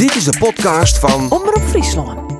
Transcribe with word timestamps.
Dit 0.00 0.14
is 0.14 0.24
de 0.24 0.38
podcast 0.38 0.98
van 0.98 1.30
Omroep 1.30 1.62
Friesland. 1.68 2.32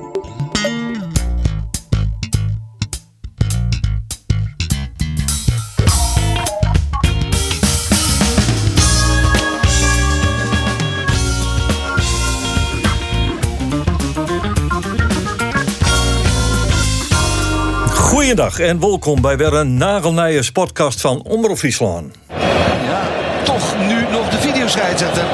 Goeiedag 17.89 18.59
en 18.59 18.79
welkom 18.79 19.21
bij 19.21 19.37
weer 19.37 19.53
een 19.53 19.77
nagelnijen 19.77 20.51
podcast 20.51 21.01
van 21.01 21.21
Omroep 21.21 21.57
Friesland. 21.57 22.15
Ja, 22.27 23.01
toch 23.43 23.75
nu 23.87 24.05
nog 24.11 24.29
de 24.29 24.37
videoscheidsrechter 24.37 25.25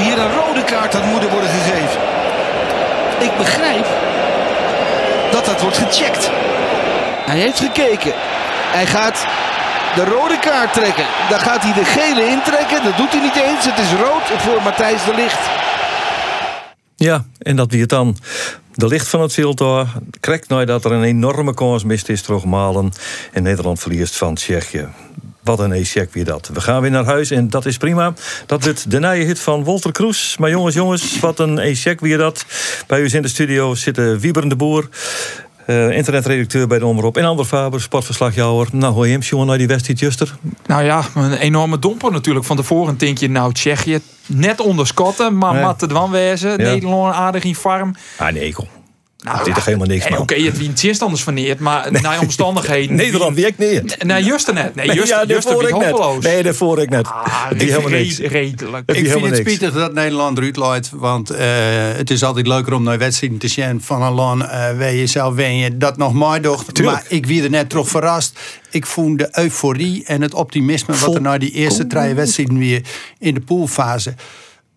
hier 0.00 0.18
een 0.18 0.32
rode 0.32 0.64
kaart 0.64 0.92
had 0.92 1.04
moeten 1.04 1.30
worden 1.30 1.50
gegeven. 1.50 2.00
Ik 3.20 3.36
begrijp 3.36 3.86
dat 5.32 5.44
dat 5.44 5.60
wordt 5.60 5.78
gecheckt. 5.78 6.30
Hij 7.26 7.38
heeft 7.38 7.58
gekeken. 7.58 8.12
Hij 8.76 8.86
gaat 8.86 9.26
de 9.94 10.04
rode 10.04 10.38
kaart 10.38 10.72
trekken. 10.72 11.06
Dan 11.28 11.38
gaat 11.38 11.62
hij 11.62 11.72
de 11.72 11.84
gele 11.84 12.28
intrekken. 12.28 12.84
Dat 12.84 12.96
doet 12.96 13.12
hij 13.12 13.20
niet 13.20 13.36
eens. 13.36 13.64
Het 13.64 13.78
is 13.78 13.92
rood 13.92 14.40
voor 14.42 14.62
Matthijs 14.62 15.04
de 15.04 15.14
Licht. 15.14 15.38
Ja, 16.96 17.24
en 17.38 17.56
dat 17.56 17.70
wie 17.70 17.80
het 17.80 17.88
dan. 17.88 18.16
De 18.74 18.86
licht 18.86 19.08
van 19.08 19.20
het 19.20 19.32
filter 19.32 19.86
krijgt 20.20 20.48
nou 20.48 20.64
dat 20.64 20.84
er 20.84 20.92
een 20.92 21.02
enorme 21.02 21.54
kans 21.54 21.84
mist 21.84 22.08
is 22.08 22.22
terugmalen. 22.22 22.92
En 23.32 23.42
Nederland 23.42 23.80
verliest 23.80 24.16
van 24.16 24.34
Tsjechië. 24.34 24.88
Wat 25.42 25.58
een 25.58 25.72
e-check 25.72 26.12
weer 26.12 26.24
dat. 26.24 26.50
We 26.52 26.60
gaan 26.60 26.80
weer 26.82 26.90
naar 26.90 27.04
huis 27.04 27.30
en 27.30 27.48
dat 27.48 27.66
is 27.66 27.76
prima. 27.76 28.12
Dat 28.46 28.64
wordt 28.64 28.90
de 28.90 28.98
nieuwe 28.98 29.16
hit 29.16 29.40
van 29.40 29.64
Walter 29.64 29.92
Kroes. 29.92 30.36
Maar 30.38 30.50
jongens, 30.50 30.74
jongens, 30.74 31.20
wat 31.20 31.38
een 31.38 31.58
e-check 31.58 32.00
weer 32.00 32.18
dat. 32.18 32.44
Bij 32.86 33.00
u 33.00 33.08
in 33.12 33.22
de 33.22 33.28
studio 33.28 33.74
zitten 33.74 34.18
Wieber 34.18 34.48
de 34.48 34.56
Boer. 34.56 34.88
eh, 35.66 35.90
internetredacteur 35.90 36.66
bij 36.66 36.78
de 36.78 36.86
Omroep. 36.86 37.16
En 37.16 37.24
Ander 37.24 37.44
Faber, 37.44 37.80
sportverslagjouwer. 37.80 38.68
Nou, 38.72 38.94
hoor 38.94 39.06
je 39.06 39.12
hem, 39.12 39.20
jongen, 39.20 39.46
naar 39.46 39.58
die 39.58 39.66
wedstrijd, 39.66 39.98
Juster? 39.98 40.36
Nou 40.66 40.82
ja, 40.84 41.04
een 41.14 41.32
enorme 41.32 41.78
domper 41.78 42.12
natuurlijk 42.12 42.46
van 42.46 42.56
tevoren. 42.56 42.96
Denk 42.98 43.18
je, 43.18 43.28
nou, 43.30 43.52
Tsjechië 43.52 43.98
net 44.26 44.60
onder 44.60 44.86
Schotten, 44.86 45.38
maar 45.38 45.52
Nee. 45.54 45.62
Matte 45.62 45.86
Dwan 45.86 46.10
wezen. 46.10 46.58
Nederland 46.58 47.14
aardig 47.14 47.44
in 47.44 47.54
farm. 47.54 47.94
Ah, 48.16 48.32
nee, 48.32 48.52
kom. 48.54 48.66
Nou, 49.20 49.38
Dat 49.38 49.46
is 49.46 49.54
toch 49.54 49.64
helemaal 49.64 49.86
niks. 49.86 50.06
Oké, 50.18 50.34
het 50.34 50.58
wie 50.58 50.68
een 50.68 50.74
tegenstanders 50.74 51.22
verneerd, 51.22 51.58
maar 51.58 51.92
naar 52.02 52.20
omstandigheden. 52.20 52.96
Nederland 53.04 53.36
werkt 53.36 53.58
niet. 53.58 54.04
Nee, 54.04 54.24
Juster 54.24 54.54
net. 54.54 54.74
Nee, 54.74 54.86
Nee, 54.86 54.96
Juster, 54.96 55.18
ja, 55.18 55.26
wie 55.26 55.68
ik 55.68 55.76
net. 55.76 56.22
Nee, 56.22 56.42
daarvoor 56.42 56.82
ik 56.82 56.90
net. 56.90 57.06
Ah, 57.06 57.48
Het 57.48 57.62
is 57.62 57.68
helemaal 57.68 57.90
niks. 57.90 58.18
re- 58.18 58.28
redelijk. 58.28 58.82
Het 58.86 58.96
Ik 58.96 59.08
vind 59.10 59.24
het 59.26 59.36
spietig 59.36 59.72
dat 59.72 59.92
Nederland 59.92 60.38
eruit 60.38 60.56
loopt. 60.56 60.90
Want 60.94 61.30
eh, 61.30 61.46
het 61.96 62.10
is 62.10 62.24
altijd 62.24 62.46
leuker 62.46 62.72
om 62.72 62.82
naar 62.82 62.98
wedstrijden 62.98 63.38
te 63.38 63.48
zien 63.48 63.80
van 63.82 64.02
een 64.02 64.12
land 64.12 64.42
eh 64.42 64.48
waar 64.48 64.92
je 64.92 65.06
zelf 65.06 65.34
wen 65.34 65.56
je 65.56 65.76
dat 65.76 65.96
nog 65.96 66.12
mooi 66.12 66.40
docht. 66.40 66.82
Maar 66.82 67.04
ik 67.08 67.26
werd 67.26 67.44
er 67.44 67.50
net 67.50 67.68
toch 67.68 67.88
verrast. 67.88 68.38
Ik 68.70 68.86
voel 68.86 69.16
de 69.16 69.28
euforie 69.32 70.04
en 70.04 70.22
het 70.22 70.34
optimisme 70.34 70.94
wat 70.94 71.14
er 71.14 71.20
na 71.20 71.38
die 71.38 71.50
eerste 71.52 71.86
drie 71.86 72.14
wedstrijden 72.14 72.58
weer 72.58 72.82
in 73.18 73.34
de 73.34 73.40
poolfase. 73.40 74.14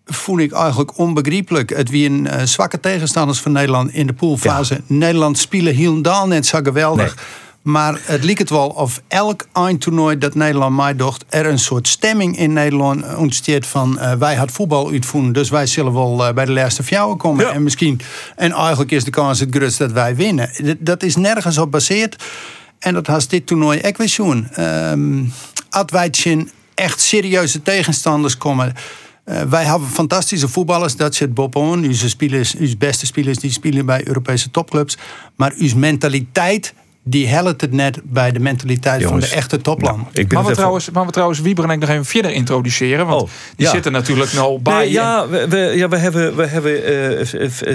Voel 0.06 0.38
ik 0.38 0.52
eigenlijk 0.52 0.98
onbegrijpelijk. 0.98 1.70
Het 1.76 1.90
wie 1.90 2.08
een 2.10 2.26
eh, 2.26 2.44
zwakke 2.46 2.80
tegenstanders 2.80 3.40
van 3.40 3.52
Nederland 3.52 3.92
in 3.92 4.06
de 4.06 4.12
poolfase. 4.12 4.80
Nederland 4.86 5.38
spelen 5.38 5.74
helemaal 5.74 6.26
net 6.26 6.46
zo 6.46 6.58
geweldig. 6.62 7.16
Maar 7.62 7.98
het 8.02 8.24
liep 8.24 8.38
het 8.38 8.50
wel 8.50 8.68
of 8.68 9.00
elk 9.08 9.46
eindtoernooi 9.52 10.18
dat 10.18 10.34
Nederland 10.34 10.76
mij 10.76 10.96
docht, 10.96 11.24
er 11.28 11.46
een 11.46 11.58
soort 11.58 11.88
stemming 11.88 12.38
in 12.38 12.52
Nederland 12.52 13.16
ontsteert 13.16 13.66
van 13.66 13.98
eh, 13.98 14.12
wij 14.12 14.34
had 14.34 14.50
voetbal 14.50 14.90
uitvoeren, 14.90 15.32
dus 15.32 15.50
wij 15.50 15.66
zullen 15.66 15.92
wel 15.92 16.26
eh, 16.26 16.34
bij 16.34 16.44
de 16.44 16.52
laatste 16.52 16.82
fjouwen 16.82 17.16
komen. 17.16 17.44
Ja. 17.46 17.52
En 17.52 17.62
misschien, 17.62 18.00
en 18.36 18.52
eigenlijk 18.52 18.90
is 18.90 19.04
de 19.04 19.10
kans 19.10 19.40
het 19.40 19.54
grootst 19.56 19.78
dat 19.78 19.92
wij 19.92 20.16
winnen. 20.16 20.48
D- 20.48 20.76
Dat 20.86 21.02
is 21.02 21.16
nergens 21.16 21.56
op 21.58 21.62
gebaseerd. 21.64 22.22
En 22.78 22.94
dat 22.94 23.06
has 23.06 23.28
dit 23.28 23.46
toernooi 23.46 23.80
ook 23.84 23.96
weer. 23.96 24.48
Ehm, 24.52 25.24
Als 25.70 25.84
wij 25.90 26.10
echt 26.74 27.00
serieuze 27.00 27.62
tegenstanders 27.62 28.38
komen. 28.38 28.72
Eh, 29.24 29.42
wij 29.42 29.64
hebben 29.64 29.88
fantastische 29.88 30.48
voetballers, 30.48 30.96
dat 30.96 31.14
zit 31.14 31.34
Bob 31.34 31.56
on. 31.56 31.86
Onze 31.86 32.76
beste 32.78 33.06
spelers 33.06 33.38
die 33.38 33.50
spelen 33.50 33.86
bij 33.86 34.06
Europese 34.06 34.50
topclubs. 34.50 34.98
Maar 35.36 35.52
uw 35.56 35.76
mentaliteit, 35.76 36.74
die 37.06 37.26
helpt 37.28 37.60
het 37.60 37.72
net 37.72 37.98
bij 38.02 38.32
de 38.32 38.40
mentaliteit 38.40 39.00
Jongens, 39.00 39.20
van 39.26 39.34
de 39.34 39.40
echte 39.40 39.60
topland. 39.60 39.96
Nou, 39.96 40.08
ik 40.12 40.14
ben 40.14 40.24
Maar 40.28 40.36
het 40.36 40.36
we, 40.36 40.42
even- 40.50 40.54
trouwens, 40.56 40.90
maar 40.90 41.06
we 41.06 41.12
trouwens 41.12 41.40
Wieber 41.40 41.64
en 41.64 41.70
ik 41.70 41.78
nog 41.78 41.88
even 41.88 42.04
verder 42.04 42.30
introduceren. 42.30 43.06
Want 43.06 43.22
Oh, 43.22 43.28
die 43.56 43.66
ja. 43.66 43.72
zitten 43.72 43.92
natuurlijk 43.92 44.32
nou 44.32 44.58
bij 44.60 44.74
Nee, 44.78 44.90
ja, 44.90 45.28
we, 45.28 45.48
we, 45.48 45.56
ja, 45.56 45.88
we 45.88 45.96
hebben, 45.96 46.36
we 46.36 46.46
hebben, 46.46 46.84
eh, 46.84 46.90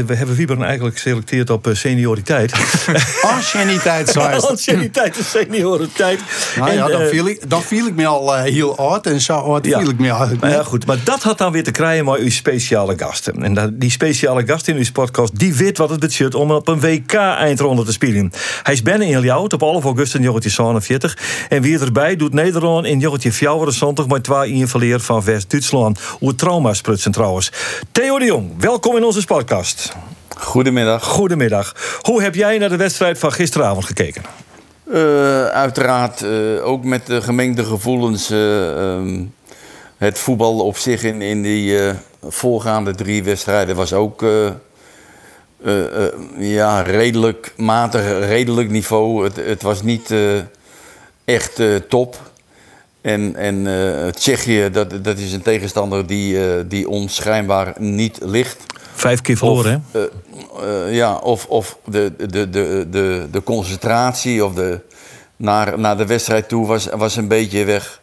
we 0.05 0.15
hebben 0.15 0.35
Wieberen 0.35 0.63
eigenlijk 0.63 0.95
geselecteerd 0.95 1.49
op 1.49 1.67
eh, 1.67 1.73
senioriteit. 1.75 2.51
Anciëniteit, 3.35 4.09
zo 4.09 4.19
is 4.27 4.35
het. 4.35 4.45
Anciëniteit 4.47 5.17
en 5.17 5.23
senioriteit. 5.23 6.19
Nou 6.57 6.71
ja, 6.73 6.87
dan 6.87 7.01
eh, 7.01 7.07
viel, 7.07 7.27
ik, 7.27 7.49
dan 7.49 7.61
viel 7.61 7.87
ik 7.87 7.95
me 7.95 8.05
al 8.05 8.35
heel 8.35 8.77
oud. 8.77 9.05
En 9.05 9.21
zo 9.21 9.33
oud 9.33 9.65
Ja. 9.65 9.79
viel 9.79 9.89
ik 9.89 9.99
me 9.99 10.09
eigenlijk 10.09 10.41
Nou 10.41 10.53
ja, 10.53 10.63
goed, 10.63 10.85
maar 10.85 10.97
dat 11.03 11.23
had 11.23 11.37
dan 11.37 11.51
weer 11.51 11.63
te 11.63 11.71
krijgen 11.71 12.05
met 12.05 12.17
uw 12.19 12.29
speciale 12.29 12.93
gasten. 12.97 13.43
En 13.43 13.53
dat- 13.53 13.79
die 13.79 13.91
speciale 13.91 14.45
gast 14.45 14.67
in 14.67 14.75
uw 14.77 14.83
podcast, 14.93 15.39
die 15.39 15.53
weet 15.53 15.77
wat 15.77 15.89
het 15.89 15.99
betekent 15.99 16.35
om 16.35 16.51
op 16.51 16.67
een 16.67 16.79
WK-eindronde 16.79 17.83
te 17.83 17.91
spelen. 17.91 18.31
Hij 18.63 18.73
is 18.73 18.81
binnen 18.81 19.07
in 19.07 19.17
Op 19.19 19.61
11 19.61 19.83
augustus 19.83 20.21
1947. 20.21 21.17
En 21.49 21.61
wie 21.61 21.79
erbij 21.79 22.15
doet 22.15 22.33
Nederland 22.33 22.85
in 22.85 22.99
1974 22.99 24.07
met 24.07 24.27
2-1 24.67 24.69
verleerd 24.69 25.03
van 25.03 25.23
West-Duitsland. 25.23 25.99
Hoe 26.19 26.35
trauma 26.35 26.73
sprutsen 26.73 27.11
trouwens. 27.11 27.51
Theo 27.91 28.19
de 28.19 28.25
Jong, 28.25 28.51
welkom 28.57 28.97
in 28.97 29.03
onze 29.03 29.25
podcast. 29.25 29.95
Goedemiddag. 30.37 31.03
Goedemiddag. 31.03 31.75
Hoe 32.01 32.21
heb 32.21 32.35
jij 32.35 32.57
naar 32.57 32.69
de 32.69 32.75
wedstrijd 32.75 33.19
van 33.19 33.31
gisteravond 33.31 33.85
gekeken? 33.85 34.21
Eh, 34.91 35.45
uiteraard 35.45 36.21
eh, 36.21 36.65
ook 36.65 36.83
met 36.83 37.05
de 37.05 37.21
gemengde 37.21 37.63
gevoelens. 37.63 38.29
eh, 38.29 38.93
ehm, 38.93 39.23
het 39.97 40.19
voetbal 40.19 40.59
op 40.59 40.77
zich 40.77 41.03
in, 41.03 41.21
in 41.21 41.41
die 41.41 41.77
voorgaande 42.27 42.95
drie 42.95 43.23
wedstrijden 43.23 43.75
was 43.75 43.93
ook 43.93 44.23
ja, 46.37 46.81
redelijk 46.81 47.53
matig, 47.57 48.19
redelijk 48.19 48.69
niveau. 48.69 49.23
Het, 49.23 49.35
het 49.35 49.61
was 49.61 49.81
niet 49.81 50.11
eh, 50.11 50.37
echt 51.25 51.59
eh, 51.59 51.75
top. 51.75 52.29
En, 53.01 53.35
en 53.35 53.67
eh, 53.67 54.07
Tsjechië, 54.07 54.69
dat, 54.71 55.03
dat 55.03 55.17
is 55.17 55.33
een 55.33 55.41
tegenstander 55.41 56.07
die, 56.07 56.47
eh, 56.47 56.63
die 56.67 56.89
ons 56.89 57.15
schijnbaar 57.15 57.73
niet 57.77 58.17
ligt. 58.21 58.57
Vijf 58.93 59.21
keer 59.21 59.37
verloren, 59.37 59.83
hè? 59.91 59.99
Eh, 59.99 60.87
eh, 60.87 60.95
ja, 60.95 61.15
of, 61.15 61.45
of 61.45 61.77
de, 61.85 62.13
de, 62.17 62.49
de, 62.49 62.87
de, 62.89 63.27
de 63.31 63.43
concentratie 63.43 64.45
of 64.45 64.53
de, 64.53 64.79
naar, 65.35 65.79
naar 65.79 65.97
de 65.97 66.05
wedstrijd 66.05 66.49
toe 66.49 66.67
was, 66.67 66.85
was 66.85 67.15
een 67.15 67.27
beetje 67.27 67.63
weg. 67.65 67.98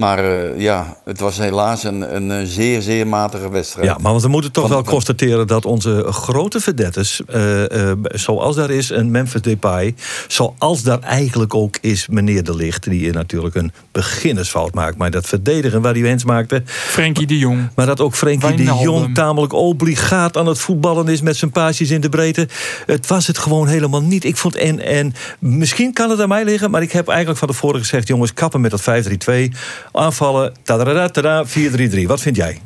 Maar 0.00 0.18
eh, 0.18 0.60
ja, 0.60 0.96
het 1.04 1.20
was 1.20 1.38
helaas 1.38 1.84
een, 1.84 2.14
een, 2.16 2.30
eh, 2.30 2.46
zeer, 2.46 2.82
zeer 2.82 3.06
matige 3.06 3.50
wedstrijd. 3.50 3.86
Ja, 3.86 3.98
maar 4.00 4.20
we 4.20 4.28
moeten 4.28 4.52
toch 4.52 4.62
Van- 4.62 4.72
wel 4.72 4.82
constateren 4.84 5.46
dat 5.46 5.64
onze 5.64 6.06
grote 6.10 6.60
verdettes, 6.60 7.20
eh, 7.26 7.90
eh, 7.90 7.96
zoals 8.02 8.56
daar 8.56 8.70
is 8.70 8.90
een 8.90 9.10
Memphis 9.10 9.42
Depay, 9.42 9.94
zoals 10.28 10.82
daar 10.82 11.00
eigenlijk 11.00 11.54
ook 11.54 11.78
is 11.80 12.08
meneer 12.08 12.44
De 12.44 12.56
Licht, 12.56 12.90
die 12.90 13.12
natuurlijk 13.12 13.54
een 13.54 13.72
beginnersfout 13.92 14.74
maakt, 14.74 14.96
maar 14.96 15.10
dat 15.10 15.26
verdedigen 15.26 15.82
waar 15.82 15.92
hij 15.92 16.02
wens 16.02 16.24
maakte, 16.24 16.62
Frenkie 16.66 17.26
de 17.26 17.38
Jong. 17.38 17.68
maar 17.74 17.86
dat 17.86 18.00
ook 18.00 18.14
Frenkie 18.14 18.54
de. 18.54 18.78
Jong 18.80 19.14
tamelijk 19.14 19.52
obligaat 19.52 20.36
aan 20.36 20.46
het 20.46 20.58
voetballen 20.58 21.08
is 21.08 21.20
met 21.20 21.36
zijn 21.36 21.50
paasjes 21.50 21.90
in 21.90 22.00
de 22.00 22.08
breedte. 22.08 22.48
Het 22.86 23.06
was 23.06 23.26
het 23.26 23.38
gewoon 23.38 23.66
helemaal 23.66 24.02
niet. 24.02 24.24
Ik 24.24 24.36
vond 24.36 24.56
en, 24.56 24.80
en 24.84 25.14
misschien 25.38 25.92
kan 25.92 26.10
het 26.10 26.20
aan 26.20 26.28
mij 26.28 26.44
liggen, 26.44 26.70
maar 26.70 26.82
ik 26.82 26.92
heb 26.92 27.08
eigenlijk 27.08 27.38
van 27.38 27.48
tevoren 27.48 27.80
gezegd, 27.80 28.08
jongens, 28.08 28.34
kappen 28.34 28.60
met 28.60 28.70
dat 28.70 28.80
5-3-2, 28.80 29.52
aanvallen, 29.92 30.52
tada, 30.62 31.08
tada, 31.08 31.44
4-3-3. 31.46 32.06
Wat 32.06 32.20
vind 32.20 32.36
jij? 32.36 32.60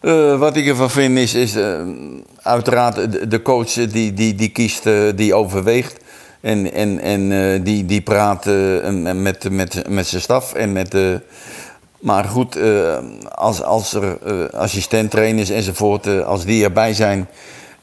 Eh, 0.00 0.38
wat 0.38 0.56
ik 0.56 0.66
ervan 0.66 0.90
vind 0.90 1.18
is, 1.18 1.34
is 1.34 1.54
eh, 1.54 1.80
uiteraard 2.42 3.30
de, 3.30 3.42
coach 3.42 3.72
die, 3.72 4.14
die, 4.14 4.34
die 4.34 4.48
kiest, 4.48 4.86
eh, 4.86 5.02
die 5.14 5.34
overweegt. 5.34 5.96
En, 6.40 6.72
en, 6.72 7.00
en 7.00 7.62
die, 7.62 7.86
die 7.86 8.00
praat 8.00 8.44
met, 9.14 9.50
met, 9.50 9.88
met 9.88 10.06
zijn 10.06 10.22
staf 10.22 10.54
en 10.54 10.72
met. 10.72 10.96
Maar 11.98 12.24
goed, 12.24 12.58
als, 13.34 13.62
als 13.62 13.94
er 13.94 14.18
assistenttrainers 14.52 15.50
enzovoort, 15.50 16.24
als 16.24 16.44
die 16.44 16.64
erbij 16.64 16.94
zijn 16.94 17.28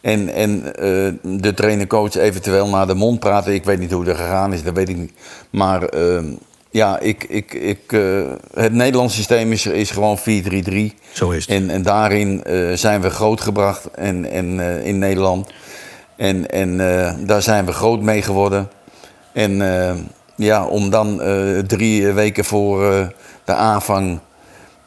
en, 0.02 0.34
en 0.34 0.62
de 1.22 1.54
trainer-coach 1.56 2.16
eventueel 2.16 2.68
naar 2.68 2.88
de 2.88 2.94
mond 2.94 3.20
praten, 3.20 3.54
ik 3.54 3.66
weet 3.66 3.80
niet 3.80 3.92
hoe 3.92 4.04
dat 4.04 4.18
gegaan 4.18 4.54
is, 4.54 4.64
dat 4.64 4.74
weet 4.74 4.90
ik 4.90 4.98
niet. 4.98 5.14
Maar 5.50 5.90
ja, 6.70 7.00
ik, 7.00 7.24
ik, 7.24 7.54
ik, 7.54 7.92
eh, 7.92 8.02
het 8.54 8.74
Nederlands 8.74 9.16
systeem 9.16 9.52
is, 9.52 9.66
is 9.66 9.92
gewoon 9.92 10.18
4-3-3. 10.20 10.22
Zo 11.12 11.30
is 11.30 11.46
het. 11.46 11.56
En, 11.56 11.70
en 11.70 11.82
daarin 11.82 12.44
eh, 12.44 12.74
zijn 12.74 13.02
we 13.02 13.10
grootgebracht 13.10 13.92
en, 13.92 14.26
en, 14.32 14.60
eh, 14.60 14.86
in 14.86 14.98
Nederland. 14.98 15.50
En, 16.16 16.50
en 16.50 16.78
daar 17.26 17.42
zijn 17.42 17.66
we 17.66 17.72
groot 17.72 18.02
mee 18.02 18.22
geworden. 18.22 18.70
En 19.34 19.62
ja, 20.36 20.66
om 20.66 20.90
dan 20.90 21.22
drie 21.68 22.12
weken 22.12 22.46
voor 22.46 22.80
de 23.46 23.54
aanvang 23.54 24.20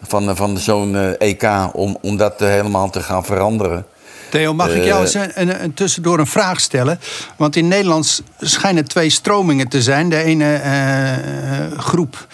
van, 0.03 0.37
van 0.37 0.59
zo'n 0.59 0.97
EK 1.19 1.49
om, 1.73 1.97
om 2.01 2.17
dat 2.17 2.41
helemaal 2.41 2.91
te 2.91 3.01
gaan 3.01 3.25
veranderen. 3.25 3.87
Theo, 4.31 4.55
mag 4.55 4.75
ik 4.75 4.85
jou 4.85 5.01
eens 5.01 5.15
een, 5.15 5.31
een, 5.35 5.63
een 5.63 5.75
tussendoor 5.75 6.19
een 6.19 6.27
vraag 6.27 6.61
stellen? 6.61 7.01
Want 7.37 7.57
in 7.57 7.69
Nederland 7.69 8.23
schijnen 8.41 8.89
twee 8.89 9.11
stromingen 9.11 9.69
te 9.69 9.83
zijn. 9.83 10.09
De 10.09 10.23
ene 10.23 10.55
eh, 10.55 11.79
groep, 11.79 12.27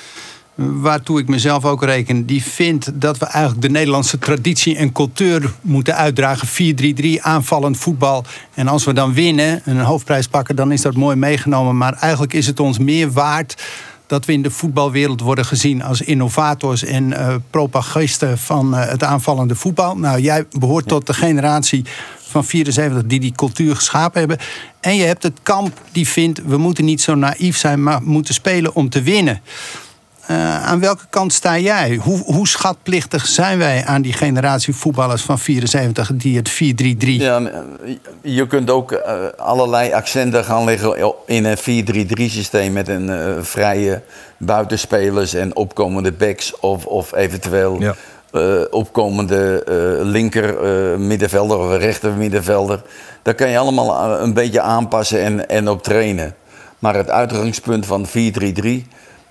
waartoe 0.55 1.21
ik 1.21 1.29
mezelf 1.29 1.65
ook 1.65 1.85
reken, 1.85 2.27
die 2.27 2.43
vindt 2.45 3.01
dat 3.01 3.19
we 3.19 3.27
eigenlijk 3.27 3.63
de 3.63 3.71
Nederlandse 3.71 4.19
traditie 4.19 4.77
en 4.77 4.93
cultuur 4.93 5.53
moeten 5.61 5.97
uitdragen. 5.97 6.77
4-3-3, 7.19 7.21
aanvallend 7.21 7.77
voetbal. 7.77 8.25
En 8.55 8.69
als 8.69 8.85
we 8.85 8.93
dan 8.93 9.15
winnen, 9.15 9.61
een 9.65 9.81
hoofdprijs 9.81 10.29
pakken, 10.29 10.57
dan 10.57 10.73
is 10.73 10.83
dat 10.83 10.95
mooi 10.95 11.17
meegenomen. 11.17 11.77
Maar 11.77 11.93
eigenlijk 11.93 12.33
is 12.33 12.47
het 12.47 12.61
ons 12.61 12.79
meer 12.79 13.13
waard 13.13 13.55
dat 14.07 14.25
we 14.25 14.33
in 14.33 14.43
de 14.43 14.51
voetbalwereld 14.51 15.21
worden 15.21 15.45
gezien 15.45 15.83
als 15.83 16.01
innovators 16.01 16.85
en 16.85 17.11
uh, 17.11 17.35
propagisten 17.51 18.39
van 18.39 18.75
uh, 18.75 18.89
het 18.89 19.05
aanvallende 19.05 19.55
voetbal. 19.55 19.97
Nou, 19.97 20.21
jij 20.21 20.45
behoort 20.51 20.89
tot 20.89 21.07
de 21.07 21.15
generatie 21.15 21.85
van 22.19 22.45
74 22.45 23.07
die 23.07 23.21
die 23.21 23.33
cultuur 23.33 23.77
geschapen 23.77 24.19
hebben. 24.19 24.39
En 24.81 24.97
je 24.97 25.05
hebt 25.05 25.23
het 25.23 25.39
kamp 25.43 25.81
die 25.93 26.09
vindt 26.09 26.43
we 26.45 26.57
moeten 26.57 26.85
niet 26.85 27.01
zo 27.01 27.15
naïef 27.15 27.57
zijn, 27.57 27.83
maar 27.83 28.03
moeten 28.03 28.35
spelen 28.35 28.75
om 28.75 28.89
te 28.89 29.03
winnen. 29.03 29.41
Uh, 30.31 30.67
aan 30.67 30.81
welke 30.81 31.05
kant 31.11 31.33
sta 31.33 31.59
jij? 31.59 31.95
Hoe, 32.03 32.19
hoe, 32.19 32.49
schatplichtig 32.49 33.27
zijn 33.27 33.59
wij 33.59 33.85
aan 33.85 34.03
die 34.03 34.13
generatie 34.13 34.75
voetballers 34.75 35.23
van 35.23 35.39
74 35.39 36.11
die 36.15 36.37
het 36.37 36.51
4-3-3? 36.51 36.55
Ja, 36.99 37.43
je 38.21 38.47
kunt 38.47 38.71
ook 38.71 38.93
uh, 38.93 38.99
allerlei 39.37 39.93
accenten 39.93 40.45
gaan 40.45 40.65
leggen 40.65 41.15
in 41.27 41.45
een 41.45 42.09
4-3-3 42.19 42.23
systeem 42.23 42.73
met 42.73 42.89
een 42.89 43.09
uh, 43.09 43.37
vrije 43.41 44.03
buitenspelers 44.39 45.35
en 45.35 45.57
opkomende 45.57 46.13
backs 46.13 46.61
of, 46.61 46.87
of 46.87 47.15
eventueel 47.15 47.81
ja. 47.81 47.95
opkomende 48.71 49.63
linker 50.03 50.55
middenvelder 51.01 51.59
of 51.59 51.77
rechter 51.77 52.13
middenvelder. 52.13 52.83
Daar 53.23 53.35
kan 53.35 53.49
je 53.49 53.59
allemaal 53.59 54.21
een 54.21 54.35
beetje 54.35 54.61
aanpassen 54.61 55.21
en, 55.21 55.49
en 55.49 55.69
op 55.69 55.83
trainen. 55.83 56.35
Maar 56.79 56.95
het 56.95 57.11
uitgangspunt 57.11 57.87
van 57.87 58.07
4-3-3 58.07 58.11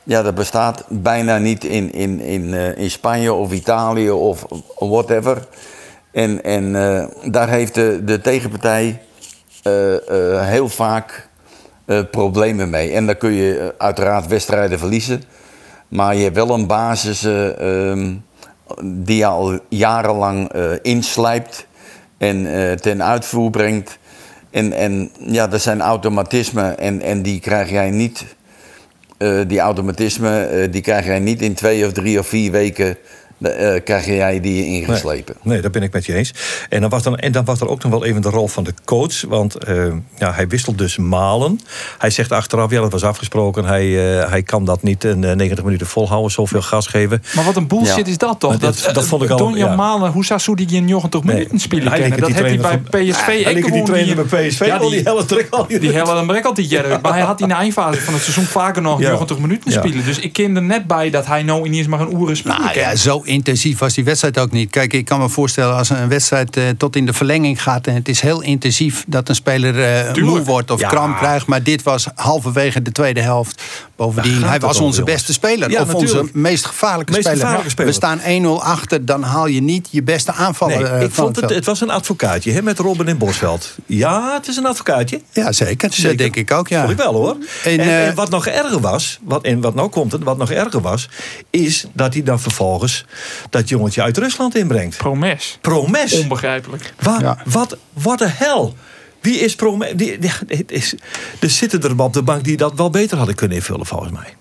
ja, 0.06 0.22
dat 0.22 0.36
bestaat 0.36 0.84
bijna 0.88 1.38
niet 1.38 1.64
in, 1.64 1.94
in, 1.94 2.20
in, 2.20 2.42
uh, 2.42 2.78
in 2.78 2.92
Spanje 2.92 3.34
of 3.34 3.52
Italië 3.52 4.12
of 4.12 4.46
whatever. 4.80 5.48
En, 6.12 6.44
en 6.44 6.64
uh, 6.64 7.06
daar 7.32 7.50
heeft 7.50 7.74
de, 7.74 8.02
de 8.04 8.22
tegenpartij 8.22 9.02
uh, 9.64 9.96
heel 10.48 10.70
vaak 10.70 11.30
problemen 12.12 12.70
mee. 12.70 12.92
En 12.92 13.06
dan 13.06 13.18
kun 13.18 13.32
je 13.32 13.76
uiteraard 13.78 14.28
wedstrijden 14.28 14.80
verliezen. 14.80 15.24
Maar 15.88 16.16
je 16.16 16.24
hebt 16.24 16.36
wel 16.36 16.50
een 16.50 16.68
basis 16.68 17.24
ehm, 17.24 18.14
die 18.84 19.18
je 19.18 19.26
al 19.26 19.60
jarenlang 19.70 20.52
inslijpt 20.82 21.68
en 22.18 22.48
ten 22.82 23.04
uitvoer 23.04 23.50
brengt. 23.50 23.98
En, 24.52 24.74
en 24.74 25.12
ja, 25.20 25.48
dat 25.48 25.62
zijn 25.62 25.82
automatismen 25.82 26.78
en, 26.78 27.02
en 27.02 27.22
die 27.22 27.40
krijg 27.40 27.70
jij 27.70 27.90
niet 27.90 28.26
die 29.48 29.60
automatisme, 29.60 30.50
uh, 30.52 30.72
die 30.72 30.82
krijg 30.82 31.06
jij 31.06 31.20
niet 31.20 31.42
in 31.42 31.54
twee 31.54 31.86
of 31.86 31.92
drie 31.92 32.20
of 32.20 32.28
vier 32.28 32.52
weken 32.52 32.98
uh, 33.38 33.80
krijg 33.84 34.06
jij 34.06 34.40
die 34.40 34.66
ingeslepen. 34.66 35.36
Nee, 35.42 35.54
nee, 35.54 35.62
dat 35.62 35.72
ben 35.72 35.84
ik 35.84 35.94
met 35.94 36.06
je 36.06 36.14
eens. 36.14 36.34
En 36.70 36.82
dan, 36.82 36.90
was 36.90 37.04
dan, 37.04 37.18
en 37.18 37.32
dan 37.32 37.46
was 37.46 37.62
er 37.62 37.68
ook 37.68 37.84
nog 37.84 37.92
wel 37.92 38.06
even 38.06 38.22
de 38.22 38.30
rol 38.30 38.48
van 38.48 38.64
de 38.64 38.74
coach. 38.86 39.22
Want 39.22 39.70
uh, 39.70 39.94
ja, 40.18 40.34
hij 40.34 40.48
wisselt 40.48 40.78
dus 40.78 40.98
malen. 40.98 41.60
Hij 41.98 42.10
zegt 42.10 42.32
achteraf, 42.32 42.72
ja, 42.72 42.82
dat 42.82 42.92
was 42.92 43.04
afgesproken. 43.04 43.66
Hij, 43.66 43.86
uh, 43.86 44.30
hij 44.30 44.44
kan 44.44 44.66
dat 44.66 44.84
niet 44.84 45.04
in 45.04 45.20
90 45.20 45.64
minuten 45.64 45.88
volhouden, 45.88 46.32
zoveel 46.32 46.62
gas 46.62 46.88
geven. 46.88 47.24
Maar 47.36 47.46
wat 47.46 47.56
een 47.56 47.68
bullshit 47.68 48.06
ja. 48.06 48.12
is 48.12 48.18
dat 48.18 48.40
toch? 48.40 48.58
Dat, 48.58 48.82
dat, 48.84 48.96
dat 48.96 49.08
vond 49.08 49.24
ik 49.24 49.30
al. 49.30 49.38
Donja 49.38 49.66
ja. 49.66 49.76
Malen, 49.76 50.12
hoe 50.12 50.26
zou 50.26 50.56
die 50.56 50.68
in 50.72 50.86
90 50.86 51.24
nee. 51.24 51.36
minuten 51.36 51.60
spelen? 51.60 51.84
Dat 51.86 52.32
heeft 52.32 52.40
hij 52.40 52.60
bij 52.60 52.78
PSV 52.78 53.44
gewoon. 53.44 53.72
Die 53.72 53.84
trainer 53.84 54.26
bij 54.26 54.48
PSV, 54.48 54.66
ja, 54.66 54.78
die, 54.78 54.90
die 54.90 55.02
hele 55.04 55.26
trek 55.26 55.48
al. 55.50 55.68
Die 55.68 55.92
hele 55.92 56.26
trek 56.28 56.46
al 56.46 56.54
die 56.54 56.68
jaren. 56.68 57.00
Maar 57.02 57.14
hij 57.14 57.22
had 57.22 57.42
in 57.42 57.48
de 57.48 57.54
eindfase 57.54 58.02
van 58.02 58.14
het 58.14 58.24
seizoen 58.24 58.44
vaker 58.44 58.82
nog 58.82 59.00
90 59.00 59.38
minuten 59.40 59.72
spelen. 59.72 60.06
Dus 60.06 60.20
ik 60.20 60.34
ken 60.34 60.56
er 60.56 60.62
net 60.62 60.88
bij 60.88 61.10
dat 61.10 61.26
hij 61.26 61.44
nou 61.44 61.66
ineens 61.66 61.88
maar 61.88 62.00
een 62.00 62.14
oeren 62.14 62.38
spelen 62.38 62.62
nou, 62.62 62.80
ja, 62.80 62.96
Zo 62.96 63.22
intensief 63.36 63.80
was 63.80 63.94
die 63.94 64.04
wedstrijd 64.04 64.40
ook 64.40 64.52
niet. 64.52 64.70
Kijk, 64.70 64.94
ik 64.94 65.06
kan 65.06 65.20
me 65.20 65.30
voorstellen 65.30 65.76
als 65.76 65.90
een 65.90 66.08
wedstrijd 66.08 66.58
uh, 66.58 66.64
tot 66.78 66.96
in 66.96 67.06
de 67.06 67.14
verlenging 67.14 67.64
gaat 67.64 67.88
en 67.88 67.94
het 67.94 68.08
is 68.08 68.22
heel 68.22 68.42
intensief 68.42 69.04
dat 69.08 69.30
een 69.30 69.36
speler 69.36 69.76
uh, 70.16 70.24
moe 70.24 70.44
wordt 70.44 70.72
of 70.72 70.80
ja. 70.80 70.88
kramp 70.88 71.18
krijgt. 71.18 71.46
Maar 71.46 71.64
dit 71.64 71.84
was 71.84 72.08
halverwege 72.16 72.82
de 72.82 72.92
tweede 72.92 73.22
helft. 73.22 73.64
Bovendien, 73.96 74.44
hij 74.44 74.60
was 74.60 74.80
onze 74.80 75.00
jongens. 75.00 75.14
beste 75.16 75.34
speler. 75.34 75.70
Ja, 75.70 75.82
of 75.82 75.88
natuurlijk. 75.88 76.22
onze 76.22 76.38
meest 76.38 76.66
gevaarlijke, 76.66 77.12
meest 77.12 77.24
speler. 77.24 77.42
gevaarlijke 77.42 77.70
speler. 77.70 77.92
We 77.92 77.98
staan 77.98 78.20
1-0 78.20 78.64
achter, 78.64 79.06
dan 79.06 79.24
haal 79.24 79.48
je 79.48 79.62
niet 79.62 79.88
je 79.92 80.04
beste 80.04 80.32
aanvaller. 80.32 80.82
Nee, 80.82 80.92
uh, 80.92 81.02
ik 81.02 81.12
vond 81.12 81.36
het, 81.36 81.50
het 81.50 81.66
was 81.66 81.82
een 81.82 81.90
advocaatje 81.90 82.52
hè, 82.52 82.62
met 82.62 82.80
Robin 82.80 83.08
in 83.08 83.18
Bosveld. 83.18 83.76
Ja, 83.86 84.34
het 84.34 84.48
is 84.48 84.58
een 84.58 84.66
advocaatje. 84.66 85.22
Ja, 85.32 85.52
zeker. 85.52 85.94
zeker. 85.94 86.10
Dat 86.10 86.18
denk 86.18 86.36
ik 86.36 86.52
ook, 86.52 86.68
ja. 86.68 86.80
Vond 86.80 86.92
ik 86.92 86.98
wel 86.98 87.14
hoor. 87.14 87.38
En, 87.64 87.80
en, 87.80 88.08
en 88.08 88.16
wat 88.16 88.30
nog 88.30 88.48
erger 88.48 88.80
was, 88.80 89.20
wat, 89.24 89.44
en 89.44 89.62
wat 89.62 89.76
nou 89.76 89.90
komt 89.90 90.12
het, 90.12 90.24
wat 90.24 90.38
nog 90.38 90.52
erger 90.52 90.82
was, 90.82 91.10
is 91.50 91.86
dat 91.94 92.14
hij 92.14 92.24
dan 92.24 92.40
vervolgens 92.40 93.06
dat 93.50 93.70
jongetje 93.70 94.02
uit 94.02 94.18
Rusland 94.18 94.56
inbrengt. 94.56 94.98
Promes. 94.98 95.58
Promes. 95.62 96.20
Onbegrijpelijk. 96.20 96.94
Wat, 97.00 97.22
ja. 97.22 97.38
wat, 97.46 97.78
wat 97.94 98.20
de 98.20 98.30
hel. 98.30 98.76
Wie 99.26 99.40
is 99.40 99.56
Promes? 99.56 99.92
Die, 99.96 100.20
die, 100.20 100.32
het 100.48 100.72
is, 100.72 100.96
er 101.40 101.50
zitten 101.50 101.82
er 101.82 102.00
op 102.00 102.14
de 102.14 102.22
bank 102.22 102.44
die 102.44 102.58
dat 102.58 102.74
wel 102.76 102.90
beter 102.90 103.18
hadden 103.18 103.36
kunnen 103.36 103.58
invullen, 103.58 103.86
volgens 103.86 104.12
mij. 104.12 104.34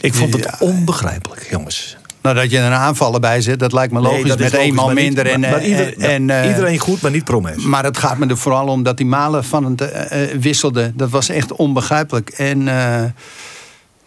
Ik 0.00 0.14
vond 0.14 0.32
het 0.32 0.44
ja. 0.44 0.56
onbegrijpelijk, 0.58 1.46
jongens. 1.50 1.96
Nou, 2.22 2.36
dat 2.36 2.50
je 2.50 2.58
er 2.58 2.64
een 2.64 2.72
aanvaller 2.72 3.20
bij 3.20 3.40
zit, 3.40 3.58
dat 3.58 3.72
lijkt 3.72 3.92
me 3.92 4.00
logisch. 4.00 4.24
Nee, 4.24 4.36
met 4.36 4.54
één 4.54 4.74
man 4.74 4.94
minder. 4.94 5.26
En, 5.26 5.40
maar, 5.40 5.50
maar 5.50 5.64
ieder, 5.64 5.98
en, 5.98 6.26
ja, 6.26 6.42
uh, 6.42 6.48
iedereen 6.48 6.78
goed, 6.78 7.00
maar 7.00 7.10
niet 7.10 7.24
promes. 7.24 7.64
Maar 7.64 7.84
het 7.84 7.98
gaat 7.98 8.18
me 8.18 8.26
er 8.26 8.38
vooral 8.38 8.66
om 8.66 8.82
dat 8.82 8.96
die 8.96 9.06
malen 9.06 9.44
van 9.44 9.64
het 9.64 10.12
uh, 10.12 10.40
wisselde. 10.40 10.92
Dat 10.94 11.10
was 11.10 11.28
echt 11.28 11.52
onbegrijpelijk. 11.52 12.30
En 12.30 12.60
uh, 12.60 13.02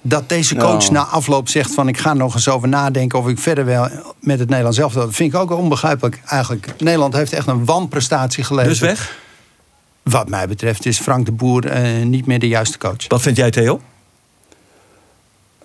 dat 0.02 0.30
deze 0.30 0.56
coach 0.56 0.80
nou. 0.80 0.94
na 0.94 1.04
afloop 1.04 1.50
zegt 1.50 1.74
van 1.74 1.88
ik 1.88 1.98
ga 1.98 2.14
nog 2.14 2.34
eens 2.34 2.50
over 2.50 2.68
nadenken 2.68 3.20
of 3.20 3.28
ik 3.28 3.40
verder 3.40 3.66
wil 3.66 3.88
met 4.20 4.40
het 4.40 4.48
Nederlands 4.48 4.78
zelf. 4.78 4.94
Dat 4.94 5.16
vind 5.16 5.34
ik 5.34 5.40
ook 5.40 5.52
onbegrijpelijk 5.52 6.22
eigenlijk. 6.26 6.68
Nederland 6.78 7.14
heeft 7.14 7.34
echt 7.34 7.48
een 7.48 7.66
wanprestatie 7.66 8.44
geleverd. 8.44 8.80
Dus 8.80 8.80
weg? 8.80 9.26
Wat 10.10 10.30
mij 10.30 10.48
betreft 10.48 10.86
is 10.86 11.00
Frank 11.00 11.26
de 11.26 11.32
Boer 11.32 11.66
uh, 11.66 12.06
niet 12.06 12.26
meer 12.26 12.40
de 12.40 12.48
juiste 12.48 12.78
coach. 12.78 13.08
Wat 13.08 13.22
vind 13.22 13.38
jij 13.38 13.52
Theo? 13.52 13.82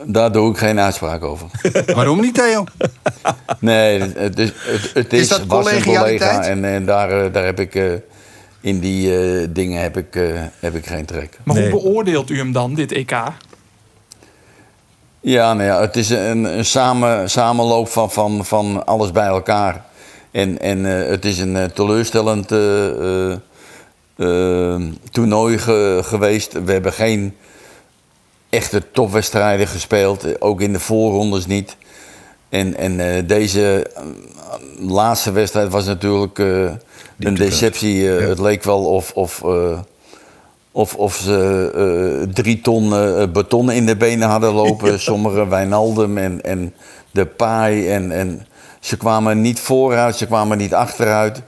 Daar 0.05 0.33
doe 0.33 0.51
ik 0.51 0.59
geen 0.59 0.81
uitspraak 0.81 1.25
over. 1.25 1.47
Waarom 1.95 2.21
niet 2.21 2.35
Theo? 2.35 2.65
nee, 3.59 4.01
het 4.01 4.39
is, 4.39 4.53
het, 4.55 4.91
het 4.95 5.13
is, 5.13 5.21
is 5.21 5.29
dat 5.29 5.45
was 5.47 5.71
een 5.71 5.83
collega 5.83 6.43
en, 6.43 6.65
en 6.65 6.85
daar, 6.85 7.33
daar 7.33 7.45
heb 7.45 7.61
ik... 7.61 7.75
Uh, 7.75 7.93
in 8.61 8.81
die 8.81 9.09
uh, 9.09 9.47
dingen 9.51 9.83
heb 9.83 9.97
ik, 9.97 10.17
uh, 10.17 10.41
heb 10.59 10.75
ik 10.75 10.87
geen 10.87 11.05
trek. 11.05 11.39
Maar 11.43 11.57
nee. 11.57 11.71
hoe 11.71 11.81
beoordeelt 11.81 12.31
u 12.31 12.39
hem 12.39 12.53
dan, 12.53 12.75
dit 12.75 12.93
EK? 12.93 13.17
Ja, 15.21 15.55
nou 15.55 15.69
ja, 15.69 15.81
het 15.81 15.97
is 15.97 16.11
een, 16.11 16.45
een 16.45 16.65
samen, 16.65 17.31
samenloop 17.31 17.89
van, 17.89 18.11
van, 18.11 18.45
van 18.45 18.87
alles 18.87 19.11
bij 19.11 19.27
elkaar. 19.27 19.85
En, 20.31 20.59
en 20.61 20.79
uh, 20.79 21.09
het 21.09 21.25
is 21.25 21.39
een 21.39 21.55
uh, 21.55 21.65
teleurstellend 21.65 22.53
uh, 22.53 23.33
toernooi 25.11 25.59
ge, 25.59 26.01
geweest. 26.03 26.53
We 26.65 26.73
hebben 26.73 26.93
geen 26.93 27.37
echte 28.49 28.91
topwedstrijden 28.93 29.67
gespeeld, 29.67 30.41
ook 30.41 30.61
in 30.61 30.73
de 30.73 30.81
voorrondes 30.81 31.47
niet. 31.47 31.77
En, 32.49 32.77
en 32.77 33.27
deze 33.27 33.91
laatste 34.79 35.33
wedstrijd 35.33 35.69
was 35.69 35.85
natuurlijk 35.85 36.39
een 37.19 37.35
deceptie. 37.35 38.03
Ja. 38.03 38.11
Het 38.11 38.39
leek 38.39 38.63
wel 38.63 38.85
of. 38.85 39.13
of 39.13 39.43
of, 40.73 40.95
of 40.95 41.15
ze 41.15 41.73
uh, 42.27 42.33
drie 42.33 42.61
ton 42.61 42.85
uh, 42.85 43.23
beton 43.33 43.71
in 43.71 43.87
de 43.87 43.97
benen 43.97 44.29
hadden 44.29 44.53
lopen. 44.53 44.91
Ja. 44.91 44.99
Sommige 44.99 45.49
Wijnaldum 45.49 46.19
en, 46.19 46.43
en 46.43 46.75
de 47.11 47.27
paai. 47.27 47.89
En, 47.89 48.13
en 48.13 48.47
ze 48.81 48.97
kwamen 48.97 49.41
niet 49.41 49.61
vooruit, 49.61 50.17
ze 50.17 50.27
kwamen 50.27 50.59
niet 50.59 50.75
achteruit. 50.75 51.43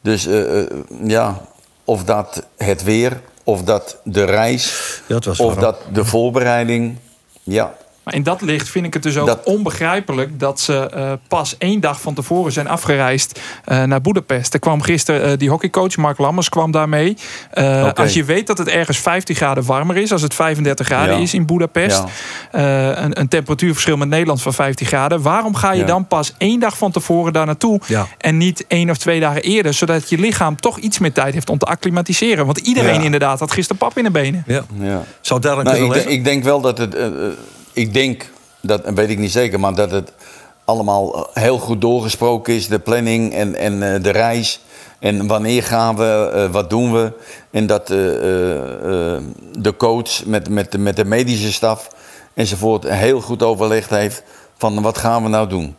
Dus 0.00 0.26
uh, 0.26 0.62
ja, 1.04 1.40
of 1.84 2.04
dat 2.04 2.46
het 2.56 2.82
weer, 2.82 3.20
of 3.44 3.62
dat 3.62 3.96
de 4.04 4.24
reis, 4.24 5.02
dat 5.06 5.26
of 5.26 5.36
waarom. 5.36 5.60
dat 5.60 5.76
de 5.92 6.04
voorbereiding. 6.04 6.98
Ja, 7.42 7.74
maar 8.04 8.14
in 8.14 8.22
dat 8.22 8.40
licht 8.40 8.68
vind 8.68 8.86
ik 8.86 8.94
het 8.94 9.02
dus 9.02 9.18
ook 9.18 9.26
dat... 9.26 9.44
onbegrijpelijk 9.44 10.40
dat 10.40 10.60
ze 10.60 10.90
uh, 10.94 11.12
pas 11.28 11.58
één 11.58 11.80
dag 11.80 12.00
van 12.00 12.14
tevoren 12.14 12.52
zijn 12.52 12.68
afgereisd 12.68 13.40
uh, 13.66 13.82
naar 13.82 14.00
Boedapest. 14.00 14.54
Er 14.54 14.60
kwam 14.60 14.82
gisteren 14.82 15.30
uh, 15.30 15.38
die 15.38 15.50
hockeycoach 15.50 15.96
Mark 15.96 16.18
Lammers 16.18 16.48
kwam 16.48 16.70
daarmee. 16.70 17.16
Okay. 17.50 17.90
Als 17.90 18.14
je 18.14 18.24
weet 18.24 18.46
dat 18.46 18.58
het 18.58 18.68
ergens 18.68 18.98
15 18.98 19.36
graden 19.36 19.64
warmer 19.64 19.96
is, 19.96 20.12
als 20.12 20.22
het 20.22 20.34
35 20.34 20.86
graden 20.86 21.16
ja. 21.16 21.22
is 21.22 21.34
in 21.34 21.46
Boedapest, 21.46 22.02
ja. 22.52 22.96
een, 23.02 23.20
een, 23.20 23.28
temperatuurverschil 23.28 23.96
met 23.96 24.08
Nederland 24.08 24.42
van 24.42 24.54
15 24.54 24.86
graden, 24.86 25.22
waarom 25.22 25.54
ga 25.54 25.72
je 25.72 25.80
ja. 25.80 25.86
dan 25.86 26.06
pas 26.06 26.34
één 26.38 26.60
dag 26.60 26.76
van 26.76 26.90
tevoren 26.90 27.32
daar 27.32 27.46
naartoe 27.46 27.80
en 28.18 28.36
niet 28.36 28.64
één 28.68 28.90
of 28.90 28.96
twee 28.96 29.20
dagen 29.20 29.42
eerder, 29.42 29.74
zodat 29.74 30.08
je 30.08 30.18
lichaam 30.18 30.60
toch 30.60 30.78
iets 30.78 30.98
meer 30.98 31.12
tijd 31.12 31.34
heeft 31.34 31.50
om 31.50 31.58
te 31.58 31.66
acclimatiseren? 31.66 32.46
Want 32.46 32.58
iedereen 32.58 33.00
inderdaad 33.00 33.38
had 33.38 33.52
gisteren 33.52 33.78
pap 33.78 33.98
in 33.98 34.04
de 34.04 34.10
benen. 34.10 34.44
Ja. 34.46 35.04
Zou 35.20 35.40
daar 35.40 35.64
nou, 35.64 35.96
ik, 35.96 36.04
ik 36.04 36.24
denk 36.24 36.44
wel 36.44 36.60
dat 36.60 36.78
het 36.78 36.94
ik 37.72 37.94
denk, 37.94 38.30
dat 38.60 38.90
weet 38.94 39.08
ik 39.08 39.18
niet 39.18 39.32
zeker, 39.32 39.60
maar 39.60 39.74
dat 39.74 39.90
het 39.90 40.12
allemaal 40.64 41.28
heel 41.32 41.58
goed 41.58 41.80
doorgesproken 41.80 42.54
is, 42.54 42.68
de 42.68 42.78
planning 42.78 43.34
en, 43.34 43.54
en 43.54 44.02
de 44.02 44.10
reis. 44.10 44.60
En 44.98 45.26
wanneer 45.26 45.62
gaan 45.62 45.96
we, 45.96 46.48
wat 46.52 46.70
doen 46.70 46.92
we? 46.92 47.12
En 47.50 47.66
dat 47.66 47.86
de 47.86 49.74
coach 49.76 50.24
met, 50.24 50.48
met, 50.48 50.78
met 50.78 50.96
de 50.96 51.04
medische 51.04 51.52
staf 51.52 51.88
enzovoort 52.34 52.88
heel 52.88 53.20
goed 53.20 53.42
overlegd 53.42 53.90
heeft 53.90 54.22
van 54.56 54.82
wat 54.82 54.98
gaan 54.98 55.22
we 55.22 55.28
nou 55.28 55.48
doen. 55.48 55.76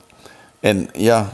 En 0.59 0.89
ja, 0.93 1.29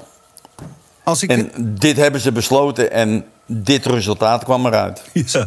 Als 1.10 1.24
ik... 1.24 1.30
en 1.30 1.51
dit 1.80 1.98
hebben 1.98 2.22
ze 2.22 2.32
besloten 2.32 2.92
en 2.92 3.25
dit 3.46 3.86
resultaat 3.86 4.44
kwam 4.44 4.66
eruit. 4.66 5.04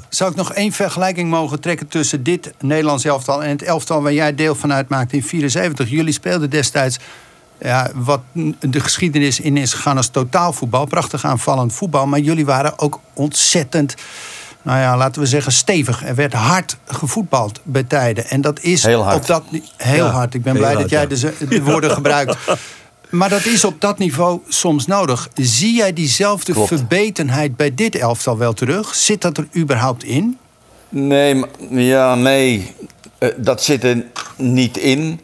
Zou 0.09 0.31
ik 0.31 0.37
nog 0.37 0.53
één 0.53 0.73
vergelijking 0.73 1.31
mogen 1.31 1.61
trekken 1.61 1.89
tussen 1.89 2.23
dit 2.23 2.53
Nederlands 2.61 3.05
elftal 3.05 3.43
en 3.43 3.51
het 3.51 3.63
elftal 3.63 4.03
waar 4.03 4.13
jij 4.13 4.35
deel 4.35 4.55
van 4.55 4.73
uitmaakt 4.73 5.13
in 5.13 5.23
74? 5.23 5.91
Jullie 5.91 6.13
speelden 6.13 6.51
destijds 6.51 6.99
ja, 7.61 7.91
wat 7.95 8.21
de 8.61 8.81
geschiedenis 8.81 9.41
in 9.41 9.57
is 9.57 9.75
gegaan 9.75 9.97
als 9.97 10.09
totaalvoetbal. 10.09 10.85
Prachtig 10.85 11.25
aanvallend 11.25 11.73
voetbal. 11.73 12.07
Maar 12.07 12.19
jullie 12.19 12.47
waren 12.47 12.79
ook 12.79 13.01
ontzettend, 13.13 13.95
nou 14.63 14.79
ja, 14.79 14.97
laten 14.97 15.23
we 15.23 15.29
zeggen, 15.29 15.53
stevig. 15.53 16.05
Er 16.05 16.15
werd 16.15 16.33
hard 16.33 16.77
gevoetbald 16.87 17.61
bij 17.63 17.83
tijden. 17.83 18.29
En 18.29 18.41
dat 18.41 18.61
is 18.61 18.83
heel 18.85 19.03
hard. 19.03 19.17
Op 19.17 19.27
dat, 19.27 19.43
heel 19.77 20.07
hard. 20.07 20.35
Ik 20.35 20.43
ben 20.43 20.57
blij 20.57 20.75
dat 20.75 20.91
jij 20.91 21.07
de, 21.07 21.33
de 21.49 21.63
woorden 21.63 21.91
gebruikt. 21.91 22.37
Maar 23.13 23.29
dat 23.29 23.45
is 23.45 23.65
op 23.65 23.81
dat 23.81 23.99
niveau 23.99 24.41
soms 24.49 24.87
nodig. 24.87 25.29
Zie 25.35 25.75
jij 25.75 25.93
diezelfde 25.93 26.55
verbetenheid 26.67 27.57
bij 27.57 27.75
dit 27.75 27.95
elftal 27.95 28.39
wel 28.39 28.53
terug? 28.53 28.95
Zit 28.95 29.23
dat 29.23 29.37
er 29.37 29.49
überhaupt 29.57 30.05
in? 30.05 30.39
Nee, 30.89 31.45
ja, 31.71 32.15
nee. 32.15 32.75
Eh, 33.19 33.29
dat 33.37 33.63
zit 33.63 33.85
er 33.85 34.05
niet 34.37 34.77
in. 34.77 35.21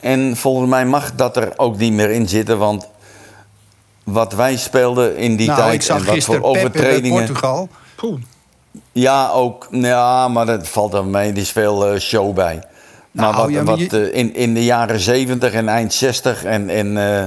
En 0.00 0.36
volgens 0.36 0.70
mij 0.70 0.86
mag 0.86 1.14
dat 1.14 1.36
er 1.36 1.52
ook 1.56 1.78
niet 1.78 1.92
meer 1.92 2.10
in 2.10 2.28
zitten. 2.28 2.58
Want 2.58 2.88
wat 4.04 4.32
wij 4.32 4.56
speelden 4.56 5.16
in 5.16 5.36
die 5.36 5.46
nou, 5.46 5.58
tijd... 5.60 5.74
Ik 5.74 5.82
zag 5.82 6.06
en 6.06 6.14
wat 6.14 6.24
voor 6.24 6.42
overtredingen... 6.42 7.24
Portugal. 7.24 7.68
Ja, 8.92 9.30
ook. 9.30 9.68
Ja, 9.70 10.28
maar 10.28 10.46
dat 10.46 10.68
valt 10.68 10.94
er 10.94 11.04
mee. 11.04 11.30
Er 11.30 11.36
is 11.36 11.50
veel 11.50 11.94
uh, 11.94 12.00
show 12.00 12.34
bij. 12.34 12.62
Nou, 13.10 13.52
maar 13.52 13.64
wat, 13.64 13.78
wat 13.78 13.92
uh, 13.92 14.14
in, 14.14 14.34
in 14.34 14.54
de 14.54 14.64
jaren 14.64 15.00
70 15.00 15.52
en 15.52 15.68
eind 15.68 15.92
60 15.92 16.44
en, 16.44 16.70
en 16.70 16.86
uh, 16.96 17.24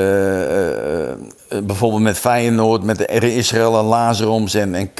uh, 0.00 1.62
bijvoorbeeld 1.64 2.02
met 2.02 2.18
Feyenoord, 2.18 2.82
met 2.82 2.98
de 2.98 3.34
Israël 3.34 3.78
en 3.78 3.84
Lazaroms 3.84 4.54
en, 4.54 4.74
en 4.74 4.90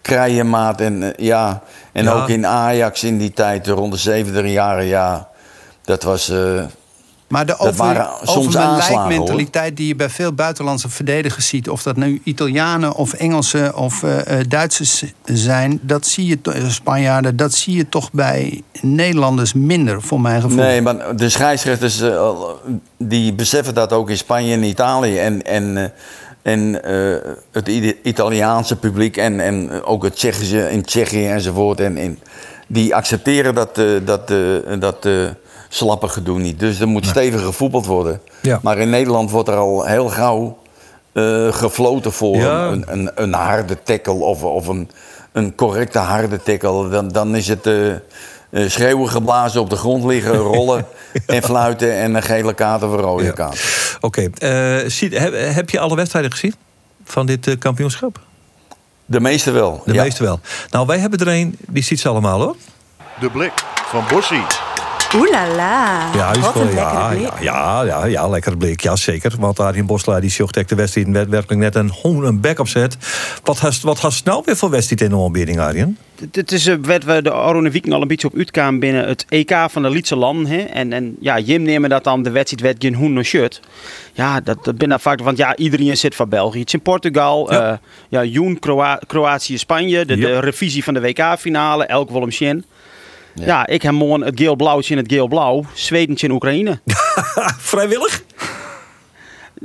Krijemaat 0.00 0.80
en 0.80 1.14
ja. 1.16 1.62
En 1.92 2.04
ja. 2.04 2.12
ook 2.12 2.28
in 2.28 2.46
Ajax 2.46 3.04
in 3.04 3.18
die 3.18 3.32
tijd, 3.32 3.66
rond 3.66 3.92
de 3.92 3.98
70 3.98 4.46
jaren, 4.46 4.84
ja. 4.84 5.28
Dat 5.84 6.02
was. 6.02 6.32
Maar 7.32 7.46
de 7.46 7.56
lijkmentaliteit 8.78 9.76
die 9.76 9.86
je 9.86 9.96
bij 9.96 10.10
veel 10.10 10.32
buitenlandse 10.32 10.88
verdedigers 10.88 11.48
ziet, 11.48 11.68
of 11.68 11.82
dat 11.82 11.96
nu 11.96 12.20
Italianen 12.24 12.94
of 12.94 13.12
Engelsen 13.12 13.76
of 13.76 14.02
uh, 14.02 14.18
Duitsers 14.48 15.04
zijn, 15.24 15.78
dat 15.82 16.06
zie 16.06 16.26
je 16.26 16.38
uh, 16.42 16.68
Spanjaarden, 16.68 17.36
dat 17.36 17.52
zie 17.52 17.76
je 17.76 17.88
toch 17.88 18.12
bij 18.12 18.62
Nederlanders 18.80 19.52
minder, 19.52 20.02
voor 20.02 20.20
mijn 20.20 20.40
gevoel. 20.40 20.58
Nee, 20.58 20.82
maar 20.82 21.16
de 21.16 21.28
scheidsrechters 21.28 22.02
uh, 22.02 22.30
die 22.98 23.32
beseffen 23.34 23.74
dat 23.74 23.92
ook 23.92 24.10
in 24.10 24.16
Spanje 24.16 24.54
en 24.54 24.62
Italië 24.62 25.18
en, 25.18 25.42
en, 25.42 25.92
en 26.42 26.80
het 27.52 27.68
Italiaanse 28.02 28.76
publiek 28.76 29.16
en, 29.16 29.40
en 29.40 29.84
ook 29.84 30.02
het 30.02 30.14
Tsjechische 30.14 30.70
in 30.70 30.82
Tsjechië 30.82 31.26
enzovoort. 31.26 31.80
En, 31.80 31.96
en 31.96 32.18
die 32.66 32.94
accepteren 32.94 33.54
dat, 33.54 33.74
dat, 34.04 34.28
dat, 34.28 34.28
dat 34.80 35.06
slappe 35.74 36.08
gedoe 36.08 36.38
niet. 36.38 36.58
Dus 36.58 36.80
er 36.80 36.88
moet 36.88 37.06
stevig 37.06 37.42
gevoetbald 37.42 37.86
worden. 37.86 38.20
Ja. 38.40 38.58
Maar 38.62 38.78
in 38.78 38.90
Nederland 38.90 39.30
wordt 39.30 39.48
er 39.48 39.56
al 39.56 39.84
heel 39.84 40.08
gauw 40.08 40.58
uh, 41.12 41.52
gefloten 41.52 42.12
voor 42.12 42.36
een, 42.36 42.84
een, 42.86 43.10
een, 43.14 43.32
harde 43.32 43.82
tackle 43.82 44.12
of, 44.12 44.42
of 44.42 44.66
een, 44.66 44.90
een 45.32 45.54
correcte 45.54 45.98
harde 45.98 46.42
tackle. 46.42 46.88
Dan, 46.88 47.08
dan 47.08 47.36
is 47.36 47.48
het 47.48 47.66
uh, 47.66 47.94
schreeuwen 48.68 49.08
geblazen 49.08 49.60
op 49.60 49.70
de 49.70 49.76
grond 49.76 50.04
liggen, 50.04 50.36
rollen 50.56 50.86
en 51.26 51.42
fluiten 51.42 51.94
en 51.96 52.14
een 52.14 52.22
gele 52.22 52.54
kaart 52.54 52.82
of 52.82 52.92
een 52.92 52.98
rode 52.98 53.24
ja. 53.24 53.30
kaart. 53.30 53.60
Oké, 54.00 54.30
okay. 54.30 55.10
heb, 55.10 55.54
heb, 55.54 55.70
je 55.70 55.78
alle 55.78 55.96
wedstrijden 55.96 56.30
gezien 56.30 56.54
van 57.04 57.26
dit 57.26 57.58
kampioenschap? 57.58 58.20
De 59.04 59.20
meeste 59.20 59.50
wel. 59.50 59.82
De 59.84 59.94
meeste 59.94 60.22
wel. 60.22 60.40
Nou, 60.70 60.86
wij 60.86 60.98
hebben 60.98 61.18
er 61.18 61.28
een, 61.28 61.58
die 61.68 61.82
ziet 61.82 62.00
ze 62.00 62.08
allemaal 62.08 62.40
hoor. 62.40 62.56
De 63.20 63.30
blik 63.30 63.52
van 63.86 64.04
Bossie. 64.08 64.71
Oeh 65.14 65.30
la 65.30 65.46
la. 65.56 66.10
Ja, 66.14 66.40
Wat 66.40 66.56
een 66.56 66.74
ja, 66.74 67.10
ja, 67.12 67.34
ja, 67.40 67.82
ja, 67.82 68.04
ja, 68.04 68.28
lekker 68.28 68.56
blik. 68.56 68.80
Ja, 68.80 68.96
zeker. 68.96 69.32
Want 69.38 69.56
daar 69.56 69.76
in 69.76 69.86
Bosla 69.86 70.20
die 70.20 70.30
zocht 70.30 70.68
de 70.68 70.74
wedstrijd 70.74 71.28
werkelijk 71.28 71.60
net 71.60 71.74
een 71.74 71.90
hoon 71.90 72.24
een 72.24 72.40
back 72.40 72.58
opzet. 72.58 72.96
Wat 73.42 73.58
hast, 73.58 73.82
wat 73.82 73.98
hast 73.98 74.24
nou 74.24 74.42
weer 74.44 74.56
voor 74.56 74.70
wedstrijd 74.70 75.00
in 75.00 75.08
de 75.08 75.16
aanbieding, 75.16 75.58
Arjen? 75.58 75.98
Het 76.32 76.52
is 76.52 76.64
werd 76.64 77.04
we 77.04 77.22
de 77.22 77.34
Oranje 77.34 77.70
Viking 77.70 77.94
al 77.94 78.02
een 78.02 78.08
beetje 78.08 78.26
op 78.26 78.36
uitkwamen 78.36 78.80
binnen 78.80 79.08
het 79.08 79.24
EK 79.28 79.56
van 79.68 79.82
de 79.82 79.90
Lietse 79.90 80.16
landen. 80.16 80.72
En, 80.72 80.92
en 80.92 81.16
ja, 81.20 81.38
Jim 81.38 81.62
nemen 81.62 81.90
dat 81.90 82.04
dan 82.04 82.22
de 82.22 82.30
wedstrijd 82.30 82.62
werd 82.62 82.76
geen 82.78 82.94
hoen 82.94 83.22
shirt. 83.22 83.60
Ja, 84.12 84.40
dat, 84.40 84.64
dat 84.64 84.78
ben 84.78 84.88
dat 84.88 85.02
vaak. 85.02 85.20
Want 85.20 85.36
ja, 85.36 85.56
iedereen 85.56 85.96
zit 85.96 86.14
van 86.14 86.28
België. 86.28 86.58
Het 86.58 86.68
is 86.68 86.74
in 86.74 86.82
Portugal. 86.82 87.52
Ja, 87.52 87.70
uh, 87.70 87.76
ja 88.08 88.24
Joen, 88.24 88.58
Kroatië, 89.06 89.58
Spanje. 89.58 90.04
De, 90.04 90.16
de 90.16 90.38
revisie 90.38 90.84
van 90.84 90.94
de 90.94 91.00
WK-finale. 91.00 91.84
Elk 91.84 92.10
Wolmsjen. 92.10 92.64
Ja. 93.34 93.66
ik 93.66 93.82
heb 93.82 93.92
morgen 93.92 94.26
het 94.26 94.38
geel-blauwtje 94.38 94.94
in 94.94 95.00
het 95.02 95.12
geel-blauw. 95.12 95.64
Zwedentje 95.72 96.26
in 96.26 96.32
Oekraïne. 96.32 96.80
Vrijwillig? 97.72 98.22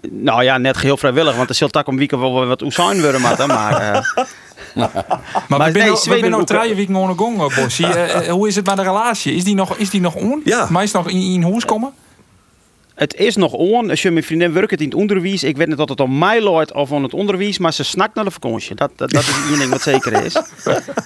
Nou 0.09 0.43
ja, 0.43 0.57
net 0.57 0.77
geheel 0.77 0.97
vrijwillig. 0.97 1.35
Want 1.35 1.49
er 1.49 1.55
zult 1.55 1.77
ook 1.77 1.87
om 1.87 1.97
weekend 1.97 2.21
wel 2.21 2.45
wat 2.45 2.61
Oesaan 2.61 3.01
worden. 3.01 3.21
Maar, 3.27 3.47
maar, 3.47 3.81
uh, 3.81 4.85
maar, 5.47 5.71
we 5.71 5.95
zijn 5.95 6.21
nee, 6.21 6.29
nou 6.29 6.45
drie 6.45 6.75
weken 6.75 6.85
gewoon 6.85 7.17
gong, 7.17 7.55
Bossie. 7.55 7.85
Uh, 7.87 8.17
hoe 8.37 8.47
is 8.47 8.55
het 8.55 8.65
met 8.65 8.75
de 8.75 8.81
relatie? 8.81 9.33
Is 9.33 9.43
die 9.43 9.55
nog, 9.55 9.75
is 9.75 9.89
die 9.89 10.01
nog 10.01 10.15
on? 10.15 10.41
Ja. 10.43 10.67
Maar 10.69 10.83
is 10.83 10.91
nog 10.91 11.09
in, 11.09 11.21
in 11.21 11.43
huis 11.43 11.65
komen? 11.65 11.93
Het 12.97 13.15
is 13.15 13.35
nog 13.35 13.53
on. 13.53 13.89
Als 13.89 14.01
je 14.01 14.11
mijn 14.11 14.23
vriendin 14.23 14.53
werkt 14.53 14.81
in 14.81 14.85
het 14.85 14.95
onderwijs. 14.95 15.43
Ik 15.43 15.57
weet 15.57 15.67
niet 15.67 15.77
of 15.77 15.89
het 15.89 15.99
om 15.99 16.17
mij 16.17 16.41
loopt 16.41 16.73
of 16.73 16.93
aan 16.93 17.03
het 17.03 17.13
onderwijs. 17.13 17.57
Maar 17.57 17.73
ze 17.73 17.83
snakt 17.83 18.15
naar 18.15 18.23
de 18.23 18.31
vakantie. 18.31 18.75
Dat, 18.75 18.91
dat, 18.95 19.09
dat 19.09 19.21
is 19.21 19.49
één 19.49 19.59
ding 19.59 19.69
wat 19.69 19.81
zeker 19.81 20.25
is. 20.25 20.35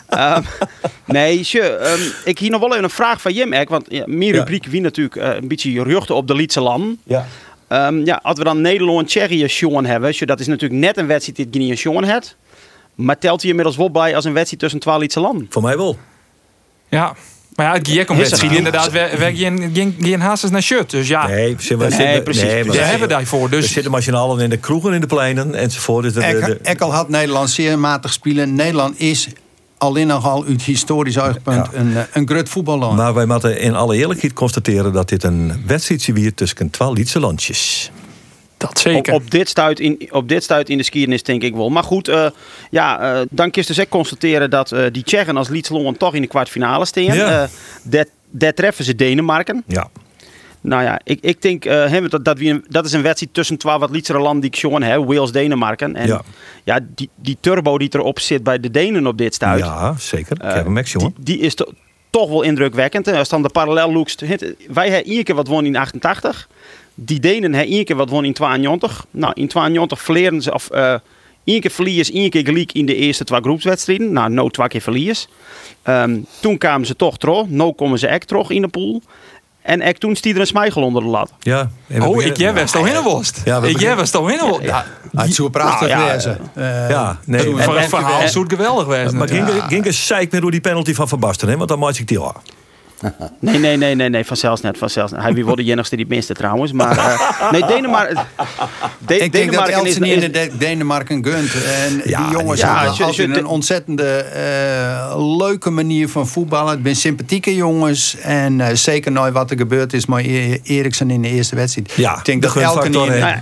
um, 0.10 0.44
nee, 1.06 1.40
je, 1.44 1.90
um, 1.98 2.12
ik 2.26 2.40
hier 2.40 2.50
nog 2.50 2.60
wel 2.60 2.72
even 2.72 2.84
een 2.84 2.90
vraag 2.90 3.22
van 3.22 3.34
Jim. 3.34 3.66
Want 3.68 3.86
ja, 3.90 4.04
mijn 4.08 4.32
rubriek 4.32 4.66
wie 4.66 4.82
natuurlijk 4.82 5.16
uh, 5.16 5.36
een 5.36 5.48
beetje 5.48 5.84
ruchten 5.84 6.16
op 6.16 6.28
de 6.28 6.36
Lietse 6.36 6.62
land. 6.62 6.98
Ja. 7.04 7.26
Um, 7.70 8.06
ja, 8.06 8.20
als 8.24 8.38
we 8.38 8.44
dan 8.44 8.62
Nederland-Tsjechië 8.62 9.48
Sean 9.48 9.86
hebben. 9.86 10.14
Je, 10.16 10.26
dat 10.26 10.40
is 10.40 10.48
natuurlijk 10.48 10.82
net 10.82 10.98
een 10.98 11.08
wedstrijd 11.08 11.38
die 11.38 11.48
Guinea 11.52 11.76
Sean 11.76 12.04
heeft. 12.04 12.36
Maar 12.96 13.18
telt 13.18 13.42
hij 13.42 13.50
inmiddels 13.50 13.78
wel 13.78 13.92
bij 13.92 14.16
als 14.16 14.26
een 14.26 14.34
wedstrijd 14.34 14.62
tussen 14.62 14.80
twee 14.80 14.98
Lietse 14.98 15.20
landen? 15.20 15.48
Voor 15.50 15.62
mij 15.62 15.78
wel. 15.78 15.98
Ja, 16.90 17.16
maar 17.62 17.70
ja, 17.72 17.78
het 17.78 17.88
Giekom-wedstrijd 17.88 18.54
inderdaad, 18.54 18.92
we, 18.92 19.10
we 19.18 19.36
geen, 19.36 19.98
geen 20.02 20.22
naar 20.52 20.62
shirt. 20.62 20.90
Dus 20.90 21.08
ja. 21.08 21.28
Nee, 21.28 21.56
ze, 21.60 21.78
we, 21.78 21.88
nee, 21.88 22.22
precies. 22.22 22.44
Nee, 22.44 22.64
we 22.64 22.78
hebben 22.78 23.10
daarvoor. 23.10 23.50
Dus. 23.50 23.66
We 23.66 23.72
zitten 23.72 23.92
machinaal 23.92 24.38
in 24.38 24.50
de 24.50 24.58
kroegen, 24.58 24.94
in 24.94 25.02
de 25.02 25.08
pleinen 25.08 25.56
enzovoort. 25.56 26.14
Dus 26.14 26.24
Ekkel 26.62 26.94
had 26.94 27.10
Nederland 27.10 27.50
zeer 27.50 27.80
matig 27.80 28.14
spelen. 28.14 28.56
Nederland 28.56 29.00
is 29.00 29.28
alleen 29.78 30.08
nogal 30.08 30.46
uit 30.46 30.62
historisch 30.62 31.20
oogpunt 31.20 31.68
een, 31.74 31.98
eh, 31.98 32.04
een 32.14 32.28
groot 32.28 32.50
voetballand. 32.50 32.98
Maar 32.98 33.14
wij 33.14 33.26
moeten 33.26 33.60
in 33.60 33.76
alle 33.76 33.96
eerlijkheid 33.96 34.34
constateren 34.34 34.94
dat 34.94 35.10
dit 35.10 35.24
een 35.24 35.64
wedstrijdje 35.66 36.14
weer 36.14 36.34
tussen 36.34 36.70
twee 36.70 36.92
Lietse 36.92 37.20
landjes. 37.20 37.92
Dat 38.62 38.80
zeker. 38.80 39.14
Op, 39.14 39.32
dit 39.32 39.50
stuit 39.50 39.80
in, 39.80 40.08
op 40.12 40.30
dit 40.30 40.44
stuit 40.44 40.70
in 40.70 40.78
de 40.78 40.84
skiernis 40.84 41.24
denk 41.24 41.44
ik 41.44 41.56
wel. 41.56 41.70
Maar 41.70 41.84
goed, 41.84 42.10
uh, 42.10 42.30
ja, 42.70 43.14
uh, 43.14 43.22
dan 43.30 43.52
kun 43.52 43.64
je 43.68 43.74
dus 43.74 43.86
constateren 43.90 44.50
dat 44.50 44.72
uh, 44.72 44.86
die 44.92 45.04
Tsjechen 45.04 45.38
als 45.38 45.50
Lietslon 45.50 45.98
toch 45.98 46.14
in 46.14 46.22
de 46.22 46.28
kwartfinale 46.28 46.86
staan. 46.86 47.04
Ja. 47.04 47.48
dat, 47.84 48.08
dat 48.30 48.56
treffen 48.56 48.86
ze 48.86 48.96
Denemarken. 48.96 49.64
Ja. 49.68 49.90
Nou 50.62 50.84
ja, 50.84 51.00
ik, 51.04 51.20
ik 51.22 51.42
denk 51.42 51.66
uh, 51.66 52.10
dat, 52.10 52.26
dat, 52.26 52.38
we, 52.38 52.62
dat 52.68 52.86
is 52.86 52.94
een 52.94 53.02
wedstrijd 53.02 53.34
tussen 53.34 53.58
twee 53.58 53.78
wat 53.78 53.90
lietsere 53.90 54.20
landen 54.20 54.42
die 54.42 54.50
ik 54.50 54.58
gewoon 54.58 54.82
heb. 54.82 55.06
Wales, 55.06 55.32
Denemarken. 55.32 55.96
En 55.96 56.08
ja, 56.08 56.22
ja 56.64 56.80
die, 56.96 57.10
die 57.16 57.38
turbo 57.40 57.78
die 57.78 57.90
erop 57.92 58.20
zit 58.20 58.44
bij 58.44 58.60
de 58.60 58.72
Denen 58.72 59.08
op 59.08 59.18
dit 59.18 59.34
stuit. 59.34 59.60
Ja, 59.64 59.96
zeker. 59.98 60.38
Uh, 60.44 60.84
jongen. 60.84 61.14
Die, 61.16 61.36
die 61.36 61.46
is 61.46 61.56
to, 61.56 61.66
toch 62.10 62.30
wel 62.30 62.42
indrukwekkend. 62.42 63.08
Als 63.08 63.30
dan 63.30 63.42
de 63.42 63.50
parallel 63.50 63.92
lookt. 63.94 64.22
Wij 64.68 64.90
hebben 64.90 65.12
één 65.12 65.24
keer 65.24 65.36
wat 65.36 65.48
won 65.48 65.66
in 65.66 65.76
88 65.76 66.48
die 66.96 67.20
Denen 67.20 67.54
hebben 67.54 67.74
één 67.74 67.86
keer 67.86 67.96
wat 67.96 68.10
won 68.10 68.26
in 68.26 68.34
92. 68.34 69.06
Nou, 69.12 69.34
in 69.36 69.48
92 69.48 70.02
verleren 70.02 70.42
ze, 70.42 70.54
of 70.54 70.70
uh, 70.72 70.94
één 71.44 71.62
keer 71.62 71.72
verlies, 71.72 72.12
één 72.12 72.30
keer 72.30 72.46
gelijk 72.46 72.72
in 72.72 72.86
de 72.86 72.96
eerste 72.96 73.24
twee 73.24 73.42
groepswedstrijden. 73.42 74.12
Nou, 74.12 74.30
no 74.30 74.50
twee 74.50 74.68
keer 74.68 74.82
verlies. 74.82 75.28
Um, 75.84 76.26
toen 76.40 76.58
kwamen 76.58 76.88
ze 76.88 76.96
toch 76.96 77.18
terug. 77.18 77.48
Nu 77.48 77.72
komen 77.72 78.00
ze 78.00 78.08
echt 78.08 78.28
terug 78.28 78.50
in 78.50 78.62
de 78.62 78.68
pool. 78.68 79.02
En 79.62 79.82
ik 79.82 79.98
toen 79.98 80.16
stier 80.16 80.34
er 80.34 80.40
een 80.40 80.48
smijgel 80.48 80.84
onder 80.84 81.02
de 81.02 81.08
lat. 81.08 81.32
Ja. 81.40 81.72
Oh, 82.00 82.24
ik 82.24 82.38
jij 82.38 82.54
was 82.54 82.72
toch 82.72 82.88
in 82.88 83.02
worst. 83.02 83.42
Ja, 83.46 83.64
ik 83.64 83.80
jij 83.80 83.96
was 83.96 84.10
toch 84.10 84.32
in 84.32 84.40
worst. 84.40 84.62
Ja, 84.62 84.86
het 85.12 85.34
zou 85.34 85.50
prachtig 85.50 85.88
nou, 85.88 86.02
ja, 86.02 86.14
wezen. 86.14 86.40
Uh, 86.58 86.90
ja, 86.90 87.20
nee. 87.26 87.56
Voor 87.56 87.78
het 87.78 87.90
verhaal 87.90 88.28
zou 88.28 88.44
het 88.44 88.54
geweldig 88.54 88.86
wezen. 88.86 89.18
Maar 89.18 89.28
ging, 89.28 89.48
ging 89.68 89.86
een 89.86 89.94
zeik 89.94 90.32
meer 90.32 90.42
door 90.42 90.52
die 90.52 90.62
penalty 90.62 90.94
van 90.94 91.08
Van 91.08 91.20
Basten, 91.20 91.50
hè? 91.50 91.58
Want 91.58 91.70
dan 91.70 91.80
maak 91.80 91.96
ik 91.96 92.08
die 92.08 92.20
al. 92.20 92.36
Nee, 93.40 93.58
nee, 93.58 93.78
nee, 93.78 93.96
nee, 93.96 94.10
nee, 94.10 94.26
vanzelfs 94.26 94.62
net, 94.62 94.78
vanzelfs 94.78 95.12
net. 95.12 95.22
Hij 95.22 95.34
wie 95.34 95.46
wordt 95.46 95.62
de 95.62 95.72
enigste 95.72 95.96
die 95.96 96.06
het 96.06 96.14
minste 96.14 96.34
trouwens, 96.34 96.72
maar 96.72 96.98
uh, 96.98 97.52
nee, 97.52 97.66
Denemarken. 97.66 98.26
De, 99.08 99.18
ik 99.18 99.32
denk 99.32 99.54
dat 99.54 99.68
Elsen 99.68 100.04
is, 100.04 100.24
in 100.24 100.32
de 100.32 100.50
Denemarken 100.58 101.26
gunt. 101.26 101.52
En 101.64 102.02
ja, 102.04 102.24
die 102.24 102.38
jongens 102.38 102.62
ja, 102.62 102.78
hebben 102.78 103.06
altijd 103.06 103.38
een 103.38 103.46
ontzettende 103.46 104.26
uh, 104.36 105.38
leuke 105.38 105.70
manier 105.70 106.10
van 106.10 106.28
voetballen. 106.28 106.72
Het 106.72 106.82
zijn 106.84 106.96
sympathieke 106.96 107.56
jongens 107.56 108.18
en 108.18 108.60
uh, 108.60 108.68
zeker 108.74 109.12
nooit 109.12 109.34
wat 109.34 109.52
er 109.52 109.58
gebeurd 109.58 109.94
is 109.94 110.06
met 110.06 110.26
Eriksen 110.64 111.10
in 111.10 111.22
de 111.22 111.30
eerste 111.30 111.56
wedstrijd. 111.56 111.92
Ja, 111.96 112.18
ik 112.18 112.26
denk 112.26 112.42
dat 112.42 112.56
elke 112.56 112.86
in 112.86 112.92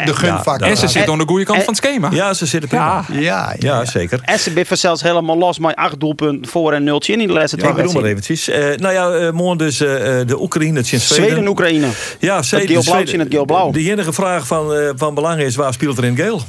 de 0.06 0.14
gunfactor. 0.14 0.68
en 0.68 0.78
ze 0.78 0.88
zitten 0.88 1.12
aan 1.12 1.20
de 1.20 1.28
goede 1.28 1.46
kant 1.46 1.64
van 1.64 1.74
het 1.74 1.84
schema. 1.84 2.10
Ja, 2.12 2.34
ze 2.34 2.46
zitten 2.46 2.70
prima. 2.70 3.06
Ja, 3.12 3.20
ja, 3.20 3.56
ja, 3.60 3.86
zeker. 3.86 4.20
En 4.24 4.40
ze 4.40 4.52
biffen 4.52 4.78
zelfs 4.78 5.02
helemaal 5.02 5.38
los 5.38 5.60
met 5.60 5.76
acht 5.76 6.00
doelpunten 6.00 6.52
voor 6.52 6.74
en 6.74 6.84
nultje 6.84 7.14
in 7.14 7.28
de 7.28 7.34
laatste 7.34 7.58
twee 7.58 7.74
wedstrijden. 7.74 8.02
maar 8.02 8.12
eventjes. 8.12 8.48
nou 8.78 8.94
ja, 8.94 9.32
dus 9.58 9.82
uh, 9.82 9.90
de 10.26 10.42
Oekraïne, 10.42 10.84
Zweden. 10.84 11.08
Zweden 11.08 11.48
Oekraïne. 11.48 11.88
Ja, 12.20 12.42
Zweden. 12.42 12.76
Het 12.76 12.90
geel 12.90 13.14
in 13.14 13.20
het 13.20 13.28
geel-blauw. 13.30 13.72
De 13.72 13.90
enige 13.92 14.14
vraag 14.14 14.48
van, 14.48 14.74
uh, 14.74 14.90
van 14.96 15.14
belang 15.14 15.42
is, 15.42 15.56
waar 15.56 15.74
speelt 15.74 15.98
er 15.98 16.04
in 16.04 16.16
geel? 16.16 16.42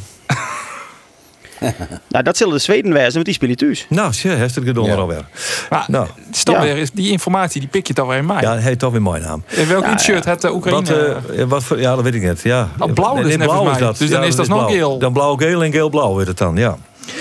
nou, 2.09 2.25
dat 2.25 2.37
zullen 2.37 2.54
de 2.54 2.61
Zweden 2.61 2.92
wijzen, 2.92 3.12
want 3.12 3.25
die 3.25 3.35
spelen 3.35 3.57
thuis. 3.57 3.87
Nou, 3.88 4.12
zie, 4.12 4.30
heeft 4.30 4.54
het 4.54 4.64
gedonder 4.64 4.92
ja. 4.92 5.00
alweer. 5.00 5.25
Maar, 5.71 5.85
nou. 5.88 6.07
ja. 6.45 6.62
weer, 6.62 6.88
die 6.92 7.11
informatie 7.11 7.61
die 7.61 7.69
pik 7.69 7.87
je 7.87 7.95
toch 7.95 8.09
weer 8.09 8.16
in 8.16 8.26
mij. 8.26 8.40
Ja, 8.40 8.52
hij 8.52 8.62
heeft 8.62 8.78
toch 8.78 8.92
weer 8.92 9.02
mijn 9.02 9.23
naam. 9.23 9.45
En 9.47 9.69
welk 9.69 9.85
ja, 9.85 9.99
shirt 9.99 10.25
heeft 10.25 10.42
de 10.42 10.52
Oekraïne? 10.52 11.14
Wat, 11.26 11.37
uh, 11.37 11.45
wat 11.45 11.64
voor, 11.64 11.80
ja, 11.80 11.95
dat 11.95 12.04
weet 12.04 12.14
ik 12.14 12.23
niet. 12.23 12.42
Ja. 12.42 12.69
Oh, 12.78 12.92
blauw 12.92 13.16
dus 13.16 13.37
nee, 13.37 13.47
blauw 13.47 13.71
is 13.71 13.78
dat. 13.78 13.99
Dus 13.99 14.11
dan 14.11 14.25
is 14.25 14.37
dat 14.37 14.49
nog 14.49 14.71
geel. 14.71 14.99
Dan 14.99 15.12
blauw-geel 15.12 15.62
en 15.64 15.73
geel-blauw 15.73 16.12
wordt 16.12 16.28
het 16.28 16.38
dan, 16.38 16.57
ja. 16.57 16.76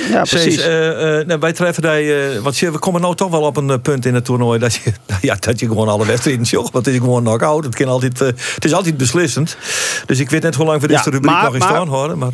Ja, 0.10 0.22
precies. 0.22 0.58
uh, 0.58 1.28
uh, 1.28 1.36
wij 1.40 1.54
treffen 1.54 1.84
die, 1.84 2.34
uh, 2.34 2.40
want 2.40 2.60
we 2.60 2.80
komen 2.80 3.02
nou 3.02 3.16
toch 3.16 3.32
wel 3.32 3.42
op 3.42 3.58
een 3.58 3.82
punt 3.82 4.06
in 4.06 4.14
het 4.14 4.26
toernooi 4.26 4.60
dat 4.60 4.74
je, 4.74 4.94
ja, 5.22 5.36
dat 5.40 5.60
je 5.60 5.68
gewoon 5.68 5.88
alle 5.88 6.06
wedstrijden 6.06 6.44
jogt. 6.44 6.72
Want 6.72 6.86
het 6.86 6.96
is 6.96 7.02
gewoon 7.02 7.24
knock-out. 7.24 7.64
Het, 7.64 7.86
altijd, 7.86 8.20
het 8.20 8.66
is 8.66 8.74
altijd 8.74 8.98
beslissend. 8.98 9.58
Dus 10.06 10.20
ik 10.20 10.30
weet 10.30 10.42
net 10.42 10.56
hoe 10.56 10.66
lang 10.66 10.82
we 10.82 10.88
deze 10.88 11.10
rubriek 11.10 11.32
maar, 11.32 11.44
nog 11.44 11.54
in 11.54 11.62
staan 11.62 11.88
horen. 11.88 12.18
Maar... 12.18 12.32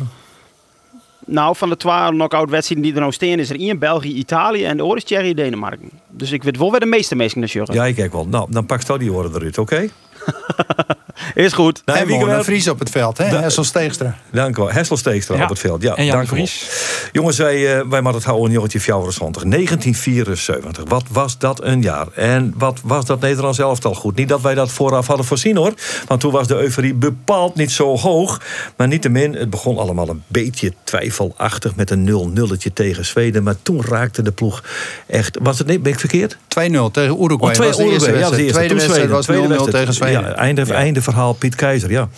Nou, 1.26 1.56
van 1.56 1.68
de 1.68 1.76
twee 1.76 2.08
knock-out 2.08 2.50
wedstrijden 2.50 2.86
die 2.86 2.94
er 2.94 3.00
nou 3.00 3.12
staan, 3.12 3.38
is 3.38 3.50
er 3.50 3.60
één 3.60 3.78
België, 3.78 4.14
Italië 4.14 4.64
en 4.64 4.76
de 4.76 4.84
oor 4.84 4.96
is 4.96 5.04
Thierry 5.04 5.34
Denemarken. 5.34 5.90
Dus 6.10 6.32
ik 6.32 6.42
weet 6.42 6.58
wel 6.58 6.70
waar 6.70 6.80
de 6.80 6.86
meeste 6.86 7.16
mensen 7.16 7.40
naar 7.40 7.68
Ja, 7.72 7.86
ik 7.86 7.94
kijk 7.94 8.12
wel. 8.12 8.26
Nou, 8.26 8.46
dan 8.50 8.66
pak 8.66 8.82
je 8.82 8.98
die 8.98 9.12
oren 9.12 9.34
eruit, 9.34 9.58
oké? 9.58 9.88
Is 11.34 11.52
goed. 11.52 11.82
Nee, 11.84 11.96
en 11.96 12.06
wie 12.06 12.44
Vries 12.44 12.68
op 12.68 12.78
het 12.78 12.90
veld, 12.90 13.18
hè? 13.18 13.24
Hessel 13.24 13.64
Steegstra. 13.64 14.16
Dank 14.32 14.56
u 14.56 14.62
wel. 14.62 14.72
Hessel 14.72 14.96
Steegstra 14.96 15.42
op 15.42 15.48
het 15.48 15.58
veld. 15.58 15.82
Ja, 15.82 15.94
en 15.94 16.04
Jan 16.04 16.26
Vries. 16.26 16.68
Jongens, 17.12 17.38
wij, 17.38 17.78
uh, 17.78 17.82
wij 17.88 18.00
het 18.02 18.24
houden 18.24 18.46
in 18.46 18.52
jongetje 18.52 18.80
1974. 18.80 20.84
Wat 20.88 21.04
was 21.10 21.38
dat 21.38 21.62
een 21.62 21.82
jaar? 21.82 22.06
En 22.14 22.54
wat 22.56 22.80
was 22.82 23.04
dat 23.04 23.20
Nederlands 23.20 23.58
elftal 23.58 23.94
goed? 23.94 24.16
Niet 24.16 24.28
dat 24.28 24.40
wij 24.40 24.54
dat 24.54 24.70
vooraf 24.70 25.06
hadden 25.06 25.26
voorzien 25.26 25.56
hoor. 25.56 25.72
Want 26.06 26.20
toen 26.20 26.32
was 26.32 26.46
de 26.46 26.56
euforie 26.56 26.94
bepaald 26.94 27.54
niet 27.54 27.70
zo 27.70 27.96
hoog. 27.96 28.40
Maar 28.76 28.88
niettemin, 28.88 29.34
het 29.34 29.50
begon 29.50 29.78
allemaal 29.78 30.08
een 30.08 30.22
beetje 30.26 30.72
twijfelachtig 30.84 31.74
met 31.74 31.90
een 31.90 32.38
0-0'tje 32.38 32.72
tegen 32.72 33.04
Zweden. 33.04 33.42
Maar 33.42 33.56
toen 33.62 33.84
raakte 33.84 34.22
de 34.22 34.32
ploeg 34.32 34.62
echt. 35.06 35.38
Was 35.42 35.58
het 35.58 35.66
niet? 35.66 35.82
Ben 35.82 35.92
ik 35.92 35.98
verkeerd? 35.98 36.36
2-0 36.36 36.38
tegen 36.48 37.22
Uruguay. 37.22 37.38
Oh, 37.38 37.50
twee, 37.50 37.68
was 37.68 37.76
de 37.76 37.84
eerste 37.84 38.10
Uruguay, 38.10 38.18
ja, 38.18 38.30
de 38.30 38.52
tweede 38.52 38.74
wedstrijd 38.74 39.08
was 39.08 39.26
0-0 39.26 39.30
tegen 39.70 39.94
Zweden. 39.94 40.15
Ja, 40.20 40.34
einde, 40.34 40.64
ja. 40.66 40.74
einde 40.74 41.02
verhaal 41.02 41.32
Piet 41.32 41.54
Keizer, 41.54 41.90
ja. 41.90 42.08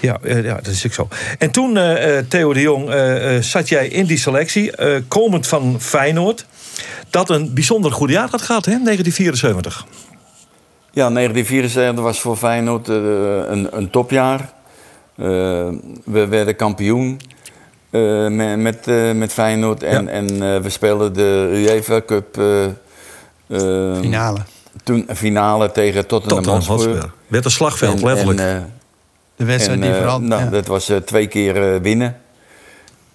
Ja, 0.00 0.18
uh, 0.22 0.44
ja 0.44 0.54
dat 0.54 0.66
is 0.66 0.86
ook 0.86 0.92
zo. 0.92 1.08
En 1.38 1.50
toen, 1.50 1.76
uh, 1.76 2.18
Theo 2.28 2.52
de 2.52 2.60
Jong, 2.60 2.94
uh, 2.94 3.40
zat 3.40 3.68
jij 3.68 3.88
in 3.88 4.06
die 4.06 4.18
selectie, 4.18 4.72
komend 5.08 5.46
van 5.46 5.76
Feyenoord. 5.80 6.46
Dat 7.10 7.30
een 7.30 7.54
bijzonder 7.54 7.92
goed 7.92 8.10
jaar 8.10 8.28
had 8.30 8.42
gehad, 8.42 8.64
hè, 8.64 8.78
1974. 8.82 9.86
Ja, 10.90 11.10
1974 11.10 12.04
was 12.04 12.20
voor 12.20 12.36
Feyenoord 12.36 12.88
een, 12.88 13.68
een 13.76 13.90
topjaar. 13.90 14.52
we 16.04 16.26
werden 16.28 16.56
kampioen. 16.56 17.20
met, 17.90 18.58
met, 18.58 18.86
met 19.14 19.32
Feyenoord 19.32 19.82
en, 19.82 20.04
ja. 20.04 20.10
en 20.10 20.62
we 20.62 20.70
speelden 20.70 21.12
de 21.12 21.50
UEFA 21.52 22.00
Cup 22.06 22.38
finale. 24.00 24.38
Toen 24.84 25.06
finale 25.14 25.72
tegen 25.72 26.06
Tottenham, 26.06 26.42
Tottenham 26.42 26.76
Hotspur. 26.76 27.10
Werd 27.26 27.44
een 27.44 27.50
slagveld, 27.50 27.98
en, 27.98 28.04
letterlijk. 28.04 28.38
En, 28.38 28.56
uh, 28.56 28.62
de 29.36 29.44
wedstrijd 29.44 29.82
die 29.82 29.92
vooral... 29.92 30.20
Nou, 30.20 30.44
ja. 30.44 30.50
dat 30.50 30.66
was 30.66 30.90
uh, 30.90 30.96
twee 30.96 31.26
keer 31.26 31.74
uh, 31.74 31.80
winnen. 31.80 32.16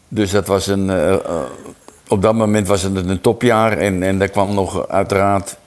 Dus 0.08 0.32
dat 0.32 0.48
was 0.48 0.68
een... 0.68 0.92
op 2.08 2.22
dat 2.22 2.34
moment 2.34 2.68
was 2.68 2.82
het 2.82 2.96
een 2.96 3.22
topjaar. 3.22 3.78
En, 3.78 4.04
en 4.04 4.20
daar 4.20 4.30
kwam 4.30 4.54
nog 4.54 4.88
uiteraard 4.88 5.58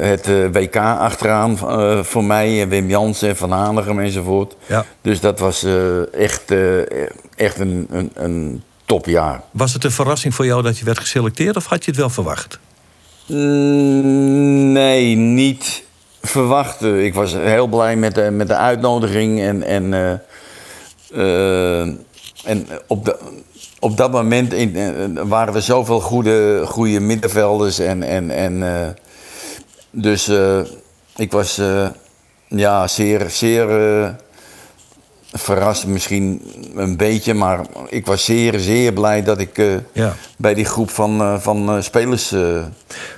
het 0.00 0.26
WK 0.52 0.76
achteraan 0.76 1.58
voor 2.04 2.24
mij. 2.24 2.68
Wim 2.68 2.88
Jansen, 2.88 3.36
Van 3.36 3.50
Hanegem 3.50 4.00
enzovoort. 4.00 4.56
Ja. 4.66 4.84
Dus 5.00 5.20
dat 5.20 5.38
was 5.38 5.66
echt, 6.12 6.54
echt 7.36 7.58
een, 7.58 7.86
een, 7.90 8.10
een 8.14 8.62
topjaar. 8.84 9.42
Was 9.50 9.72
het 9.72 9.84
een 9.84 9.90
verrassing 9.90 10.34
voor 10.34 10.46
jou 10.46 10.62
dat 10.62 10.78
je 10.78 10.84
werd 10.84 10.98
geselecteerd 10.98 11.56
of 11.56 11.66
had 11.66 11.84
je 11.84 11.90
het 11.90 12.00
wel 12.00 12.10
verwacht? 12.10 12.58
Mm, 13.28 14.72
nee, 14.72 15.16
niet 15.16 15.84
verwacht. 16.22 16.82
Ik 16.82 17.14
was 17.14 17.32
heel 17.32 17.66
blij 17.66 17.96
met 17.96 18.14
de, 18.14 18.30
met 18.30 18.48
de 18.48 18.56
uitnodiging. 18.56 19.40
En, 19.40 19.62
en, 19.62 19.92
uh, 19.92 20.12
uh, 21.14 21.80
en 22.44 22.66
op, 22.86 23.04
de, 23.04 23.18
op 23.78 23.96
dat 23.96 24.12
moment 24.12 24.52
in, 24.52 24.76
uh, 24.76 25.22
waren 25.22 25.54
er 25.54 25.62
zoveel 25.62 26.00
goede, 26.00 26.62
goede 26.66 27.00
middenvelders. 27.00 27.78
En, 27.78 28.02
en, 28.02 28.30
en, 28.30 28.96
dus 29.90 30.30
ik 31.16 31.32
was 31.32 31.60
ja, 32.48 32.86
zeer, 32.86 33.30
zeer 33.30 33.66
verrast 35.32 35.86
misschien 35.86 36.42
een 36.74 36.96
beetje, 36.96 37.34
maar 37.34 37.60
ik 37.88 38.06
was 38.06 38.24
zeer, 38.24 38.58
zeer 38.58 38.92
blij 38.92 39.22
dat 39.22 39.38
ik 39.38 39.58
uh, 39.58 39.74
ja. 39.92 40.16
bij 40.36 40.54
die 40.54 40.64
groep 40.64 40.90
van, 40.90 41.20
uh, 41.20 41.38
van 41.38 41.76
uh, 41.76 41.82
spelers 41.82 42.34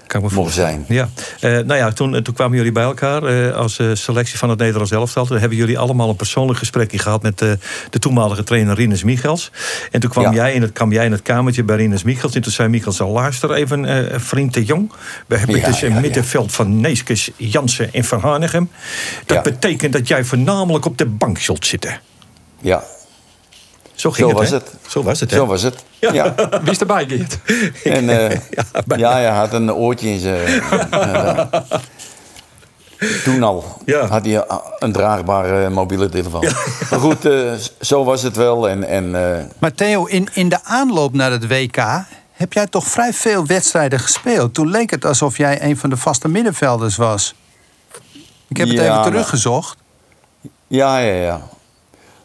kan 0.07 0.23
ik 0.23 0.29
me 0.31 0.35
mocht 0.35 0.55
zijn. 0.55 0.85
Ja. 0.89 1.09
nou 1.41 1.75
ja, 1.75 1.93
toen, 1.93 2.23
toen 2.23 2.35
kwamen 2.35 2.57
jullie 2.57 2.73
bij 2.73 2.83
elkaar 2.83 3.53
als 3.53 3.81
selectie 3.93 4.39
van 4.39 4.49
het 4.49 4.59
Nederlands 4.59 4.91
elftal. 4.91 5.27
Toen 5.27 5.39
hebben 5.39 5.59
jullie 5.59 5.79
allemaal 5.79 6.09
een 6.09 6.17
persoonlijk 6.17 6.59
gesprekje 6.59 6.99
gehad 6.99 7.23
met 7.23 7.39
de 7.39 7.99
toenmalige 7.99 8.45
trainer 8.45 8.75
Rinus 8.75 9.05
Michels. 9.05 9.51
En 9.91 10.01
toen 10.01 10.11
kwam, 10.11 10.25
ja. 10.25 10.33
jij 10.33 10.53
in 10.53 10.63
het, 10.63 10.73
kwam 10.73 10.93
jij 10.93 11.05
in 11.05 11.13
het 11.13 11.23
kamertje 11.23 11.63
bij 11.63 11.77
Rinus 11.77 12.03
Michels. 12.03 12.35
En 12.35 12.43
toen 12.43 12.53
zei 12.53 12.69
Michels 12.69 13.01
al, 13.01 13.11
luister 13.11 13.53
even, 13.53 14.09
vriend 14.21 14.55
de 14.55 14.65
Jong. 14.65 14.93
We 15.27 15.37
hebben 15.37 15.57
ja, 15.57 15.67
dus 15.67 15.83
een 15.83 16.01
middenveld 16.01 16.53
van 16.53 16.81
Neeskes, 16.81 17.31
Jansen 17.37 17.93
en 17.93 18.05
Van 18.05 18.21
Hanegem. 18.21 18.71
Dat 19.27 19.43
betekent 19.43 19.93
dat 19.93 20.09
jij 20.09 20.25
voornamelijk 20.25 20.85
op 20.85 20.99
de 20.99 21.07
bank 21.07 21.39
zult 21.39 21.67
zitten. 21.67 22.01
Ja. 22.61 22.83
Zo 23.95 24.11
ging 24.11 24.31
Zo 24.31 24.39
het, 24.41 24.51
was 24.51 24.51
het. 24.51 24.75
Zo 24.89 25.03
was 25.03 25.21
het, 25.21 25.31
hè? 25.31 25.37
Zo 25.37 25.47
was 25.47 25.63
het, 25.63 25.85
ja. 25.99 26.13
ja. 26.13 26.35
Wie 26.63 26.71
is 26.71 26.79
erbij, 26.79 27.07
Geert? 27.09 27.39
En, 27.97 28.05
uh, 28.05 28.31
ja, 28.87 28.97
ja, 28.97 29.13
hij 29.13 29.27
had 29.27 29.53
een 29.53 29.73
oortje 29.73 30.09
in 30.09 30.19
zijn... 30.19 30.63
uh, 30.93 31.45
toen 33.25 33.43
al 33.43 33.65
ja. 33.85 34.07
had 34.07 34.25
hij 34.25 34.45
een 34.79 34.93
draagbare 34.93 35.71
mobiele 35.71 36.09
telefoon. 36.09 36.41
Ja. 36.41 36.53
Maar 36.91 37.01
goed, 37.01 37.27
uh, 37.27 37.53
zo 37.81 38.05
was 38.05 38.23
het 38.23 38.37
wel. 38.37 38.69
En, 38.69 38.85
en, 38.85 39.11
maar 39.59 39.75
Theo, 39.75 40.05
in, 40.05 40.29
in 40.33 40.49
de 40.49 40.65
aanloop 40.65 41.13
naar 41.13 41.31
het 41.31 41.49
WK... 41.49 41.77
heb 42.33 42.53
jij 42.53 42.67
toch 42.67 42.85
vrij 42.85 43.13
veel 43.13 43.47
wedstrijden 43.47 44.01
gespeeld. 44.01 44.55
Toen 44.55 44.71
leek 44.71 44.91
het 44.91 45.05
alsof 45.05 45.37
jij 45.37 45.63
een 45.63 45.77
van 45.77 45.91
de 45.91 45.97
vaste 45.97 46.29
middenvelders 46.29 46.97
was. 46.97 47.35
Ik 48.49 48.57
heb 48.57 48.69
het 48.69 48.79
even 48.79 49.03
teruggezocht. 49.03 49.77
Ja, 50.67 50.99
ja, 50.99 51.15
ja. 51.15 51.49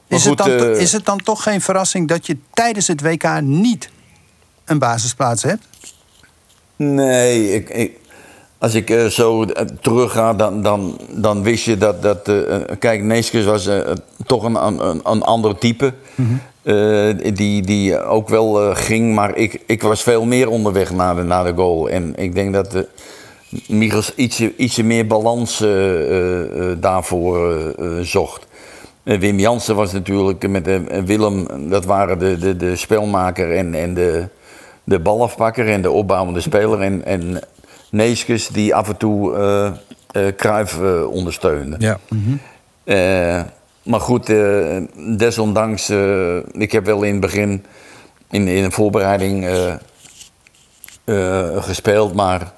Is, 0.07 0.25
het 0.25 0.37
dan, 0.37 0.49
uh, 0.49 0.79
is 0.79 0.91
het 0.91 1.05
dan 1.05 1.17
toch 1.23 1.43
geen 1.43 1.61
verrassing 1.61 2.07
dat 2.07 2.25
je 2.25 2.37
tijdens 2.53 2.87
het 2.87 3.01
WK 3.01 3.41
niet 3.41 3.89
een 4.65 4.79
basisplaats 4.79 5.43
hebt? 5.43 5.67
Nee, 6.75 7.53
ik, 7.53 7.69
ik, 7.69 7.99
als 8.57 8.73
ik 8.73 8.89
uh, 8.89 9.05
zo 9.05 9.43
uh, 9.43 9.49
terug 9.81 10.11
ga, 10.11 10.33
dan, 10.33 10.61
dan, 10.61 10.99
dan 11.11 11.43
wist 11.43 11.65
je 11.65 11.77
dat. 11.77 12.01
dat 12.01 12.31
kijk, 12.79 13.03
Neeskens 13.03 13.45
was 13.45 13.69
toch 14.25 14.43
een, 14.43 14.65
een, 14.65 14.99
een 15.03 15.23
ander 15.23 15.57
type. 15.57 15.93
Mm 16.15 16.39
-hmm. 16.63 17.33
die, 17.33 17.61
die 17.61 18.03
ook 18.03 18.29
wel 18.29 18.75
ging, 18.75 19.15
maar 19.15 19.35
ik, 19.35 19.61
ik 19.65 19.81
was 19.81 20.03
veel 20.03 20.25
meer 20.25 20.49
onderweg 20.49 20.91
naar 20.91 21.15
de, 21.15 21.23
naar 21.23 21.43
de 21.43 21.53
goal. 21.53 21.89
En 21.89 22.15
ik 22.15 22.35
denk 22.35 22.53
dat 22.53 22.71
de 22.71 22.87
Michels 23.67 24.15
ietsje, 24.15 24.55
ietsje 24.55 24.83
meer 24.83 25.07
balans 25.07 25.63
daarvoor 26.79 27.73
zocht. 28.01 28.47
Eh, 29.05 29.19
Wim 29.19 29.39
Jansen 29.39 29.75
was 29.75 29.91
natuurlijk 29.91 30.47
met 30.47 30.67
uh, 30.67 30.79
Willem, 31.05 31.69
dat 31.69 31.85
waren 31.85 32.19
de, 32.19 32.37
de, 32.37 32.57
de 32.57 32.75
spelmaker 32.75 33.55
en, 33.55 33.73
en 33.73 33.93
de, 33.93 34.27
de 34.83 34.99
balafpakker 34.99 35.69
en 35.69 35.81
de 35.81 35.91
opbouwende 35.91 36.41
speler. 36.41 36.81
En, 36.81 37.05
en 37.05 37.39
Neeskes 37.91 38.47
die 38.47 38.75
af 38.75 38.87
en 38.87 38.97
toe 38.97 39.33
uh, 40.13 40.27
Kruif 40.35 40.79
ondersteunde. 41.09 41.75
Ja. 41.79 41.99
Mm 42.09 42.39
maar 43.83 43.99
goed, 43.99 44.33
desondanks, 45.17 45.89
ik 46.51 46.71
heb 46.71 46.85
wel 46.85 47.03
in 47.03 47.11
het 47.11 47.21
begin 47.21 47.65
in, 48.29 48.47
in 48.47 48.63
een 48.63 48.71
voorbereiding 48.71 49.49
gespeeld, 51.55 52.13
maar 52.13 52.51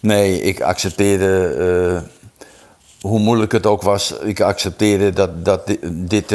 nee, 0.00 0.40
ik 0.40 0.60
accepteerde 0.60 2.02
hoe 3.00 3.18
moeilijk 3.18 3.52
het 3.52 3.66
ook 3.66 3.82
was, 3.82 4.14
ik 4.22 4.40
accepteerde 4.40 5.12
dat, 5.12 5.44
dat 5.44 5.66
dit, 5.66 5.80
dit 5.90 6.30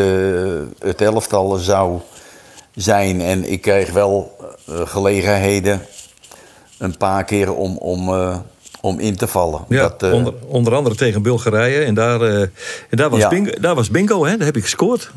het 0.79 1.01
elftal 1.01 1.55
zou 1.55 1.99
zijn. 2.75 3.21
En 3.21 3.51
ik 3.51 3.61
kreeg 3.61 3.91
wel 3.91 4.37
gelegenheden 4.67 5.81
een 6.77 6.97
paar 6.97 7.23
keer 7.23 7.53
om, 7.53 7.77
om, 7.77 8.09
om 8.81 8.99
in 8.99 9.15
te 9.15 9.27
vallen. 9.27 9.65
Ja, 9.69 9.93
dat, 9.97 10.13
onder, 10.13 10.33
onder, 10.47 10.75
andere 10.75 10.95
tegen 10.95 11.21
Bulgarije. 11.21 11.83
En 11.83 11.93
daar, 11.93 12.21
en 12.21 12.51
daar, 12.89 13.09
was, 13.09 13.27
bingo, 13.27 13.59
daar 13.59 13.75
was 13.75 13.89
bingo, 13.89 14.25
hè? 14.25 14.37
daar 14.37 14.45
heb 14.45 14.57
ik 14.57 14.63
gescoord. 14.63 15.11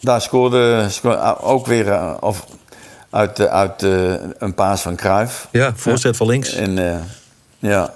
Daar 0.00 0.20
scoorde, 0.20 0.86
scoorde 0.88 1.40
ook 1.40 1.66
weer 1.66 2.20
of, 2.20 2.46
uit, 3.10 3.40
uit 3.40 3.82
een 4.38 4.54
paas 4.54 4.80
van 4.80 4.96
Kruif. 4.96 5.48
Ja, 5.52 5.72
voorzet 5.74 6.16
van 6.16 6.26
links. 6.26 6.54
En, 6.54 7.04
ja. 7.58 7.94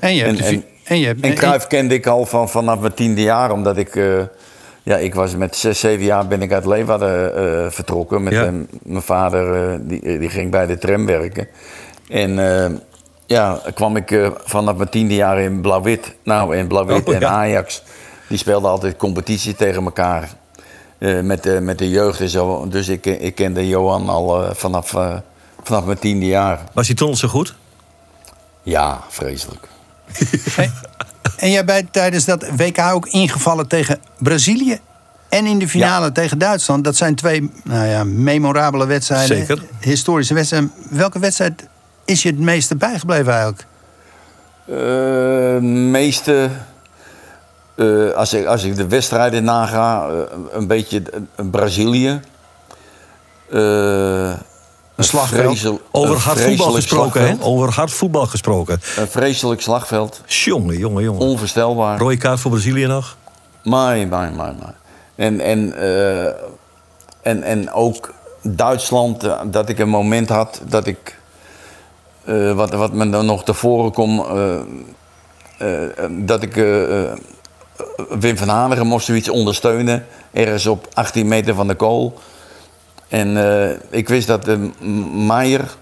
En 0.00 0.14
je 0.14 0.24
hebt 0.24 0.38
en, 0.38 0.44
en, 0.44 0.64
je 0.96 1.06
hebt, 1.06 1.20
en 1.20 1.34
Cruijff 1.34 1.66
kende 1.66 1.94
ik 1.94 2.06
al 2.06 2.26
van, 2.26 2.48
vanaf 2.48 2.80
mijn 2.80 2.94
tiende 2.94 3.22
jaar, 3.22 3.50
omdat 3.50 3.76
ik... 3.76 3.94
Uh, 3.94 4.22
ja, 4.82 4.96
ik 4.96 5.14
was 5.14 5.36
met 5.36 5.56
zes, 5.56 5.80
zeven 5.80 6.04
jaar 6.04 6.26
ben 6.26 6.42
ik 6.42 6.52
uit 6.52 6.66
Leeuwarden 6.66 7.44
uh, 7.64 7.70
vertrokken. 7.70 8.22
Met 8.22 8.32
ja. 8.32 8.52
mijn 8.82 9.02
vader, 9.02 9.72
uh, 9.72 9.78
die, 9.80 10.18
die 10.18 10.28
ging 10.28 10.50
bij 10.50 10.66
de 10.66 10.78
tram 10.78 11.06
werken. 11.06 11.48
En 12.08 12.32
ja, 13.26 13.60
kwam 13.74 13.96
ik 13.96 14.30
vanaf 14.44 14.76
mijn 14.76 14.88
tiende 14.88 15.14
jaar 15.14 15.40
in 15.40 15.60
Blauw-Wit. 15.60 16.14
Nou, 16.22 16.56
in 16.56 16.66
Blauw-Wit 16.66 17.08
oh, 17.08 17.14
en 17.14 17.20
ja. 17.20 17.28
Ajax. 17.28 17.82
Die 18.28 18.38
speelden 18.38 18.70
altijd 18.70 18.96
competitie 18.96 19.54
tegen 19.54 19.84
elkaar. 19.84 20.28
met, 21.22 21.42
de, 21.42 21.60
met 21.60 21.78
de 21.78 21.90
jeugd 21.90 22.20
en 22.20 22.28
zo. 22.28 22.68
Dus 22.68 22.88
ik, 22.88 23.06
ik 23.06 23.34
kende 23.34 23.68
Johan 23.68 24.08
al 24.08 24.54
vanaf, 24.54 24.88
vanaf 25.62 25.84
mijn 25.84 25.98
tiende 25.98 26.26
jaar. 26.26 26.60
Was 26.72 26.86
hij 26.86 26.96
toen 26.96 27.16
zo 27.16 27.28
goed? 27.28 27.54
Ja, 28.62 29.00
vreselijk. 29.08 29.68
En 31.36 31.50
jij 31.50 31.64
bent 31.64 31.92
tijdens 31.92 32.24
dat 32.24 32.46
WK 32.56 32.78
ook 32.78 33.08
ingevallen 33.08 33.66
tegen 33.66 33.98
Brazilië 34.18 34.80
en 35.28 35.46
in 35.46 35.58
de 35.58 35.68
finale 35.68 36.12
tegen 36.12 36.38
Duitsland. 36.38 36.84
Dat 36.84 36.96
zijn 36.96 37.14
twee 37.14 37.50
nou 37.64 37.86
ja, 37.86 38.04
memorabele 38.04 38.86
wedstrijden. 38.86 39.36
Zeker. 39.36 39.62
Historische 39.80 40.34
wedstrijden. 40.34 40.72
Welke 40.90 41.18
wedstrijd 41.18 41.66
is 42.04 42.22
je 42.22 42.28
het 42.28 42.38
meeste 42.38 42.76
bijgebleven 42.76 43.32
eigenlijk? 43.32 43.66
Uh, 44.66 45.58
meeste. 45.90 46.48
Uh, 47.76 48.12
als, 48.12 48.32
ik, 48.32 48.46
als 48.46 48.64
ik 48.64 48.76
de 48.76 48.88
wedstrijden 48.88 49.44
naga, 49.44 50.08
uh, 50.08 50.20
een 50.52 50.66
beetje 50.66 51.02
Brazilië. 51.50 52.20
Een 54.98 55.04
slagveld. 55.04 55.80
Over 55.90 56.16
hard 56.16 56.40
voetbal 56.40 56.72
gesproken, 56.72 57.28
hè? 57.28 57.34
Over 57.40 57.72
hard 57.72 57.90
voetbal 57.90 58.26
gesproken. 58.26 58.80
Een 58.96 59.08
vreselijk 59.08 59.60
slagveld. 59.60 60.22
Jongen, 60.26 60.78
jongen, 60.78 61.02
jongen. 61.02 61.20
Onvoorstelbaar. 61.20 61.98
Rode 61.98 62.16
kaart 62.16 62.40
voor 62.40 62.50
Brazilië 62.50 62.86
nog? 62.86 63.16
Maar, 63.64 64.08
maar, 64.08 64.32
maar, 64.32 64.54
maar. 64.60 64.74
En, 65.14 65.40
en, 65.40 65.74
uh, 65.76 66.26
en, 67.22 67.42
en 67.42 67.72
ook 67.72 68.14
Duitsland, 68.42 69.24
uh, 69.24 69.40
dat 69.46 69.68
ik 69.68 69.78
een 69.78 69.88
moment 69.88 70.28
had 70.28 70.60
dat 70.64 70.86
ik... 70.86 71.18
Uh, 72.24 72.52
wat, 72.52 72.70
wat 72.70 72.92
me 72.92 73.10
dan 73.10 73.26
nog 73.26 73.44
tevoren 73.44 73.92
kom... 73.92 74.24
dat 76.08 76.42
ik 76.42 76.54
Wim 78.08 78.36
van 78.36 78.48
Hanegem 78.48 78.86
moest 78.86 79.06
zoiets 79.06 79.28
ondersteunen. 79.28 80.06
Ergens 80.32 80.66
op 80.66 80.88
18 80.92 81.28
meter 81.28 81.54
van 81.54 81.68
de 81.68 81.74
kool. 81.74 82.18
En 83.08 83.28
uh, 83.28 83.70
ik 83.90 84.08
wist 84.08 84.26
dat 84.26 84.44
de 84.44 84.56
Maier, 85.26 85.76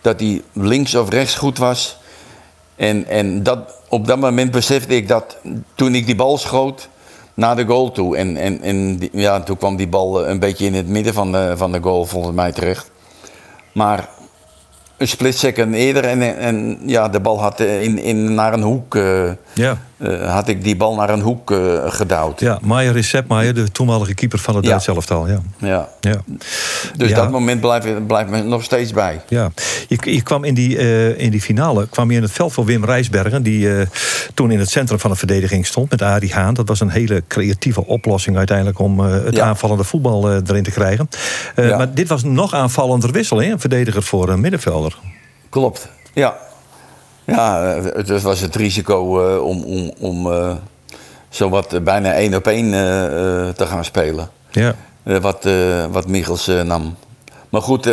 dat 0.00 0.20
hij 0.20 0.42
links 0.52 0.94
of 0.94 1.08
rechts 1.08 1.34
goed 1.34 1.58
was. 1.58 1.98
En, 2.76 3.06
en 3.06 3.42
dat, 3.42 3.58
op 3.88 4.06
dat 4.06 4.18
moment 4.18 4.50
besefte 4.50 4.96
ik 4.96 5.08
dat 5.08 5.36
toen 5.74 5.94
ik 5.94 6.06
die 6.06 6.14
bal 6.14 6.38
schoot 6.38 6.88
naar 7.34 7.56
de 7.56 7.64
goal 7.64 7.92
toe. 7.92 8.16
En, 8.16 8.36
en, 8.36 8.62
en 8.62 9.08
ja, 9.12 9.40
toen 9.40 9.56
kwam 9.56 9.76
die 9.76 9.88
bal 9.88 10.28
een 10.28 10.38
beetje 10.38 10.66
in 10.66 10.74
het 10.74 10.88
midden 10.88 11.14
van 11.14 11.32
de, 11.32 11.52
van 11.56 11.72
de 11.72 11.80
goal 11.80 12.04
volgens 12.04 12.34
mij 12.34 12.52
terecht. 12.52 12.90
Maar 13.72 14.08
een 14.96 15.08
split 15.08 15.38
second 15.38 15.74
eerder 15.74 16.04
en, 16.04 16.38
en 16.38 16.78
ja, 16.86 17.08
de 17.08 17.20
bal 17.20 17.40
had 17.40 17.60
in, 17.60 17.98
in, 17.98 18.34
naar 18.34 18.52
een 18.52 18.62
hoek. 18.62 18.98
Ja. 19.54 19.78
Uh, 20.02 20.32
had 20.32 20.48
ik 20.48 20.64
die 20.64 20.76
bal 20.76 20.94
naar 20.94 21.10
een 21.10 21.20
hoek 21.20 21.50
uh, 21.50 21.82
gedouwd. 21.86 22.40
Ja, 22.40 22.58
Maier 22.62 22.96
is 22.96 23.08
Sepp 23.08 23.28
Maier, 23.28 23.54
de 23.54 23.70
toenmalige 23.72 24.14
keeper 24.14 24.38
van 24.38 24.54
het 24.54 24.64
ja. 24.64 24.70
Duits 24.70 24.86
elftal. 24.86 25.28
Ja. 25.28 25.40
Ja. 25.58 25.88
ja. 26.00 26.22
Dus 26.96 27.08
ja. 27.08 27.16
dat 27.16 27.30
moment 27.30 27.60
blijft, 27.60 28.06
blijft 28.06 28.30
me 28.30 28.42
nog 28.42 28.62
steeds 28.62 28.92
bij. 28.92 29.20
Ja. 29.28 29.50
Je, 29.88 29.98
je 30.14 30.22
kwam 30.22 30.44
in 30.44 30.54
die, 30.54 30.76
in 31.16 31.30
die 31.30 31.40
finale 31.40 31.88
kwam 31.88 32.10
je 32.10 32.16
in 32.16 32.22
het 32.22 32.32
veld 32.32 32.52
voor 32.52 32.64
Wim 32.64 32.84
Rijsbergen... 32.84 33.42
die 33.42 33.68
toen 34.34 34.50
in 34.50 34.58
het 34.58 34.70
centrum 34.70 34.98
van 34.98 35.10
de 35.10 35.16
verdediging 35.16 35.66
stond 35.66 35.90
met 35.90 36.02
Adi 36.02 36.30
Haan. 36.32 36.54
Dat 36.54 36.68
was 36.68 36.80
een 36.80 36.90
hele 36.90 37.22
creatieve 37.28 37.86
oplossing 37.86 38.36
uiteindelijk... 38.36 38.78
om 38.78 39.00
het 39.00 39.38
aanvallende 39.40 39.84
voetbal 39.84 40.32
erin 40.32 40.62
te 40.62 40.70
krijgen. 40.70 41.08
Maar 41.54 41.94
dit 41.94 42.08
was 42.08 42.22
nog 42.22 42.54
aanvallender 42.54 43.12
wissel, 43.12 43.40
hè? 43.40 43.50
een 43.50 43.60
verdediger 43.60 44.02
voor 44.02 44.28
een 44.28 44.40
middenvelder. 44.40 44.98
Klopt, 45.48 45.88
ja. 46.12 46.36
Ja, 47.26 47.62
het 47.82 48.22
was 48.22 48.40
het 48.40 48.54
risico 48.54 49.26
uh, 49.26 49.44
om, 49.44 49.62
om, 49.62 49.92
om 49.98 50.26
uh, 50.26 50.52
zowat 51.28 51.84
bijna 51.84 52.12
één 52.12 52.34
op 52.34 52.46
één 52.46 52.66
uh, 52.66 52.72
te 53.48 53.66
gaan 53.66 53.84
spelen. 53.84 54.30
Ja. 54.50 54.74
wat, 55.02 55.48
wat 55.90 56.06
Michels 56.06 56.46
nam. 56.64 56.96
Maar 57.48 57.62
goed, 57.62 57.90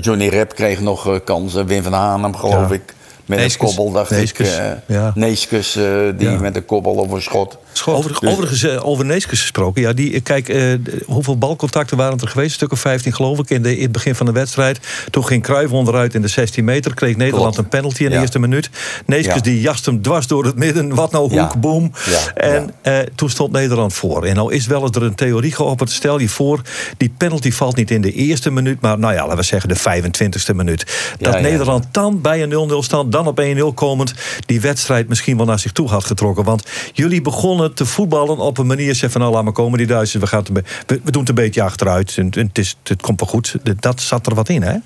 Johnny 0.00 0.28
Rep 0.28 0.54
kreeg 0.54 0.80
nog 0.80 1.20
kansen. 1.24 1.66
Wim 1.66 1.82
van 1.82 1.92
Hanem, 1.92 2.36
geloof 2.36 2.68
ja. 2.68 2.74
ik. 2.74 2.94
Met 3.28 3.38
een 3.38 3.56
kobbel, 3.56 3.92
dacht 3.92 4.10
Neeskes. 4.10 4.56
ik. 4.56 4.76
Ja. 4.86 5.12
Neeskes, 5.14 5.76
uh, 5.76 5.84
die 6.16 6.30
ja. 6.30 6.40
met 6.40 6.56
een 6.56 6.64
kobbel 6.64 6.92
of 6.92 7.10
een 7.10 7.22
schot. 7.22 7.58
Schot. 7.72 7.94
Over, 7.94 8.20
dus... 8.20 8.30
Overigens, 8.30 8.78
over 8.78 9.04
Neeskes 9.04 9.40
gesproken. 9.40 9.82
Ja, 9.82 9.92
die, 9.92 10.20
kijk, 10.20 10.78
hoeveel 11.06 11.38
balcontacten 11.38 11.96
waren 11.96 12.18
er 12.18 12.28
geweest? 12.28 12.48
Een 12.48 12.54
stuk 12.54 12.72
of 12.72 12.80
15 12.80 13.14
geloof 13.14 13.38
ik 13.38 13.50
in, 13.50 13.62
de, 13.62 13.76
in 13.76 13.82
het 13.82 13.92
begin 13.92 14.14
van 14.14 14.26
de 14.26 14.32
wedstrijd. 14.32 14.80
Toen 15.10 15.26
ging 15.26 15.42
Cruijff 15.42 15.72
onderuit 15.72 16.14
in 16.14 16.22
de 16.22 16.28
16 16.28 16.64
meter. 16.64 16.94
Kreeg 16.94 17.16
Nederland 17.16 17.54
Klopt. 17.54 17.58
een 17.58 17.68
penalty 17.68 18.04
in 18.04 18.10
de 18.10 18.18
eerste 18.18 18.38
minuut. 18.38 18.70
Neeskes 19.06 19.42
die 19.42 19.60
jast 19.60 19.86
hem 19.86 20.02
dwars 20.02 20.26
door 20.26 20.44
het 20.44 20.56
midden. 20.56 20.94
Wat 20.94 21.12
nou, 21.12 21.40
hoek, 21.40 21.60
boom. 21.60 21.92
En 22.34 22.74
toen 23.14 23.30
stond 23.30 23.52
Nederland 23.52 23.92
voor. 23.92 24.24
En 24.24 24.34
nou 24.34 24.54
is 24.54 24.66
wel 24.66 24.82
eens 24.82 24.96
er 24.96 25.02
een 25.02 25.14
theorie 25.14 25.52
geopperd. 25.52 25.90
Stel 25.90 26.18
je 26.18 26.28
voor, 26.28 26.60
die 26.96 27.12
penalty 27.16 27.52
valt 27.52 27.76
niet 27.76 27.90
in 27.90 28.00
de 28.00 28.12
eerste 28.12 28.50
minuut. 28.50 28.80
Maar 28.80 28.98
nou 28.98 29.14
ja, 29.14 29.22
laten 29.22 29.36
we 29.36 29.42
zeggen 29.42 29.68
de 29.68 29.78
25e 29.78 30.54
minuut. 30.54 30.86
Dat 31.18 31.40
Nederland 31.40 31.86
dan 31.90 32.20
bij 32.20 32.42
een 32.42 32.70
0-0 32.70 32.74
stand 32.78 33.12
dan 33.12 33.26
op 33.26 33.42
1-0 33.42 33.74
komend 33.74 34.14
die 34.46 34.60
wedstrijd 34.60 35.08
misschien 35.08 35.36
wel 35.36 35.46
naar 35.46 35.58
zich 35.58 35.72
toe 35.72 35.88
had 35.88 36.04
getrokken. 36.04 36.44
Want 36.44 36.62
jullie 36.92 37.22
begonnen 37.22 37.67
te 37.74 37.86
voetballen 37.86 38.38
op 38.38 38.58
een 38.58 38.66
manier. 38.66 38.94
Zeg 38.94 39.10
van 39.10 39.20
nou, 39.20 39.32
laat 39.32 39.44
maar 39.44 39.52
komen 39.52 39.78
die 39.78 39.86
Duitsers. 39.86 40.22
We, 40.22 40.28
gaan 40.28 40.38
het, 40.38 40.48
we, 40.86 41.00
we 41.04 41.10
doen 41.10 41.20
het 41.20 41.28
een 41.28 41.34
beetje 41.34 41.62
achteruit. 41.62 42.14
En, 42.16 42.30
het, 42.30 42.58
is, 42.58 42.76
het 42.82 43.02
komt 43.02 43.20
wel 43.20 43.28
goed. 43.28 43.56
Dat 43.80 44.00
zat 44.00 44.26
er 44.26 44.34
wat 44.34 44.48
in, 44.48 44.62
hè? 44.62 44.76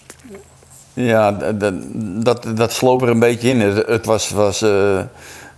Ja, 0.94 1.32
dat, 1.32 1.74
dat, 2.24 2.46
dat 2.54 2.72
sloop 2.72 3.02
er 3.02 3.08
een 3.08 3.18
beetje 3.18 3.48
in. 3.48 3.60
Het, 3.60 3.86
het 3.86 4.06
was, 4.06 4.30
was 4.30 4.62
uh, 4.62 4.98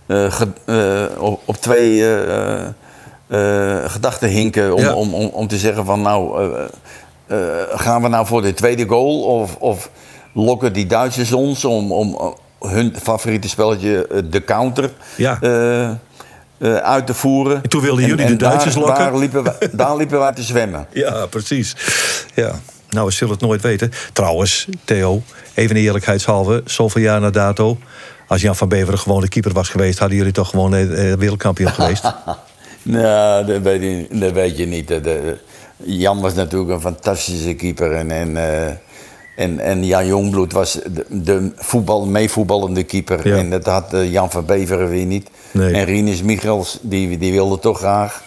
uh, 0.07 0.31
ge, 0.31 0.47
uh, 0.65 1.21
op, 1.21 1.41
op, 1.45 1.55
twee 1.55 2.03
gedachten 3.85 4.29
hinken 4.29 4.73
om, 4.73 4.81
ja. 4.81 4.93
om, 4.93 5.13
om, 5.13 5.27
om, 5.27 5.47
te 5.47 5.57
zeggen 5.57 5.85
van 5.85 6.01
nou, 6.01 6.47
gaan 7.75 8.01
we 8.01 8.07
nou 8.07 8.25
voor 8.25 8.41
de 8.41 8.53
tweede 8.53 8.87
goal 8.87 9.21
of, 9.21 9.55
of 9.55 9.89
lokken 10.33 10.73
die 10.73 10.85
Duitsers 10.85 11.33
ons 11.33 11.65
om, 11.65 11.91
om, 11.91 12.35
hun 12.59 12.93
favoriete 13.01 13.49
spelletje, 13.49 14.07
eh, 14.07 14.21
de 14.29 14.43
counter, 14.43 14.91
ja. 15.17 15.39
Uh, 16.57 16.69
uh, 16.69 16.75
uit 16.75 17.07
te 17.07 17.13
voeren. 17.13 17.63
En 17.63 17.69
toen 17.69 17.81
wilden 17.81 18.05
jullie 18.05 18.25
en, 18.25 18.31
de 18.31 18.37
Duitsers 18.37 18.73
daar, 18.73 18.83
lokken? 18.83 19.03
Daar 19.03 19.17
liepen, 19.17 19.43
we, 19.43 19.69
daar 19.71 19.95
liepen 19.95 20.19
wij 20.19 20.33
te 20.33 20.43
zwemmen. 20.43 20.87
Ja, 20.91 21.25
precies. 21.25 21.75
Ja. 22.33 22.59
Nou, 22.89 23.05
we 23.07 23.13
zullen 23.13 23.33
het 23.33 23.41
nooit 23.41 23.61
weten. 23.61 23.91
Trouwens, 24.13 24.67
Theo, 24.83 25.21
even 25.53 25.75
eerlijkheidshalve, 25.75 26.61
zoveel 26.65 27.01
jaar 27.01 27.21
na 27.21 27.29
dato... 27.29 27.77
als 28.27 28.41
Jan 28.41 28.55
van 28.55 28.69
Beveren 28.69 28.99
gewoon 28.99 29.21
de 29.21 29.29
keeper 29.29 29.53
was 29.53 29.69
geweest... 29.69 29.99
hadden 29.99 30.17
jullie 30.17 30.31
toch 30.31 30.49
gewoon 30.49 30.73
uh, 30.73 31.13
wereldkampioen 31.13 31.71
geweest? 31.71 32.03
nou, 32.83 33.45
dat 33.45 33.61
weet 33.61 33.81
je, 33.81 34.07
dat 34.19 34.31
weet 34.31 34.57
je 34.57 34.65
niet. 34.65 34.93
Jan 35.77 36.21
was 36.21 36.33
natuurlijk 36.33 36.71
een 36.71 36.81
fantastische 36.81 37.53
keeper. 37.53 37.91
En, 37.91 38.11
en 38.11 38.37
en, 39.35 39.59
en 39.59 39.85
Jan 39.85 40.07
Jongbloed 40.07 40.53
was 40.53 40.79
de, 40.91 41.05
de 41.09 41.51
voetbal, 41.55 42.05
meevoetballende 42.05 42.83
keeper. 42.83 43.27
Ja. 43.27 43.37
En 43.37 43.49
dat 43.49 43.65
had 43.65 43.93
uh, 43.93 44.11
Jan 44.11 44.31
van 44.31 44.45
Beveren 44.45 44.89
weer 44.89 45.05
niet. 45.05 45.29
Nee. 45.51 45.73
En 45.73 45.85
Rinus 45.85 46.21
Michels, 46.21 46.79
die, 46.81 47.17
die 47.17 47.31
wilde 47.31 47.59
toch 47.59 47.77
graag 47.77 48.23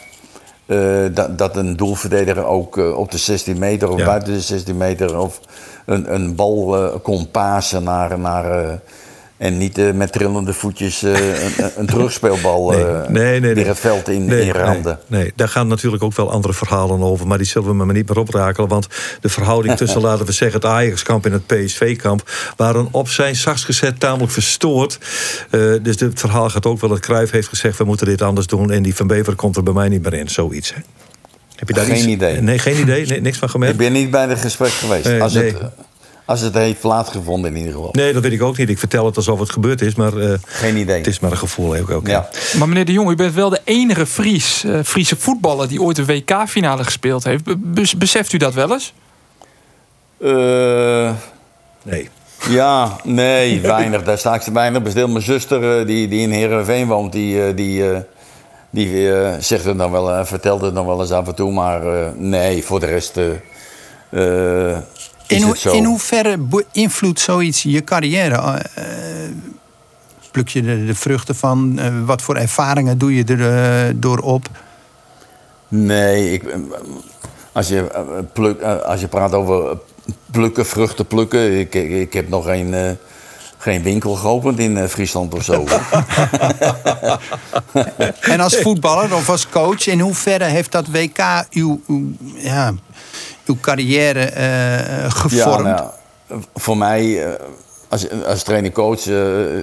uh, 0.67 1.07
dat, 1.15 1.39
dat 1.39 1.57
een 1.57 1.77
doelverdediger 1.77 2.45
ook 2.45 2.77
uh, 2.77 2.97
op 2.97 3.11
de 3.11 3.19
16 3.19 3.59
meter 3.59 3.91
of 3.91 3.99
ja. 3.99 4.05
buiten 4.05 4.33
de 4.33 4.41
16 4.41 4.77
meter 4.77 5.19
of 5.19 5.41
een, 5.87 6.15
een 6.15 6.35
bal 6.35 6.91
kon 7.03 7.31
pasen 7.31 7.83
naar, 7.85 8.19
naar, 8.19 8.81
En 9.39 9.59
niet 9.59 9.79
uh, 9.79 9.93
met 9.93 10.13
trillende 10.13 10.53
voetjes 10.53 11.03
uh, 11.03 11.43
een, 11.45 11.71
een, 11.77 11.87
terugspeelbal 11.87 12.75
uh, 12.75 12.79
nee, 12.79 13.23
nee, 13.23 13.41
nee, 13.41 13.55
weer 13.55 13.67
het 13.67 13.79
veld 13.79 14.09
in, 14.09 14.25
nee, 14.25 14.43
in 14.43 14.51
randen. 14.51 14.99
Nee, 15.07 15.23
nee, 15.23 15.33
daar 15.37 15.49
gaan 15.49 15.69
natuurlijk 15.69 16.03
ook 16.03 16.17
wel 16.17 16.31
andere 16.31 16.55
verhalen 16.55 17.03
over. 17.03 17.27
Maar 17.27 17.39
die 17.39 17.47
zullen 17.47 17.69
we 17.69 17.75
maar 17.75 17.95
niet 17.95 18.09
meer 18.09 18.19
oprakelen. 18.19 18.69
Want 18.69 18.87
de 19.21 19.29
verhouding 19.29 19.77
tussen, 19.79 20.01
laten 20.01 20.27
we 20.27 20.33
zeggen, 20.33 20.61
het 20.61 20.71
Ajax-kamp 20.71 21.27
en 21.27 21.33
het 21.33 21.47
PSV-kamp... 21.47 22.31
waren 22.57 22.89
op 22.91 23.09
zijn 23.09 23.37
zachts 23.37 23.65
gezet 23.65 24.01
tamelijk 24.01 24.33
verstoord. 24.33 24.99
dus 25.83 26.01
het 26.01 26.21
verhaal 26.21 26.51
gaat 26.51 26.67
ook 26.67 26.81
wel 26.81 26.91
dat 26.91 27.01
Cruijff 27.01 27.33
heeft 27.33 27.49
gezegd... 27.49 27.79
we 27.79 27.85
moeten 27.85 28.07
dit 28.07 28.23
anders 28.23 28.47
doen. 28.47 28.71
En 28.71 28.83
die 28.83 28.95
Van 28.95 29.07
Bever 29.07 29.35
komt 29.35 29.57
er 29.57 29.63
bij 29.63 29.73
mij 29.73 29.89
niet 29.89 30.03
meer 30.03 30.15
in, 30.15 30.29
zoiets. 30.29 30.75
Hè? 30.75 30.81
Heb 31.57 31.69
je 31.69 31.75
daar 31.75 31.85
geen 31.85 31.97
iets? 31.97 32.07
idee. 32.07 32.41
Nee, 32.41 32.59
geen 32.59 32.81
idee? 32.81 33.07
Nee, 33.07 33.21
niks 33.21 33.39
van 33.39 33.51
gemerkt? 33.51 33.75
Ik 33.75 33.81
ben 33.81 33.93
niet 33.93 34.11
bij 34.11 34.27
het 34.27 34.41
gesprek 34.41 34.71
geweest. 34.71 35.21
Als 35.21 35.35
het, 35.35 35.57
als 36.29 36.41
het 36.41 36.55
heeft 36.55 36.81
plaatsgevonden 36.81 37.51
in 37.51 37.57
ieder 37.57 37.73
geval. 37.73 37.89
Nee, 37.93 38.13
dat 38.13 38.23
weet 38.23 38.33
ik 38.33 38.43
ook 38.43 38.57
niet. 38.57 38.69
Ik 38.69 38.79
vertel 38.79 39.07
het 39.07 39.17
alsof 39.17 39.39
het 39.39 39.51
gebeurd 39.51 39.81
is, 39.81 39.95
maar 39.95 40.15
uh, 40.15 40.35
Geen 40.45 40.77
idee. 40.77 40.97
het 40.97 41.07
is 41.07 41.21
maar 41.21 41.31
een 41.31 41.37
gevoel. 41.37 41.77
Ook, 41.77 41.91
okay. 41.91 42.13
ja. 42.13 42.29
Maar 42.59 42.69
meneer 42.69 42.85
de 42.85 42.93
Jong, 42.93 43.11
u 43.11 43.15
bent 43.15 43.35
wel 43.35 43.51
de 43.51 43.61
enige 43.65 44.07
Fries, 44.07 44.65
uh, 44.65 44.79
Friese 44.85 45.17
voetballer... 45.17 45.69
die 45.69 45.83
ooit 45.83 45.97
de 45.97 46.05
WK-finale 46.05 46.85
gespeeld 46.85 47.25
heeft. 47.25 47.43
beseft 47.99 48.33
u 48.33 48.39
dat 48.39 48.55
wel 48.55 48.73
eens? 48.73 48.95
Uh, 50.19 51.11
nee. 51.83 52.09
Ja, 52.49 52.97
nee, 53.05 53.61
weinig. 53.77 54.03
Daar 54.03 54.19
sta 54.19 54.35
ik 54.35 54.41
te 54.41 54.53
weinig. 54.53 54.83
Bestil 54.83 55.09
mijn 55.09 55.25
zuster, 55.25 55.87
die, 55.87 56.09
die 56.09 56.21
in 56.21 56.31
Heerenveen 56.31 56.87
woont, 56.87 57.13
die... 57.13 57.55
die 57.55 58.05
die 58.71 58.89
uh, 58.89 59.35
zegt 59.39 59.65
het 59.65 59.79
dan 59.79 59.91
wel, 59.91 60.11
uh, 60.11 60.25
vertelt 60.25 60.61
het 60.61 60.75
dan 60.75 60.87
wel 60.87 61.01
eens 61.01 61.11
af 61.11 61.27
en 61.27 61.35
toe, 61.35 61.53
maar 61.53 61.85
uh, 61.87 62.09
nee, 62.17 62.65
voor 62.65 62.81
de 62.81 62.87
rest 62.87 63.21
in, 65.29 65.43
ho 65.43 65.73
in 65.73 65.85
hoeverre 65.85 66.39
beïnvloedt 66.39 67.21
zoiets 67.21 67.63
je 67.63 67.85
carrière? 67.85 68.37
Uh, 68.79 68.85
pluk 70.31 70.49
je 70.49 70.63
de, 70.63 70.85
de 70.85 70.95
vruchten 70.95 71.37
van? 71.37 71.79
Uh, 71.79 71.87
wat 72.05 72.23
voor 72.23 72.37
ervaringen 72.37 72.99
doe 72.99 73.15
je 73.15 73.25
er 73.25 74.01
door 74.01 74.19
op? 74.19 74.49
Nee, 75.69 76.33
ik, 76.33 76.43
als, 77.53 77.69
je, 77.69 77.87
pluk, 78.33 78.63
als 78.63 79.01
je 79.01 79.09
praat 79.09 79.33
over 79.33 79.79
plukken, 80.31 80.67
vruchten 80.67 81.07
plukken. 81.07 81.59
Ik, 81.59 81.75
ik, 81.75 81.91
ik 81.91 82.13
heb 82.13 82.29
nog 82.29 82.45
geen, 82.45 82.99
geen 83.59 83.83
winkel 83.83 84.15
geopend 84.15 84.59
in 84.59 84.89
Friesland 84.89 85.35
of 85.35 85.45
zo. 85.45 85.65
en 88.33 88.41
als 88.41 88.57
voetballer 88.57 89.15
of 89.15 89.31
als 89.31 89.49
coach, 89.49 89.87
in 89.87 90.01
hoeverre 90.01 90.45
heeft 90.45 90.73
dat 90.73 90.87
WK 90.87 91.45
uw, 91.51 91.81
uw 91.87 92.13
ja, 92.37 92.75
uw 93.49 93.57
carrière 93.61 94.33
uh, 94.37 95.11
gevormd? 95.11 95.67
Ja, 95.67 95.93
nou, 96.29 96.43
voor 96.55 96.77
mij, 96.77 97.05
uh, 97.05 97.33
als, 97.89 98.07
als 98.27 98.43
trainer-coach, 98.43 99.07
uh, 99.07 99.59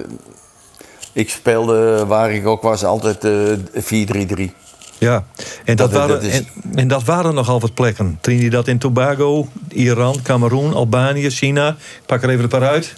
ik 1.12 1.30
speelde 1.30 2.06
waar 2.06 2.32
ik 2.32 2.46
ook 2.46 2.62
was 2.62 2.84
altijd 2.84 3.26
4-3-3. 3.74 4.50
Ja, 4.98 5.24
en 5.64 5.76
dat, 5.76 5.90
dat, 5.90 6.00
waren, 6.00 6.08
dat 6.08 6.22
is... 6.22 6.32
en, 6.32 6.46
en, 6.74 6.88
dat 6.88 7.04
waren 7.04 7.34
nogal 7.34 7.60
wat 7.60 7.74
plekken. 7.74 8.18
Trinidad 8.20 8.68
en 8.68 8.78
Tobago, 8.78 9.48
Iran, 9.68 10.22
Cameroen, 10.22 10.74
Albanië, 10.74 11.30
China. 11.30 11.68
Ik 11.68 12.06
pak 12.06 12.22
er 12.22 12.28
even 12.28 12.42
een 12.42 12.48
paar 12.48 12.68
uit. 12.68 12.94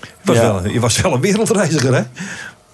Je 0.00 0.08
was, 0.22 0.36
ja. 0.36 0.42
wel, 0.42 0.66
je 0.66 0.80
was 0.80 1.00
wel 1.00 1.12
een 1.12 1.20
wereldreiziger, 1.20 1.94
hè? 1.94 2.02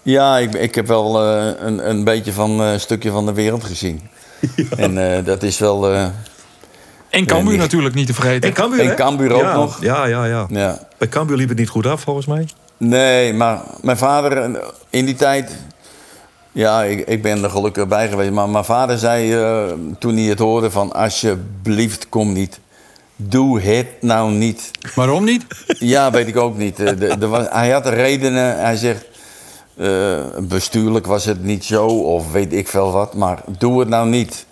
Ja, 0.03 0.39
ik, 0.39 0.55
ik 0.55 0.75
heb 0.75 0.87
wel 0.87 1.23
een, 1.23 1.89
een 1.89 2.05
beetje 2.05 2.33
van 2.33 2.61
een 2.61 2.81
stukje 2.81 3.11
van 3.11 3.27
de 3.27 3.33
wereld 3.33 3.65
gezien. 3.65 4.01
Ja. 4.57 4.65
En 4.77 5.25
dat 5.25 5.43
is 5.43 5.59
wel 5.59 6.11
en 7.11 7.27
Cambuur 7.27 7.59
natuurlijk 7.59 7.95
niet 7.95 8.07
te 8.07 8.15
vergeten. 8.15 8.49
En 8.49 8.55
Cambuur, 8.55 8.81
en 8.81 8.97
Cambuur 8.97 9.33
ook 9.33 9.41
ja, 9.41 9.55
nog. 9.55 9.83
Ja, 9.83 10.07
ja, 10.07 10.25
ja, 10.25 10.47
ja. 10.51 10.79
Bij 10.99 11.09
Cambuur 11.09 11.37
liep 11.37 11.49
het 11.49 11.59
niet 11.59 11.69
goed 11.69 11.87
af, 11.87 12.01
volgens 12.01 12.27
mij. 12.27 12.47
Nee, 12.77 13.33
maar 13.33 13.63
mijn 13.83 13.97
vader 13.97 14.61
in 14.91 15.05
die 15.05 15.15
tijd... 15.15 15.57
Ja, 16.53 16.83
ik, 16.83 17.07
ik 17.07 17.23
ben 17.23 17.45
er 17.45 17.51
gelukkig 17.51 17.89
bij 17.89 18.09
geweest. 18.09 18.31
Maar 18.31 18.49
mijn 18.49 18.65
vader 18.65 18.99
zei 18.99 19.37
uh, 19.41 19.73
toen 19.99 20.17
hij 20.17 20.25
het 20.25 20.39
hoorde 20.39 20.71
van... 20.71 20.93
Alsjeblieft, 20.93 22.09
kom 22.09 22.33
niet. 22.33 22.61
Doe 23.17 23.61
het 23.61 23.87
nou 24.01 24.31
niet. 24.33 24.71
Waarom 24.95 25.25
niet? 25.25 25.47
Ja, 25.79 26.11
weet 26.11 26.27
ik 26.27 26.37
ook 26.37 26.57
niet. 26.57 26.77
De, 26.77 27.19
de, 27.19 27.27
was, 27.27 27.47
hij 27.51 27.71
had 27.71 27.87
redenen. 27.87 28.59
Hij 28.59 28.77
zegt... 28.77 29.05
Uh, 29.77 30.19
bestuurlijk 30.41 31.07
was 31.07 31.25
het 31.25 31.43
niet 31.43 31.65
zo, 31.65 31.87
of 31.87 32.33
weet 32.33 32.53
ik 32.53 32.69
veel 32.69 32.93
wat. 32.93 33.15
Maar 33.15 33.43
doe 33.59 33.81
het 33.81 33.89
nou 33.89 34.09
niet. 34.09 34.47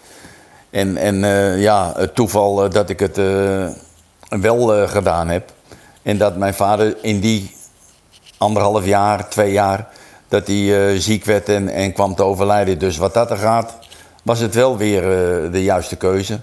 En, 0.70 0.96
en 0.96 1.14
uh, 1.14 1.62
ja, 1.62 1.92
het 1.96 2.14
toeval 2.14 2.64
uh, 2.64 2.70
dat 2.70 2.90
ik 2.90 3.00
het 3.00 3.18
uh, 3.18 3.66
wel 4.28 4.88
gedaan 4.88 5.28
heb. 5.28 5.52
En 6.02 6.18
dat 6.18 6.36
mijn 6.36 6.54
vader 6.54 6.96
in 7.02 7.20
die 7.20 7.56
anderhalf 8.36 8.84
jaar, 8.86 9.28
twee 9.28 9.52
jaar, 9.52 9.88
dat 10.28 10.46
hij 10.46 10.98
ziek 10.98 11.24
werd 11.24 11.48
en, 11.48 11.68
en 11.68 11.92
kwam 11.92 12.14
te 12.14 12.22
overlijden. 12.22 12.78
Dus 12.78 12.96
wat 12.96 13.14
dat 13.14 13.30
er 13.30 13.36
gaat, 13.36 13.78
was 14.22 14.38
het 14.38 14.54
wel 14.54 14.76
weer 14.76 15.02
de 15.52 15.62
juiste 15.62 15.96
keuze. 15.96 16.40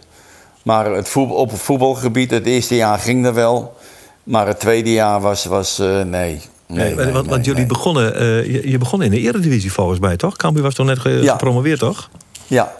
Maar 0.64 0.86
het 0.86 1.10
voetbal, 1.10 1.38
op 1.38 1.52
het 1.52 1.60
voetbalgebied, 1.60 2.32
het 2.32 2.46
eerste 2.46 2.76
jaar 2.76 3.00
ging 3.00 3.26
er 3.26 3.34
wel. 3.34 3.76
Maar 4.24 4.48
het 4.48 4.60
tweede 4.60 4.92
jaar 4.92 5.22
was, 5.22 5.46
was 5.46 5.78
nee. 5.78 6.06
Nee, 6.06 6.42
nee, 6.68 6.96
nee, 6.96 7.14
want, 7.14 7.28
want 7.28 7.46
jullie 7.46 7.66
begonnen, 7.66 8.04
je, 8.52 8.70
je, 8.70 8.78
begon 8.78 9.02
in 9.02 9.12
de 9.12 9.20
eredivisie 9.20 9.72
volgens 9.72 10.00
mij, 10.00 10.18
toch? 10.18 10.36
Cambuur 10.36 10.64
was 10.64 10.74
toch 10.74 10.86
net 10.86 11.00
ge 11.00 11.10
ja. 11.10 11.32
gepromoveerd, 11.32 11.80
toch? 11.80 12.10
Ja, 12.48 12.74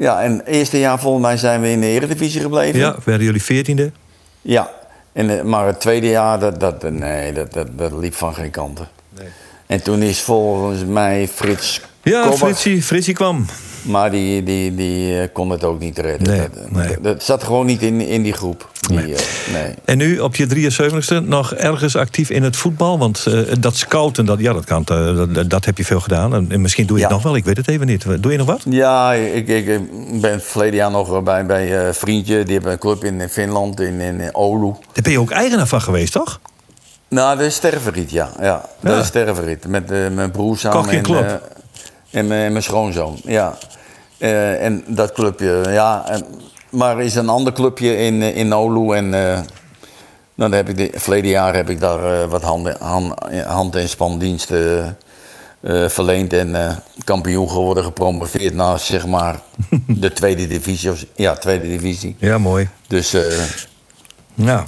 ja, 0.00 0.22
en 0.22 0.36
het 0.36 0.46
eerste 0.46 0.78
jaar 0.78 0.98
volgens 0.98 1.24
mij 1.24 1.36
zijn 1.36 1.60
we 1.60 1.70
in 1.70 1.80
de 1.80 1.86
Eredivisie 1.86 2.40
gebleven. 2.40 2.78
Ja, 2.78 2.96
werden 3.04 3.26
jullie 3.26 3.42
veertiende? 3.42 3.90
Ja, 4.42 4.70
en, 5.12 5.38
eh, 5.38 5.44
maar 5.44 5.66
het 5.66 5.80
tweede 5.80 6.06
jaar, 6.06 6.38
dat, 6.38 6.60
dat, 6.60 6.90
nee, 6.90 7.32
dat, 7.32 7.52
dat, 7.52 7.66
dat 7.78 7.92
liep 7.92 8.14
van 8.14 8.34
geen 8.34 8.50
kanten. 8.50 8.88
Nee. 9.18 9.28
En 9.66 9.82
toen 9.82 10.02
is 10.02 10.20
volgens 10.20 10.84
mij 10.84 11.28
Frits 11.28 11.80
Ja, 12.02 12.32
Fritsie, 12.32 12.82
Fritsie 12.82 13.14
kwam. 13.14 13.46
Maar 13.82 14.10
die, 14.10 14.42
die, 14.42 14.74
die 14.74 15.20
eh, 15.20 15.28
kon 15.32 15.50
het 15.50 15.64
ook 15.64 15.80
niet 15.80 15.98
redden. 15.98 16.28
Nee, 16.28 16.48
dat, 16.54 16.70
nee. 16.70 17.00
dat, 17.00 17.22
zat 17.22 17.44
gewoon 17.44 17.66
niet 17.66 17.82
in, 17.82 18.00
in 18.00 18.22
die 18.22 18.32
groep. 18.32 18.70
Die, 18.80 18.96
nee. 18.96 19.08
Uh, 19.08 19.18
nee. 19.52 19.74
En 19.84 19.98
nu 19.98 20.18
op 20.18 20.36
je 20.36 20.70
73ste 20.70 21.24
nog 21.24 21.54
ergens 21.54 21.96
actief 21.96 22.30
in 22.30 22.42
het 22.42 22.56
voetbal? 22.56 22.98
Want 22.98 23.24
uh, 23.28 23.40
dat 23.60 23.76
scouten, 23.76 24.26
dat, 24.26 24.40
ja, 24.40 24.52
dat, 24.52 24.64
kan, 24.64 24.82
dat, 24.84 25.50
dat, 25.50 25.64
heb 25.64 25.78
je 25.78 25.84
veel 25.84 26.00
gedaan. 26.00 26.50
En 26.50 26.60
misschien 26.60 26.86
doe 26.86 26.96
je 26.96 27.02
ja. 27.02 27.08
het 27.08 27.16
nog 27.16 27.24
wel, 27.24 27.36
ik 27.36 27.44
weet 27.44 27.56
het 27.56 27.68
even 27.68 27.86
niet. 27.86 28.22
Doe 28.22 28.32
je 28.32 28.38
nog 28.38 28.46
wat? 28.46 28.62
Ja, 28.68 29.12
ik, 29.12 29.48
ik, 29.48 29.66
ik 29.66 30.20
ben 30.20 30.40
verleden 30.40 30.74
jaar 30.74 30.90
nog 30.90 31.22
bij, 31.22 31.46
bij 31.46 31.86
een 31.86 31.94
vriendje. 31.94 32.42
Die 32.42 32.52
heeft 32.54 32.66
een 32.66 32.78
club 32.78 33.04
in 33.04 33.28
Finland, 33.28 33.80
in, 33.80 34.00
in 34.00 34.32
Oulu. 34.32 34.74
Daar 34.92 35.02
ben 35.02 35.12
je 35.12 35.20
ook 35.20 35.30
eigenaar 35.30 35.66
van 35.66 35.80
geweest, 35.80 36.12
toch? 36.12 36.40
Nou, 37.08 37.38
dat 37.38 37.46
is 37.46 37.60
ja. 38.06 38.30
ja. 38.40 38.64
Dat 38.80 39.12
ja. 39.12 39.24
is. 39.44 39.56
Met 39.66 39.88
mijn 40.14 40.30
broer 40.30 40.58
samen. 40.58 40.82
Koch 40.82 40.92
je 40.92 41.00
club? 41.00 41.58
En 42.10 42.26
mijn, 42.26 42.52
mijn 42.52 42.64
schoonzoon, 42.64 43.20
ja. 43.24 43.58
Uh, 44.18 44.64
en 44.64 44.84
dat 44.86 45.12
clubje, 45.12 45.62
ja. 45.68 46.08
En, 46.08 46.24
maar 46.70 46.98
er 46.98 47.04
is 47.04 47.14
een 47.14 47.28
ander 47.28 47.52
clubje 47.52 47.96
in, 47.96 48.22
in 48.22 48.48
Nolu. 48.48 48.96
En 48.96 49.12
uh, 49.12 49.38
dan 50.34 50.52
heb 50.52 50.68
ik 50.68 50.76
de, 50.76 50.90
verleden 50.94 51.30
jaar 51.30 51.54
heb 51.54 51.70
ik 51.70 51.80
daar 51.80 52.22
uh, 52.22 52.30
wat 52.30 52.42
hand, 52.42 52.78
hand, 52.78 53.14
hand- 53.44 53.76
en 53.76 53.88
spandiensten 53.88 54.96
verleend. 55.86 56.32
En 56.32 56.82
kampioen 57.04 57.50
geworden, 57.50 57.84
gepromoveerd 57.84 58.54
naar 58.54 58.78
zeg 58.78 59.06
maar 59.06 59.40
de 59.86 60.12
tweede 60.12 60.46
divisie. 60.46 60.92
Ja, 61.14 61.34
tweede 61.34 61.68
divisie. 61.68 62.16
Ja, 62.18 62.38
mooi. 62.38 62.68
Dus... 62.86 63.16
ja. 64.34 64.64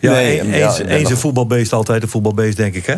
Ja, 0.00 0.12
nee, 0.12 0.48
ja, 0.48 0.78
eens 0.78 1.10
een 1.10 1.16
voetbalbeest, 1.16 1.72
altijd 1.72 2.02
een 2.02 2.08
voetbalbeest, 2.08 2.56
denk 2.56 2.74
ik, 2.74 2.86
hè? 2.86 2.94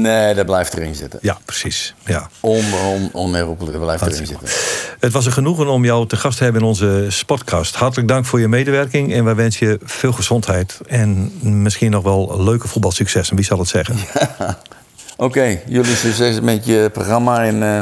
Nee, 0.00 0.34
dat 0.34 0.46
blijft 0.46 0.76
erin 0.76 0.94
zitten. 0.94 1.18
Ja, 1.22 1.38
precies. 1.44 1.94
Ja. 2.04 2.28
On, 2.40 2.64
on, 2.74 3.08
onherroepelijk, 3.12 3.72
dat 3.72 3.82
blijft 3.82 4.02
erin 4.02 4.26
zitten. 4.26 4.48
Het 5.00 5.12
was 5.12 5.26
een 5.26 5.32
genoegen 5.32 5.66
om 5.68 5.84
jou 5.84 6.06
te 6.06 6.16
gast 6.16 6.36
te 6.36 6.44
hebben 6.44 6.62
in 6.62 6.68
onze 6.68 7.08
podcast. 7.26 7.74
Hartelijk 7.74 8.08
dank 8.08 8.24
voor 8.24 8.40
je 8.40 8.48
medewerking 8.48 9.12
en 9.12 9.24
wij 9.24 9.34
wensen 9.34 9.66
je 9.66 9.78
veel 9.82 10.12
gezondheid 10.12 10.80
en 10.86 11.32
misschien 11.62 11.90
nog 11.90 12.02
wel 12.02 12.42
leuke 12.42 12.68
voetbalsuccessen. 12.68 13.36
Wie 13.36 13.44
zal 13.44 13.58
het 13.58 13.68
zeggen? 13.68 13.96
Ja. 14.38 14.58
Oké, 15.16 15.24
okay, 15.24 15.62
jullie 15.66 15.96
succes 15.96 16.40
met 16.40 16.66
je 16.66 16.90
programma 16.92 17.44
en, 17.44 17.56
uh, 17.56 17.80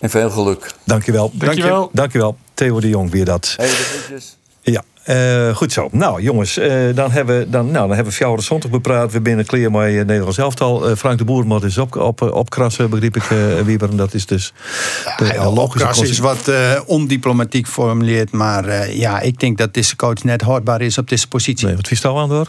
en 0.00 0.10
veel 0.10 0.30
geluk. 0.30 0.72
Dankjewel. 0.84 1.30
Dankjewel. 1.34 1.90
Dankjewel. 1.92 2.36
Theo 2.54 2.80
de 2.80 2.88
Jong, 2.88 3.10
weer 3.10 3.24
dat. 3.24 3.54
Hey, 3.56 3.66
de 3.66 3.72
groetjes. 3.72 4.36
Ja, 4.60 4.82
uh, 5.08 5.56
goed 5.56 5.72
zo. 5.72 5.88
Nou, 5.92 6.22
jongens, 6.22 6.58
uh, 6.58 6.94
dan 6.94 7.10
hebben 7.10 7.38
we, 7.38 7.50
dan, 7.50 7.64
nou, 7.64 7.78
dan 7.78 7.88
hebben 7.88 8.06
we 8.06 8.12
Fjouwer 8.12 8.42
zondag 8.42 8.70
bepraat. 8.70 9.12
We 9.12 9.20
binnen 9.20 9.46
Kleer 9.46 9.70
maar 9.70 9.90
uh, 9.90 10.04
Nederlands 10.04 10.38
elftal. 10.38 10.96
Frank 10.96 11.18
de 11.18 11.24
Boer 11.24 11.46
moet 11.46 11.64
eens 11.64 11.78
op, 11.78 11.96
op, 11.96 12.22
opkrassen, 12.22 12.90
begreep 12.90 13.16
ik, 13.16 13.22
Wieber. 13.64 13.96
Dat 13.96 14.14
is 14.14 14.26
dus 14.26 14.52
de 15.16 15.24
ja, 15.24 15.50
logische 15.50 16.08
is 16.08 16.18
wat 16.18 16.50
ondiplomatiek 16.86 17.66
formuleerd. 17.66 18.32
Maar 18.32 18.94
ja, 18.94 19.20
ik 19.20 19.40
denk 19.40 19.58
dat 19.58 19.74
deze 19.74 19.96
coach 19.96 20.22
net 20.22 20.40
houdbaar 20.40 20.80
is 20.80 20.98
op 20.98 21.08
deze 21.08 21.28
positie. 21.28 21.66
Nee, 21.66 21.76
wat 21.76 21.88
vies 21.88 22.00
jou 22.00 22.18
aan 22.18 22.28
door? 22.28 22.48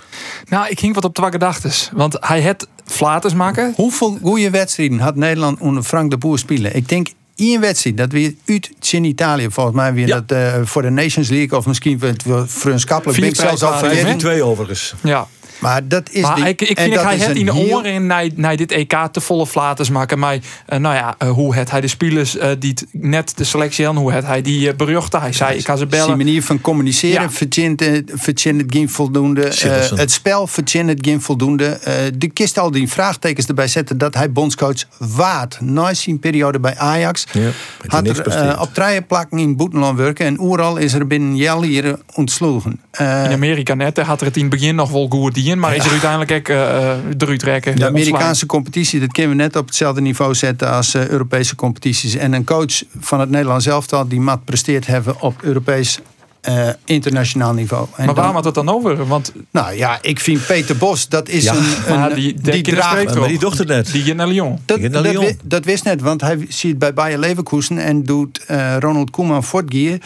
Nou, 0.50 0.68
ik 0.70 0.80
ging 0.80 0.96
wat 0.96 1.04
op 1.06 1.16
de 1.16 1.22
gedachtes. 1.32 1.90
Want 1.94 2.18
hij 2.20 2.42
het 2.42 2.68
flaters 2.86 3.34
maken. 3.34 3.74
Hoeveel 3.76 4.18
goede 4.22 4.50
wedstrijden 4.50 5.00
had 5.00 5.16
Nederland 5.16 5.60
onder 5.60 5.84
Frank 5.84 6.12
de 6.12 6.18
Boer 6.18 6.40
spelen? 6.40 6.76
Ik 6.76 6.90
denk 6.90 7.08
één 7.40 7.62
wedstrijd. 7.62 7.98
Dat 7.98 8.12
weer 8.12 8.34
uit 8.46 8.70
in 8.92 9.04
Italië 9.04 9.48
volgens 9.50 9.76
mij 9.76 9.94
weer 9.94 10.08
ja. 10.08 10.22
dat 10.22 10.38
uh, 10.38 10.54
voor 10.64 10.82
de 10.82 10.90
Nations 10.90 11.30
League 11.30 11.58
of 11.58 11.66
misschien 11.66 12.02
vriendschappelijk. 12.46 13.20
Vier 13.20 13.36
zelfs 13.36 13.64
al 13.64 14.18
twee 14.18 14.44
overigens. 14.44 14.94
Ja. 15.04 15.28
Maar 15.60 15.88
dat 15.88 16.10
is 16.12 16.22
maar 16.22 16.36
die, 16.36 16.48
ik, 16.48 16.62
ik 16.62 16.80
vind 16.80 16.94
dat 16.94 17.04
hij 17.04 17.18
het 17.18 17.38
in 17.38 17.46
de 17.46 17.56
oren 17.56 18.06
naar, 18.06 18.28
naar 18.36 18.56
dit 18.56 18.72
EK 18.72 18.94
te 19.12 19.22
volle 19.22 19.48
flaters 19.48 19.90
maken. 19.90 20.20
Maar 20.20 20.36
uh, 20.36 20.80
nou 20.80 20.96
ja, 20.96 21.16
uh, 21.24 21.30
hoe 21.30 21.56
het 21.56 21.72
hij 21.72 21.82
de 21.82 21.88
spelers 21.88 22.36
uh, 22.36 22.50
die 22.60 22.74
net 22.92 23.38
de 23.38 23.44
selectie 23.44 23.88
aan, 23.88 23.98
hoe 23.98 24.12
het 24.12 24.26
hij 24.26 24.42
die 24.42 24.76
beruchte. 24.76 25.20
Hij 25.20 25.34
zei, 25.34 25.58
ik 25.58 25.66
ga 25.66 25.76
ze 25.76 25.86
bellen. 25.86 26.08
Die 26.08 26.26
manier 26.26 26.44
van 26.44 26.62
communiceren 26.62 27.22
ja. 27.22 27.30
verdient, 27.30 27.80
het 27.80 28.66
geen 28.68 28.90
voldoende. 28.90 29.52
het 29.96 30.12
spel 30.12 30.48
verdient 30.48 30.90
het 30.90 31.00
geen 31.02 31.22
voldoende. 31.22 31.80
de 32.18 32.28
kist 32.28 32.60
al 32.60 32.72
die 32.72 32.90
vraagtekens 32.90 33.46
erbij 33.46 33.68
zetten 33.68 33.98
dat 33.98 34.14
hij 34.14 34.32
bondscoach 34.32 34.84
waard. 34.98 35.58
Na 35.62 35.94
zijn 35.94 36.20
periode 36.20 36.60
bij 36.60 36.78
Ajax 36.78 37.26
ja, 37.32 37.50
had 37.88 38.08
er 38.08 38.62
op 38.62 38.74
treien 38.74 39.06
plakken 39.06 39.38
in 39.38 39.56
Boetenland 39.56 39.98
werken. 39.98 40.26
En 40.26 40.40
overal 40.40 40.78
is 40.78 40.94
er 40.94 41.08
binnen 41.08 41.36
jel 41.36 41.64
hier 41.64 42.00
ontsloegen. 42.14 42.80
in 42.98 43.06
Amerika 43.06 43.74
net 43.74 43.98
had 43.98 44.20
er 44.20 44.28
het 44.28 44.36
in 44.36 44.42
het 44.42 44.52
begin 44.52 44.76
nog 44.76 44.92
wel 44.92 45.08
goed 45.10 45.38
maar 45.58 45.76
is 45.76 45.86
er 45.86 45.92
uiteindelijk 45.92 46.32
ook 46.32 46.48
uh, 46.48 46.92
eruit 47.18 47.40
trekken. 47.40 47.76
De 47.76 47.86
Amerikaanse 47.86 48.46
competitie, 48.46 49.00
dat 49.00 49.12
kunnen 49.12 49.38
we 49.38 49.44
net 49.44 49.56
op 49.56 49.66
hetzelfde 49.66 50.02
niveau 50.02 50.34
zetten 50.36 50.72
als 50.72 50.96
uh, 50.96 51.08
Europese 51.08 51.56
competities. 51.56 52.16
En 52.16 52.34
een 52.34 52.44
coach 52.44 52.84
van 53.00 53.20
het 53.20 53.30
Nederlands 53.30 53.66
elftal 53.66 54.08
die 54.08 54.20
mat 54.20 54.46
presteert 54.46 54.88
hebben 54.88 55.22
op 55.22 55.42
Europees 55.42 56.00
uh, 56.48 56.70
internationaal 56.86 57.54
niveau. 57.54 57.88
En 57.96 58.06
maar 58.06 58.16
waarom 58.16 58.36
had 58.36 58.46
het 58.46 58.54
dan 58.54 58.70
over? 58.70 59.08
Want... 59.08 59.34
Nou 59.52 59.76
ja, 59.76 59.98
ik 60.02 60.20
vind 60.20 60.46
Peter 60.46 60.78
Bos, 60.78 61.08
dat 61.08 61.30
is 61.30 61.44
ja, 61.44 61.56
een, 61.56 62.02
een 62.02 62.14
die, 62.16 62.34
die, 62.34 62.52
die 62.52 62.76
draagt... 62.76 63.16
Maar 63.16 63.28
die 63.28 63.40
dochter 63.40 63.66
net. 63.66 63.92
Die 63.92 64.14
naar 64.14 64.28
Lyon. 64.28 64.60
Dat, 64.66 64.80
naar 64.80 65.02
Lyon. 65.02 65.26
Dat, 65.26 65.36
dat, 65.44 65.66
wist 65.66 65.84
net, 65.84 66.02
want 66.02 66.22
hij 66.22 66.46
ziet 66.50 66.80
bij 66.80 66.94
Bayer 66.94 67.20
Leverkusen 67.20 67.78
en 67.78 68.04
doet 68.04 68.42
uh, 68.52 68.78
Ronald 68.78 69.10
Koeman 69.10 69.44
voortgieren 69.44 70.02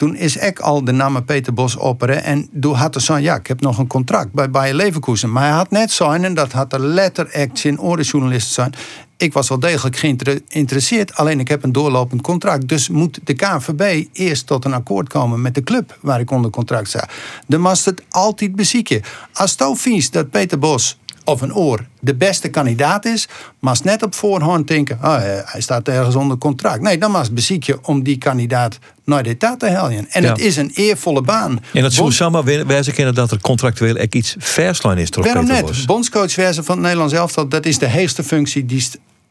toen 0.00 0.16
is 0.16 0.36
ik 0.36 0.58
al 0.58 0.84
de 0.84 0.92
naam 0.92 1.24
Peter 1.24 1.54
Bos 1.54 1.76
opperen. 1.76 2.24
En 2.24 2.48
toen 2.60 2.74
had 2.74 2.94
hij 2.94 3.02
zo'n, 3.02 3.22
ja, 3.22 3.36
ik 3.36 3.46
heb 3.46 3.60
nog 3.60 3.78
een 3.78 3.86
contract 3.86 4.32
bij 4.32 4.50
Bayer 4.50 4.74
Leverkusen. 4.74 5.32
Maar 5.32 5.42
hij 5.42 5.52
had 5.52 5.70
net 5.70 5.90
zo'n, 5.90 6.24
en 6.24 6.34
dat 6.34 6.52
had 6.52 6.70
de 6.70 6.78
letter 6.78 7.34
in 7.62 7.80
orenjournalist 7.80 8.52
zijn. 8.52 8.72
Ik 9.16 9.32
was 9.32 9.48
wel 9.48 9.58
degelijk 9.58 9.96
geïnteresseerd, 9.96 11.14
alleen 11.14 11.40
ik 11.40 11.48
heb 11.48 11.62
een 11.62 11.72
doorlopend 11.72 12.22
contract. 12.22 12.68
Dus 12.68 12.88
moet 12.88 13.18
de 13.24 13.34
KNVB 13.34 14.06
eerst 14.12 14.46
tot 14.46 14.64
een 14.64 14.74
akkoord 14.74 15.08
komen 15.08 15.40
met 15.40 15.54
de 15.54 15.62
club 15.62 15.98
waar 16.00 16.20
ik 16.20 16.30
onder 16.30 16.50
contract 16.50 16.88
sta. 16.88 17.08
Dan 17.46 17.60
must 17.60 17.84
het 17.84 18.02
altijd 18.08 18.56
bezieken. 18.56 19.02
Als 19.32 19.50
het 19.50 20.12
dat 20.12 20.30
Peter 20.30 20.58
Bos 20.58 20.98
of 21.24 21.40
een 21.40 21.54
oor 21.54 21.86
de 22.00 22.14
beste 22.14 22.48
kandidaat 22.48 23.04
is, 23.04 23.28
maar 23.58 23.78
net 23.82 24.02
op 24.02 24.14
voorhand 24.14 24.68
denken, 24.68 24.98
oh, 25.02 25.16
hij 25.44 25.60
staat 25.60 25.88
ergens 25.88 26.14
onder 26.14 26.38
contract. 26.38 26.82
Nee, 26.82 26.98
dan 26.98 27.12
was 27.12 27.26
het 27.26 27.34
je 27.66 27.78
om 27.82 28.02
die 28.02 28.18
kandidaat 28.18 28.78
naar 29.04 29.22
de 29.22 29.36
te 29.36 29.66
helpen. 29.66 30.06
En 30.10 30.24
het 30.24 30.38
is 30.38 30.56
een 30.56 30.70
eervolle 30.74 31.22
baan. 31.22 31.60
En 31.72 31.82
dat 31.82 31.92
zou 31.92 32.12
samen 32.12 32.66
wijzen 32.66 32.92
kennen 32.92 33.14
dat 33.14 33.30
er 33.30 33.40
contractueel 33.40 33.96
echt 33.96 34.14
iets 34.14 34.34
verslijn 34.38 34.98
is. 34.98 35.08
Waarom 35.10 35.46
net? 35.46 35.86
Bondscoach 35.86 36.32
van 36.64 36.74
het 36.74 36.84
Nederlands 36.84 37.14
elftal, 37.14 37.48
dat 37.48 37.66
is 37.66 37.78
de 37.78 37.90
hoogste 37.90 38.24
functie 38.24 38.66
die 38.66 38.88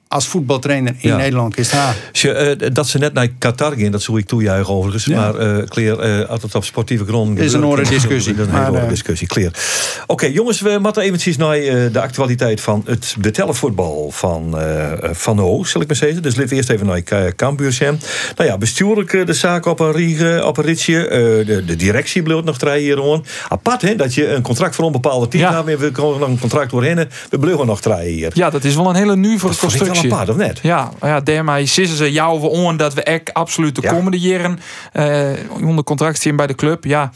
als 0.10 0.28
voetbaltrainer 0.28 0.96
in 1.00 1.18
Nederland 1.18 1.58
is 1.58 1.72
haar. 1.72 1.96
Uh, 2.24 2.52
dat 2.74 2.88
ze 2.88 2.98
net 2.98 3.14
naar 3.14 3.28
Qatar 3.28 3.74
gingen, 3.74 3.92
dat 3.92 4.02
zou 4.02 4.20
ik 4.20 4.26
toejuichen 4.26 4.74
overigens. 4.74 5.08
Maar 5.08 5.58
uh, 5.58 5.68
Kleer, 5.68 6.20
uh, 6.20 6.30
altijd 6.30 6.56
op 6.56 6.64
sportieve 6.64 7.06
grond. 7.06 7.40
is 7.40 7.54
een 7.54 7.64
orde 7.64 7.90
discussie. 7.90 8.36
Dat 8.40 8.48
is 8.48 8.54
een 8.54 8.76
hele 8.76 8.88
discussie, 8.88 9.28
Kleer. 9.28 9.52
Oké, 10.08 10.26
jongens, 10.26 10.62
we 10.62 10.78
moeten 10.82 11.04
eventjes 11.04 11.38
naar 11.38 11.56
de 11.92 12.02
actualiteit 12.02 12.62
van 12.62 12.84
het 12.86 13.16
betellenvoetbal 13.20 14.12
van, 14.12 14.58
van 15.02 15.36
de 15.36 15.42
Hoog, 15.42 15.68
zal 15.68 15.82
ik 15.82 15.88
maar 15.88 15.96
zeggen. 15.96 16.22
Dus 16.22 16.36
we 16.36 16.56
eerst 16.56 16.70
even 16.70 16.86
naar 16.86 17.36
Cambuur 17.36 17.72
zijn. 17.72 18.00
Nou 18.36 18.50
ja, 18.50 18.58
bestuurlijk 18.58 19.26
de 19.26 19.34
zaak 19.34 19.66
op 19.66 19.80
een, 19.80 19.92
riege, 19.92 20.44
op 20.46 20.58
een 20.58 20.64
ritje. 20.64 21.08
de, 21.46 21.66
de 21.66 21.76
directie 21.76 22.24
bleef 22.24 22.44
nog 22.44 22.58
drie 22.58 22.80
hier 22.82 22.96
gewoon. 22.96 23.26
Apart, 23.50 23.82
hè, 23.82 23.96
dat 23.96 24.14
je 24.14 24.28
een 24.28 24.42
contract 24.42 24.76
voor 24.76 24.86
een 24.86 24.92
bepaalde 24.92 25.28
team 25.28 25.44
ja. 25.44 25.64
hebt. 25.66 25.80
We 25.80 25.92
komen 25.92 26.20
nog 26.20 26.30
een 26.30 26.40
contract 26.40 26.72
doorheen. 26.72 27.08
We 27.30 27.40
bleven 27.40 27.66
nog 27.66 27.82
drie 27.82 28.10
hier. 28.10 28.32
Ja, 28.34 28.50
dat 28.50 28.64
is 28.64 28.76
wel 28.76 28.90
een 28.90 28.96
hele 28.96 29.16
nieuwe 29.16 29.40
constructie 29.40 29.99
apart, 30.04 30.30
of 30.30 30.36
net? 30.36 30.60
Ja, 30.62 30.92
ja 31.02 31.20
daarmee 31.20 31.66
sissen 31.66 31.98
ze 31.98 32.12
jou 32.12 32.40
voor 32.40 32.78
dat 32.78 32.94
we 32.94 33.04
echt 33.04 33.34
absoluut 33.34 33.76
de 33.76 33.88
komende 33.88 34.20
jaren 34.20 34.60
uh, 34.94 35.30
onder 35.64 35.84
contract 35.84 36.22
zien 36.22 36.36
bij 36.36 36.48
de 36.48 36.56
club. 36.56 36.84
Ja, 36.84 37.12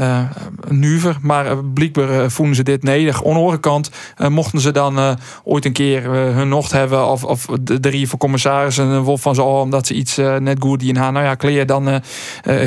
uh, 0.00 0.20
nuver. 0.68 1.16
Maar 1.20 1.46
uh, 1.46 1.58
blijkbaar 1.74 2.30
voelen 2.30 2.54
ze 2.54 2.62
dit 2.62 2.82
neder. 2.82 3.14
Aan 3.14 3.22
de 3.22 3.28
andere 3.28 3.58
kant 3.58 3.90
mochten 4.28 4.60
ze 4.60 4.70
dan 4.70 5.18
ooit 5.44 5.64
een 5.64 5.72
keer 5.72 6.02
hun 6.10 6.48
nocht 6.48 6.72
hebben. 6.72 7.06
Of, 7.06 7.24
of 7.24 7.46
de 7.60 7.80
drie 7.80 8.08
voor 8.08 8.18
commissarissen 8.18 8.86
een 8.86 9.02
wolf 9.02 9.20
van 9.20 9.34
ze 9.34 9.42
omdat 9.42 9.86
ze 9.86 9.94
iets 9.94 10.16
net 10.16 10.56
goed 10.60 10.80
die 10.80 10.88
in 10.88 10.96
haar. 10.96 11.12
Nou 11.12 11.24
ja, 11.24 11.34
kleer 11.34 11.66
dan 11.66 12.02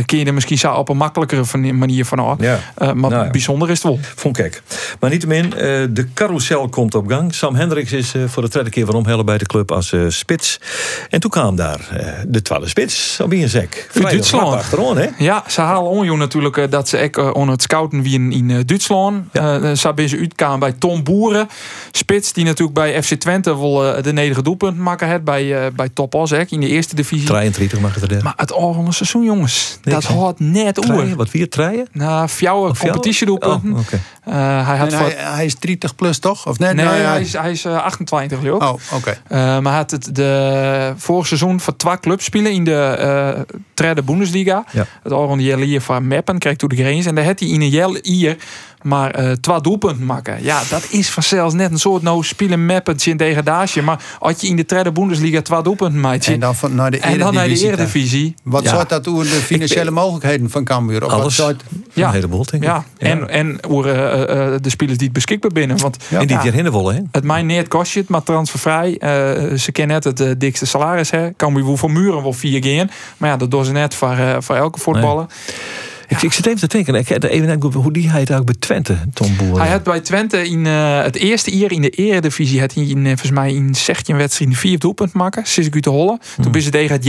kun 0.05 0.17
je 0.17 0.25
er 0.25 0.33
misschien 0.33 0.57
zo 0.57 0.73
op 0.73 0.89
een 0.89 0.97
makkelijkere 0.97 1.73
manier 1.73 2.05
van 2.05 2.19
af. 2.19 2.35
Ja. 2.39 2.59
maar 2.93 3.11
nou 3.11 3.31
bijzonder 3.31 3.69
is 3.69 3.83
het 3.83 3.83
wel. 3.83 3.99
Vond 4.15 4.39
ik. 4.39 4.61
Maar 4.99 5.09
niettemin, 5.09 5.49
de 5.89 6.07
carousel 6.13 6.69
komt 6.69 6.95
op 6.95 7.07
gang. 7.07 7.33
Sam 7.33 7.55
Hendricks 7.55 7.91
is 7.91 8.13
voor 8.27 8.43
de 8.43 8.49
tweede 8.49 8.69
keer 8.69 8.85
van 8.85 8.95
omhellen 8.95 9.25
bij 9.25 9.37
de 9.37 9.45
club 9.45 9.71
als 9.71 9.93
spits. 10.07 10.59
En 11.09 11.19
toen 11.19 11.31
kwam 11.31 11.55
daar 11.55 11.79
de 12.27 12.41
twaalfde 12.41 12.69
spits 12.69 13.19
een 13.29 13.49
zek. 13.49 13.89
Duitsland. 13.93 14.53
Achterom, 14.53 14.97
hè? 14.97 15.07
Ja, 15.17 15.43
ze 15.47 15.61
halen 15.61 15.91
onjoen 15.91 16.17
natuurlijk 16.17 16.71
dat 16.71 16.89
ze 16.89 16.97
ook 17.17 17.38
uh, 17.38 17.49
het 17.49 17.62
scouten 17.62 18.01
wie 18.01 18.13
in, 18.13 18.32
in 18.32 18.63
Duitsland. 18.65 19.23
Ja. 19.32 19.60
Uh, 19.60 19.69
ze 19.69 19.75
zijn 19.75 20.19
uitkwamen 20.19 20.60
bij 20.60 20.71
Tom 20.71 21.03
Boeren. 21.03 21.47
Spits 21.91 22.34
die 22.34 22.45
natuurlijk 22.45 22.73
bij 22.73 23.03
FC 23.03 23.13
Twente 23.13 23.58
wel 23.58 24.01
de 24.01 24.13
nederige 24.13 24.41
doelpunt 24.41 24.77
maken 24.77 25.10
had 25.10 25.23
bij, 25.23 25.71
bij 25.75 25.89
Top 25.93 26.15
in 26.47 26.60
de 26.60 26.67
eerste 26.67 26.95
divisie. 26.95 27.27
33 27.27 27.80
mag 27.80 27.95
het 27.95 28.12
er. 28.12 28.23
Maar 28.23 28.34
het 28.36 28.51
volgende 28.51 28.91
seizoen 28.91 29.23
jongens, 29.23 29.80
dat 29.82 30.03
had 30.03 30.39
net 30.39 30.89
oer. 30.89 31.15
Wat 31.15 31.30
vier 31.30 31.49
treien? 31.49 31.88
Nou, 31.91 32.27
fjouwe 32.27 32.77
competitiedoelpunten. 32.77 33.73
Oh, 33.73 33.80
okay. 33.80 33.99
hij, 34.63 34.77
had 34.77 34.91
hij, 34.91 35.15
hij, 35.17 35.45
is 35.45 35.56
30 35.56 35.95
plus 35.95 36.19
toch? 36.19 36.47
Of 36.47 36.60
net? 36.60 36.75
Nee, 36.75 36.86
nee 36.86 36.95
hij, 36.95 37.21
is, 37.21 37.34
hij 37.34 37.51
is 37.51 37.65
28 37.65 38.41
joh. 38.41 38.62
Oh, 38.62 38.73
oké. 38.93 39.21
maar 39.30 39.62
hij 39.62 39.75
had 39.75 39.91
het 39.91 40.15
de 40.15 40.93
vorig 40.97 41.27
seizoen 41.27 41.60
voor 41.60 41.75
twee 41.75 41.99
clubs 41.99 42.25
spelen 42.25 42.51
in 42.51 42.63
de 42.63 42.97
uh, 42.99 43.58
derde 43.73 44.03
Bundesliga. 44.03 44.65
Ja. 44.71 44.86
Het 45.03 45.12
oranje 45.12 45.63
hier 45.63 45.82
van 45.82 46.08
Meppen 46.08 46.38
kreeg 46.39 46.56
toen 46.56 46.69
de 46.69 46.75
grens 46.75 47.06
en 47.07 47.15
daar 47.15 47.25
had 47.25 47.39
hij 47.39 47.49
in 47.49 47.61
een 47.61 47.69
jel 47.69 47.97
hier 48.01 48.37
maar 48.81 49.19
uh, 49.19 49.31
twee 49.31 49.61
doelpunten 49.61 50.05
maken. 50.05 50.43
Ja, 50.43 50.61
dat 50.69 50.87
is 50.89 51.09
vanzelfs 51.09 51.53
net 51.53 51.71
een 51.71 51.79
soort 51.79 52.01
nou 52.01 52.23
spelen 52.23 52.65
mappetje 52.65 53.11
in 53.11 53.17
degradatie. 53.17 53.81
Maar 53.81 54.03
als 54.19 54.41
je 54.41 54.47
in 54.47 54.55
de 54.55 54.65
derde 54.65 54.91
Bundesliga 54.91 55.41
twee 55.41 55.61
doelpunten 55.61 55.99
maakt. 55.99 56.27
En 56.27 56.39
dan 56.39 56.55
van, 56.55 56.75
naar 56.75 56.91
de 56.91 56.99
En 56.99 57.19
dan 57.19 57.33
naar 57.33 57.47
de 57.47 57.59
Eredivisie. 57.59 58.35
Wat 58.43 58.63
ja. 58.63 58.69
soort 58.69 58.89
dat 58.89 59.07
over 59.07 59.23
de 59.23 59.29
financiële 59.29 59.91
mogelijkheden 59.91 60.49
van 60.49 60.63
Cambuur? 60.63 61.05
Of 61.05 61.11
Alles. 61.11 61.37
Wat 61.37 61.55
ja. 61.93 62.07
Een 62.07 62.13
heleboel, 62.13 62.45
denk 62.45 62.63
ik. 62.63 62.69
Ja. 62.69 62.85
En, 62.97 63.29
en 63.29 63.57
over 63.67 63.95
uh, 63.95 64.51
uh, 64.53 64.55
de 64.61 64.69
spelers 64.69 64.97
die 64.97 65.07
het 65.07 65.15
beschikbaar 65.15 65.51
binnen. 65.51 65.77
Want, 65.77 65.97
ja. 66.07 66.19
En 66.19 66.27
die 66.27 66.37
het 66.37 66.53
willen, 66.53 66.95
hè? 66.95 67.01
Het 67.11 67.23
mij 67.23 67.43
niet 67.43 67.67
kost 67.67 67.93
je 67.93 67.99
het, 67.99 68.09
maar 68.09 68.23
transfervrij. 68.23 68.97
ze 69.57 69.71
kennen 69.71 70.01
net 70.03 70.19
het 70.19 70.39
dikste 70.39 70.65
salaris, 70.65 71.11
hè. 71.11 71.33
Cambuur 71.35 71.77
voor 71.77 71.91
muren 71.91 72.21
wel 72.21 72.33
vier 72.33 72.59
keer. 72.59 72.89
Maar 73.17 73.29
ja, 73.29 73.37
dat 73.37 73.51
doen 73.51 73.65
ze 73.65 73.71
net 73.71 73.95
voor, 73.95 74.17
voor 74.39 74.55
elke 74.55 74.79
voetballer. 74.79 75.25
Nee. 75.27 75.87
Ik, 76.07 76.21
ik, 76.21 76.33
zit 76.33 76.45
even 76.45 76.59
te 76.59 76.67
denken, 76.67 76.95
ik, 76.95 77.09
even 77.09 77.47
hoe 77.73 77.91
die 77.91 78.09
hij 78.09 78.27
ook 78.37 78.45
bij 78.45 78.55
Twente, 78.59 78.97
Tom 79.13 79.37
Boer. 79.37 79.59
Hij 79.59 79.69
had 79.69 79.83
bij 79.83 79.99
Twente 79.99 80.47
in 80.49 80.65
uh, 80.65 81.03
het 81.03 81.15
eerste 81.15 81.57
jaar 81.57 81.71
in 81.71 81.81
de 81.81 81.89
eredivisie 81.89 82.59
had 82.59 82.73
hij 82.73 82.83
in, 82.83 82.97
uh, 82.97 83.07
volgens 83.07 83.31
mij 83.31 83.53
in 83.53 83.75
16 83.75 84.17
wedstrijden 84.17 84.57
vier 84.57 84.79
doelpunt 84.79 85.13
maken, 85.13 85.47
ik 85.65 85.81
te 85.81 85.89
hollen. 85.89 86.19
Toen 86.35 86.43
hmm. 86.43 86.51
tegen 86.71 86.95
het 86.95 87.05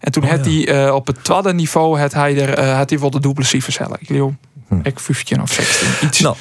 en 0.00 0.12
toen 0.12 0.22
oh, 0.22 0.30
had 0.30 0.44
hij 0.44 0.86
uh, 0.86 0.94
op 0.94 1.06
het 1.06 1.24
tweede 1.24 1.54
niveau 1.54 1.98
had 1.98 2.12
hij 2.12 2.40
er 2.40 2.60
had 2.60 2.90
hij 2.90 2.98
wel 2.98 3.10
de 3.10 3.20
duplessie 3.20 3.62
versnellen. 3.62 3.96
Ik 4.00 4.08
leeuw. 4.08 4.34
Hmm. 4.68 4.80
Ik 4.82 5.00
15 5.00 5.42
of 5.42 5.52
16. 5.52 5.88
Iets. 6.08 6.20
Nou, 6.20 6.36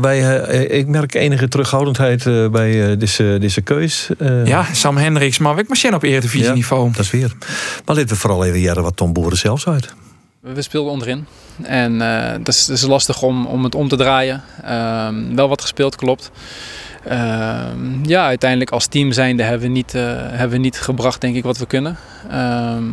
wij, 0.00 0.40
ik 0.66 0.86
merk 0.86 1.14
enige 1.14 1.48
terughoudendheid 1.48 2.50
bij 2.50 2.96
deze, 2.96 3.36
deze 3.40 3.60
keus. 3.60 4.08
ja, 4.44 4.66
Sam 4.72 4.96
Hendricks, 4.96 5.38
maar 5.38 5.58
ik 5.58 5.68
maar 5.68 5.94
op 5.94 6.02
eredivisie 6.02 6.52
niveau. 6.52 6.90
dat 6.92 7.04
is 7.04 7.10
weer. 7.10 7.36
Maar 7.84 7.96
laten 7.96 8.08
we 8.08 8.16
vooral 8.16 8.44
even 8.44 8.60
jaren 8.60 8.82
wat 8.82 8.96
Tom 8.96 9.12
Boeren 9.12 9.38
zelfs 9.38 9.66
uit. 9.66 9.94
We 10.40 10.62
speelden 10.62 10.92
onderin. 10.92 11.26
En 11.62 11.92
uh, 11.92 12.32
dat, 12.32 12.48
is, 12.48 12.66
dat, 12.66 12.76
is, 12.76 12.82
lastig 12.82 13.22
om, 13.22 13.46
om 13.46 13.64
het 13.64 13.74
om 13.74 13.88
te 13.88 13.96
draaien. 13.96 14.42
Uh, 14.64 15.08
wel 15.34 15.48
wat 15.48 15.60
gespeeld, 15.60 15.96
klopt. 15.96 16.30
Uh, 17.06 17.66
ja, 18.02 18.26
uiteindelijk 18.26 18.70
als 18.70 18.86
team 18.86 19.12
zijnde 19.12 19.42
hebben 19.42 19.66
we 19.66 19.72
niet, 19.72 19.94
uh, 19.94 20.02
hebben 20.16 20.50
we 20.50 20.56
niet 20.56 20.80
gebracht, 20.80 21.20
denk 21.20 21.36
ik, 21.36 21.42
wat 21.42 21.58
we 21.58 21.66
kunnen. 21.66 21.96
Ehm, 22.30 22.84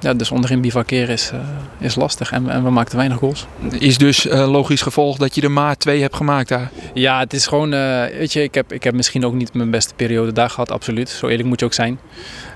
ja, 0.00 0.14
dus 0.14 0.30
onderin 0.30 0.60
bivakeren 0.60 1.08
is, 1.08 1.30
uh, 1.34 1.40
is 1.78 1.94
lastig 1.94 2.32
en, 2.32 2.50
en 2.50 2.64
we 2.64 2.70
maakten 2.70 2.96
weinig 2.96 3.18
goals. 3.18 3.46
Is 3.78 3.98
dus 3.98 4.24
logisch 4.30 4.82
gevolg 4.82 5.16
dat 5.16 5.34
je 5.34 5.40
er 5.40 5.50
maar 5.50 5.76
twee 5.76 6.00
hebt 6.00 6.16
gemaakt 6.16 6.48
daar? 6.48 6.70
Ja, 6.94 7.18
het 7.18 7.32
is 7.32 7.46
gewoon, 7.46 7.70
weet 7.70 8.32
je, 8.32 8.42
ik 8.42 8.54
heb, 8.54 8.72
ik 8.72 8.84
heb 8.84 8.94
misschien 8.94 9.24
ook 9.24 9.34
niet 9.34 9.54
mijn 9.54 9.70
beste 9.70 9.94
periode 9.94 10.32
daar 10.32 10.50
gehad, 10.50 10.70
absoluut. 10.70 11.08
Zo 11.08 11.26
eerlijk 11.26 11.48
moet 11.48 11.60
je 11.60 11.66
ook 11.66 11.72
zijn. 11.72 11.98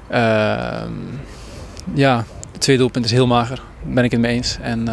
Ehm, 0.09 0.93
ja, 1.95 2.25
het 2.57 2.65
tweede 2.65 2.83
doelpunt 2.83 3.05
is 3.05 3.11
heel 3.11 3.27
mager. 3.27 3.61
ben 3.83 4.05
ik 4.05 4.11
het 4.11 4.21
mee 4.21 4.35
eens. 4.35 4.57
En 4.61 4.85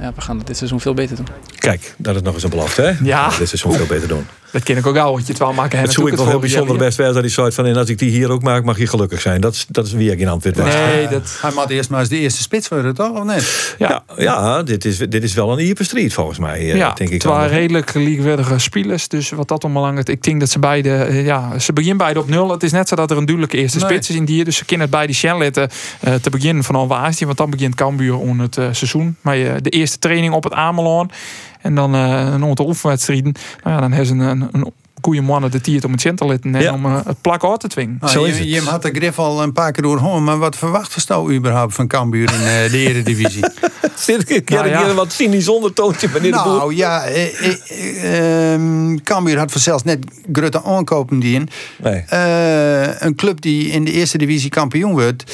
ja, 0.00 0.12
we 0.14 0.20
gaan 0.20 0.38
het 0.38 0.46
dit 0.46 0.56
seizoen 0.56 0.80
veel 0.80 0.94
beter 0.94 1.16
doen. 1.16 1.26
Kijk, 1.58 1.94
dat 1.96 2.16
is 2.16 2.22
nog 2.22 2.34
eens 2.34 2.42
een 2.42 2.50
belofte, 2.50 2.82
hè? 2.82 2.92
Ja. 3.02 3.28
Dit 3.28 3.48
seizoen 3.48 3.72
veel 3.72 3.86
beter 3.86 4.08
doen. 4.08 4.26
Dat 4.52 4.62
ken 4.62 4.76
ik 4.76 4.86
ook 4.86 4.96
al, 4.96 5.12
want 5.12 5.26
je 5.26 5.32
het 5.32 5.38
wel 5.38 5.52
maken. 5.52 5.78
Het 5.78 5.92
zou 5.92 6.10
ik 6.10 6.16
wel 6.16 6.28
heel 6.28 6.38
bijzonder 6.38 6.76
best 6.76 6.96
wel 6.96 7.12
dat 7.12 7.22
hij 7.22 7.30
zei 7.30 7.52
van 7.52 7.66
en 7.66 7.76
als 7.76 7.88
ik 7.88 7.98
die 7.98 8.10
hier 8.10 8.30
ook 8.30 8.42
maak, 8.42 8.64
mag 8.64 8.78
je 8.78 8.86
gelukkig 8.86 9.20
zijn. 9.20 9.40
Dat 9.40 9.54
is, 9.54 9.66
dat 9.68 9.86
is 9.86 9.92
wie 9.92 10.10
ik 10.10 10.18
in 10.18 10.28
Antwerpen 10.28 10.64
Nee, 10.64 11.08
dat... 11.08 11.38
Hij 11.40 11.50
moet 11.54 11.70
eerst 11.70 11.90
maar 11.90 12.00
eens 12.00 12.08
de 12.08 12.18
eerste 12.18 12.42
spits 12.42 12.68
worden, 12.68 12.94
toch? 12.94 13.10
Of 13.10 13.24
net? 13.24 13.74
Ja, 13.78 14.02
ja, 14.16 14.24
ja 14.24 14.62
dit, 14.62 14.84
is, 14.84 14.98
dit 14.98 15.22
is 15.22 15.34
wel 15.34 15.52
een 15.52 15.58
iepe 15.66 15.84
street 15.84 16.12
volgens 16.12 16.38
mij. 16.38 16.64
Ja, 16.64 16.92
denk 16.92 17.10
ik 17.10 17.12
het 17.12 17.22
waren 17.22 17.48
redelijk 17.48 17.94
leaguewerdige 17.94 18.58
spelers. 18.58 19.08
Dus 19.08 19.30
wat 19.30 19.48
dat 19.48 19.64
allemaal 19.64 19.82
lang. 19.82 20.04
Ik 20.04 20.22
denk 20.22 20.40
dat 20.40 20.50
ze 20.50 20.58
beide, 20.58 21.20
ja, 21.24 21.58
ze 21.58 21.72
beginnen 21.72 21.98
beide 21.98 22.20
op 22.20 22.28
nul. 22.28 22.50
Het 22.50 22.62
is 22.62 22.72
net 22.72 22.88
zo 22.88 22.96
dat 22.96 23.10
er 23.10 23.16
een 23.16 23.24
duidelijke 23.24 23.56
eerste 23.56 23.78
nee. 23.78 23.88
spits 23.88 24.10
is 24.10 24.16
in 24.16 24.24
die. 24.24 24.44
Dus 24.44 24.56
ze 24.56 24.64
kunnen 24.64 24.86
het 24.86 24.94
beide 24.94 25.12
Shenletten 25.12 25.68
uh, 26.04 26.14
te 26.14 26.30
beginnen 26.30 26.64
van 26.64 26.74
Alwaasje. 26.74 27.24
Want 27.24 27.38
dan 27.38 27.50
begint 27.50 27.74
Cambuur 27.74 28.18
om 28.18 28.40
het 28.40 28.56
uh, 28.56 28.64
seizoen. 28.72 29.16
Maar 29.20 29.38
uh, 29.38 29.52
de 29.60 29.70
eerste 29.70 29.98
training 29.98 30.34
op 30.34 30.44
het 30.44 30.52
Ameloon. 30.52 31.10
En 31.60 31.74
dan 31.74 31.94
uh, 31.94 32.00
een 32.32 32.44
aantal 32.44 32.66
oefenwedstrijden. 32.66 33.34
Nou 33.62 33.74
ja, 33.74 33.80
dan 33.80 33.92
hebben 33.92 34.06
ze 34.06 34.12
een, 34.12 34.40
een, 34.40 34.48
een 34.52 34.72
goede 35.00 35.20
mannen 35.20 35.50
de 35.50 35.60
tiert 35.60 35.84
om 35.84 35.92
het 35.92 36.00
cent 36.00 36.18
te 36.18 36.26
letten 36.26 36.54
en 36.54 36.72
om 36.72 36.86
uh, 36.86 37.00
het 37.04 37.20
plak 37.20 37.44
uit 37.44 37.60
te 37.60 37.68
dwingen. 37.68 37.96
Ah, 38.00 38.12
je, 38.12 38.48
je 38.48 38.60
had 38.60 38.82
de 38.82 38.90
grif 38.90 39.18
al 39.18 39.42
een 39.42 39.52
paar 39.52 39.72
keer 39.72 39.82
doorhoorn, 39.82 40.24
maar 40.24 40.38
wat 40.38 40.56
verwacht 40.56 41.06
je 41.08 41.34
überhaupt 41.34 41.74
van 41.74 41.86
Cambuur 41.86 42.32
in 42.32 42.40
uh, 42.40 42.70
de 42.70 42.78
Eredivisie? 42.78 43.44
Zit 43.96 44.30
ik 44.30 44.50
nou, 44.50 44.68
ja. 44.68 44.94
wat 44.94 45.12
cynisch 45.12 45.48
ondertoontje, 45.48 46.08
meneer 46.12 46.30
nou, 46.30 46.54
de 46.54 46.60
Boer? 46.60 46.74
ja, 46.74 47.04
eh, 47.04 48.54
eh, 48.54 48.60
Cambuur 49.02 49.38
had 49.38 49.52
zelfs 49.52 49.82
net 49.82 49.98
grote 50.32 50.62
aankopen 50.62 51.18
die 51.18 51.34
in. 51.34 51.48
Nee. 51.82 52.04
een 52.98 53.14
club 53.14 53.40
die 53.40 53.70
in 53.70 53.84
de 53.84 53.92
Eerste 53.92 54.18
Divisie 54.18 54.50
kampioen 54.50 54.92
wordt. 54.92 55.24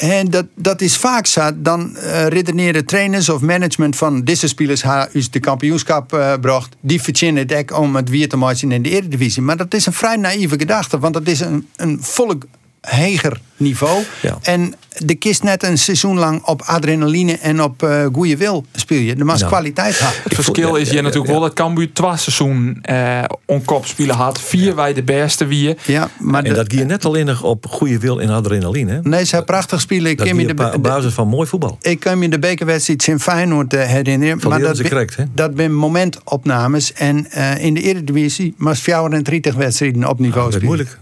En 0.00 0.30
dat, 0.30 0.46
dat 0.54 0.80
is 0.80 0.96
vaak 0.96 1.26
zo. 1.26 1.50
Dan 1.54 1.96
uh, 1.96 2.26
redeneren 2.26 2.84
trainers 2.84 3.28
of 3.28 3.40
management 3.40 3.96
van 3.96 4.24
deze 4.24 4.48
spelers 4.48 4.84
dus 5.12 5.30
de 5.30 5.40
kampioenschap 5.40 6.12
uh, 6.12 6.32
bracht. 6.40 6.76
Die 6.80 7.02
verzinnen 7.02 7.48
het 7.48 7.72
ook 7.72 7.78
om 7.78 7.96
het 7.96 8.08
weer 8.08 8.28
te 8.28 8.36
maken 8.36 8.72
in 8.72 8.82
de 8.82 8.90
Eredivisie. 8.90 9.42
Maar 9.42 9.56
dat 9.56 9.74
is 9.74 9.86
een 9.86 9.92
vrij 9.92 10.16
naïeve 10.16 10.58
gedachte. 10.58 10.98
Want 10.98 11.14
dat 11.14 11.26
is 11.26 11.40
een, 11.40 11.68
een 11.76 11.98
volle 12.02 12.38
heger 12.86 13.40
niveau. 13.56 14.02
Ja. 14.22 14.38
En 14.42 14.74
de 14.98 15.14
kist 15.14 15.42
net 15.42 15.62
een 15.62 15.78
seizoen 15.78 16.18
lang 16.18 16.42
op 16.44 16.62
adrenaline 16.62 17.32
en 17.38 17.62
op 17.62 17.82
uh, 17.82 18.06
goede 18.12 18.36
wil 18.36 18.64
speel 18.74 18.98
je. 19.00 19.14
De 19.14 19.24
Nou, 19.24 19.44
kwaliteit 19.44 19.98
had. 19.98 20.14
Het 20.24 20.34
verschil 20.34 20.74
is 20.74 20.90
je 20.90 21.00
natuurlijk 21.02 21.30
wel 21.32 21.40
dat 21.40 21.52
Cambuur 21.52 21.92
twee 21.92 22.16
seizoen 22.16 22.82
uh, 22.90 23.24
onkop 23.46 23.86
spelen 23.86 24.14
had. 24.14 24.40
Vier 24.40 24.74
wij 24.74 24.92
de 24.92 25.02
beste 25.02 25.46
wie. 25.46 25.76
Ja, 25.86 26.08
maar 26.20 26.42
en 26.44 26.50
de- 26.50 26.56
dat 26.56 26.66
ging 26.68 26.80
je 26.80 26.86
net 26.86 27.04
alleen 27.04 27.26
nog 27.26 27.42
op 27.42 27.66
goede 27.66 27.98
wil 27.98 28.20
en 28.20 28.28
adrenaline. 28.28 28.92
Hè? 28.92 29.00
Nee, 29.02 29.24
ze 29.24 29.34
hebben 29.36 29.54
prachtig 29.54 29.80
spelen. 29.80 30.10
Ik 30.10 30.18
Dat 30.18 30.32
me 30.32 30.40
je 30.46 30.54
de, 30.54 30.72
op 30.74 30.82
basis 30.82 31.12
van 31.12 31.28
mooi 31.28 31.48
voetbal. 31.48 31.78
ik 31.80 32.00
kan 32.00 32.18
me 32.18 32.28
de 32.28 32.38
bekerwedstrijd 32.38 33.06
in 33.06 33.20
Feyenoord 33.20 33.74
eh, 33.74 33.82
herinneren. 33.86 34.40
Verliezen 34.40 34.66
dat 34.66 34.76
ze 34.76 34.82
ben- 34.82 34.90
correct, 34.90 35.16
hè? 35.16 35.24
dat 35.34 35.50
zijn 35.56 35.74
momentopnames. 35.74 36.92
En 36.92 37.30
eh, 37.30 37.64
in 37.64 37.74
de 37.74 37.82
Eredivisie 37.82 38.54
maar 38.56 38.76
34 38.76 39.54
wedstrijden 39.54 40.08
op 40.08 40.18
niveau 40.18 40.44
Dat 40.44 40.48
is 40.48 40.54
spelen. 40.54 40.66
moeilijk. 40.76 40.98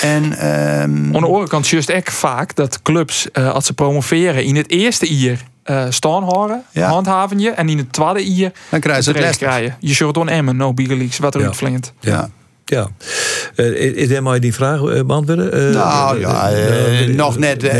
En 0.00 0.38
ehm, 0.38 0.42
Aan 0.82 1.12
de 1.12 1.26
andere 1.26 1.48
kant 1.48 1.68
juist 1.68 1.88
echt 1.88 2.12
vaak 2.12 2.54
dat 2.54 2.82
clubs 2.82 3.28
uh, 3.32 3.52
als 3.52 3.66
ze 3.66 3.72
promoveren 3.72 4.44
in 4.44 4.56
het 4.56 4.70
eerste 4.70 5.16
jaar 5.16 5.42
uh, 5.64 5.84
staan 5.88 6.22
horen, 6.22 6.62
Ja. 6.70 6.88
handhaven 6.88 7.38
je. 7.38 7.50
En 7.50 7.68
in 7.68 7.78
het 7.78 7.92
tweede 7.92 8.32
jaar 8.34 8.52
dan 8.68 8.80
krijgen 8.80 9.04
ze 9.04 9.10
het 9.10 9.36
krijgen. 9.36 9.76
Je 9.80 9.94
zult 9.94 10.16
on 10.16 10.28
Emmen, 10.28 10.56
no 10.56 10.74
big 10.74 10.86
leagues, 10.86 11.18
wat 11.18 11.34
er 11.34 11.40
Ja. 11.40 11.52
Ja. 12.00 12.28
Ja. 12.72 12.88
Eh, 13.56 13.66
is 13.94 14.10
er 14.10 14.22
maar 14.22 14.40
die 14.40 14.54
vraag 14.54 14.82
eh, 14.84 15.02
beantwoorden? 15.02 15.52
Eh, 15.52 15.74
Nou 15.74 16.18
ja, 16.20 16.50
nog 17.14 17.38
net, 17.38 17.62
echt. 17.64 17.72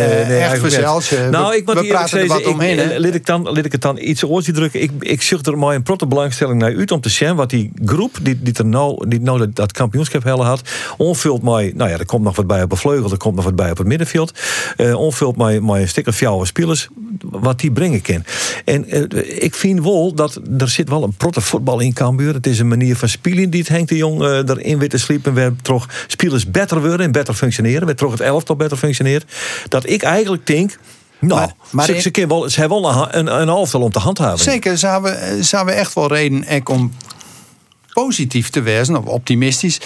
Eh, 1.12 1.28
Nou, 1.30 1.50
we- 1.50 1.56
ik 1.56 1.66
moet 1.66 1.76
er 1.76 1.84
zeggen, 2.08 2.26
wat 2.26 2.46
omheen, 2.46 3.00
laat, 3.00 3.14
ik 3.14 3.26
dan, 3.26 3.42
laat 3.42 3.64
ik 3.64 3.72
het 3.72 3.80
dan 3.82 3.98
iets 3.98 4.24
oortje 4.24 4.52
drukken. 4.52 4.82
Ik, 4.82 4.90
ik 4.98 5.22
zucht 5.22 5.46
er 5.46 5.58
maar 5.58 5.74
een 5.74 5.82
protte 5.82 6.06
belangstelling 6.06 6.58
naar 6.60 6.76
uit 6.76 6.90
om 6.90 7.00
te 7.00 7.08
zien 7.08 7.34
wat 7.34 7.50
die 7.50 7.72
groep 7.84 8.16
die, 8.22 8.38
die 8.42 8.54
er 8.54 8.66
nou, 8.66 9.08
die 9.08 9.20
nou 9.20 9.38
dat, 9.38 9.54
dat 9.56 9.72
kampioenschap 9.72 10.22
helle 10.24 10.42
had, 10.44 10.60
onvult 10.96 11.42
mij, 11.42 11.72
nou 11.76 11.90
ja, 11.90 11.98
er 11.98 12.06
komt 12.06 12.24
nog 12.24 12.36
wat 12.36 12.46
bij 12.46 12.62
op 12.62 12.70
de 12.70 12.76
vleugel, 12.76 13.10
er 13.10 13.16
komt 13.16 13.34
nog 13.34 13.44
wat 13.44 13.56
bij 13.56 13.70
op 13.70 13.78
het 13.78 13.86
middenveld. 13.86 14.32
onvult 14.94 15.36
mij, 15.36 15.60
mij 15.60 15.80
een 15.80 15.88
stuk 15.88 16.06
of 16.06 16.20
jouw 16.20 16.44
spelers, 16.44 16.88
wat 17.30 17.60
die 17.60 17.70
brengen 17.72 18.02
kan. 18.02 18.24
En 18.64 18.88
eh, 18.88 19.42
ik 19.42 19.54
vind 19.54 19.82
wel 19.82 20.14
dat 20.14 20.40
er 20.58 20.68
zit 20.68 20.88
wel 20.88 21.02
een 21.02 21.14
protte 21.14 21.40
voetbal 21.40 21.80
in 21.80 21.92
Cambuur. 21.92 22.34
Het 22.34 22.46
is 22.46 22.58
een 22.58 22.68
manier 22.68 22.96
van 22.96 23.08
spelen 23.08 23.50
die 23.50 23.60
het 23.60 23.68
Henk 23.68 23.88
de 23.88 23.96
Jong 23.96 24.22
eh, 24.22 24.28
erin 24.48 24.78
weer 24.78 24.88
te 24.88 24.98
sliepen. 24.98 25.34
We 25.34 25.52
toch 25.62 25.86
spelers 26.06 26.50
beter 26.50 26.80
worden 26.80 27.06
en 27.06 27.12
beter 27.12 27.34
functioneren. 27.34 27.86
We 27.86 27.94
toch 27.94 28.10
het 28.12 28.20
elftal 28.20 28.56
beter 28.56 28.76
functioneert. 28.76 29.24
Dat 29.68 29.88
ik 29.88 30.02
eigenlijk 30.02 30.46
denk. 30.46 30.78
Nou, 31.18 31.40
Maar- 31.40 31.52
maar 31.70 31.86
ze, 31.86 32.26
wel, 32.28 32.48
ze 32.50 32.60
hebben 32.60 32.82
wel 32.82 32.92
een, 33.14 33.18
een, 33.18 33.40
een 33.40 33.48
elftal 33.48 33.80
om 33.80 33.90
te 33.92 33.98
handhaven. 33.98 34.38
Zeker, 34.38 34.78
ze 34.78 34.86
hebben, 34.86 35.44
ze 35.44 35.56
hebben 35.56 35.76
echt 35.76 35.94
wel 35.94 36.08
reden 36.08 36.66
om 36.66 36.92
positief 37.92 38.50
te 38.50 38.60
wezen, 38.60 38.96
of 38.96 39.04
optimistisch. 39.04 39.80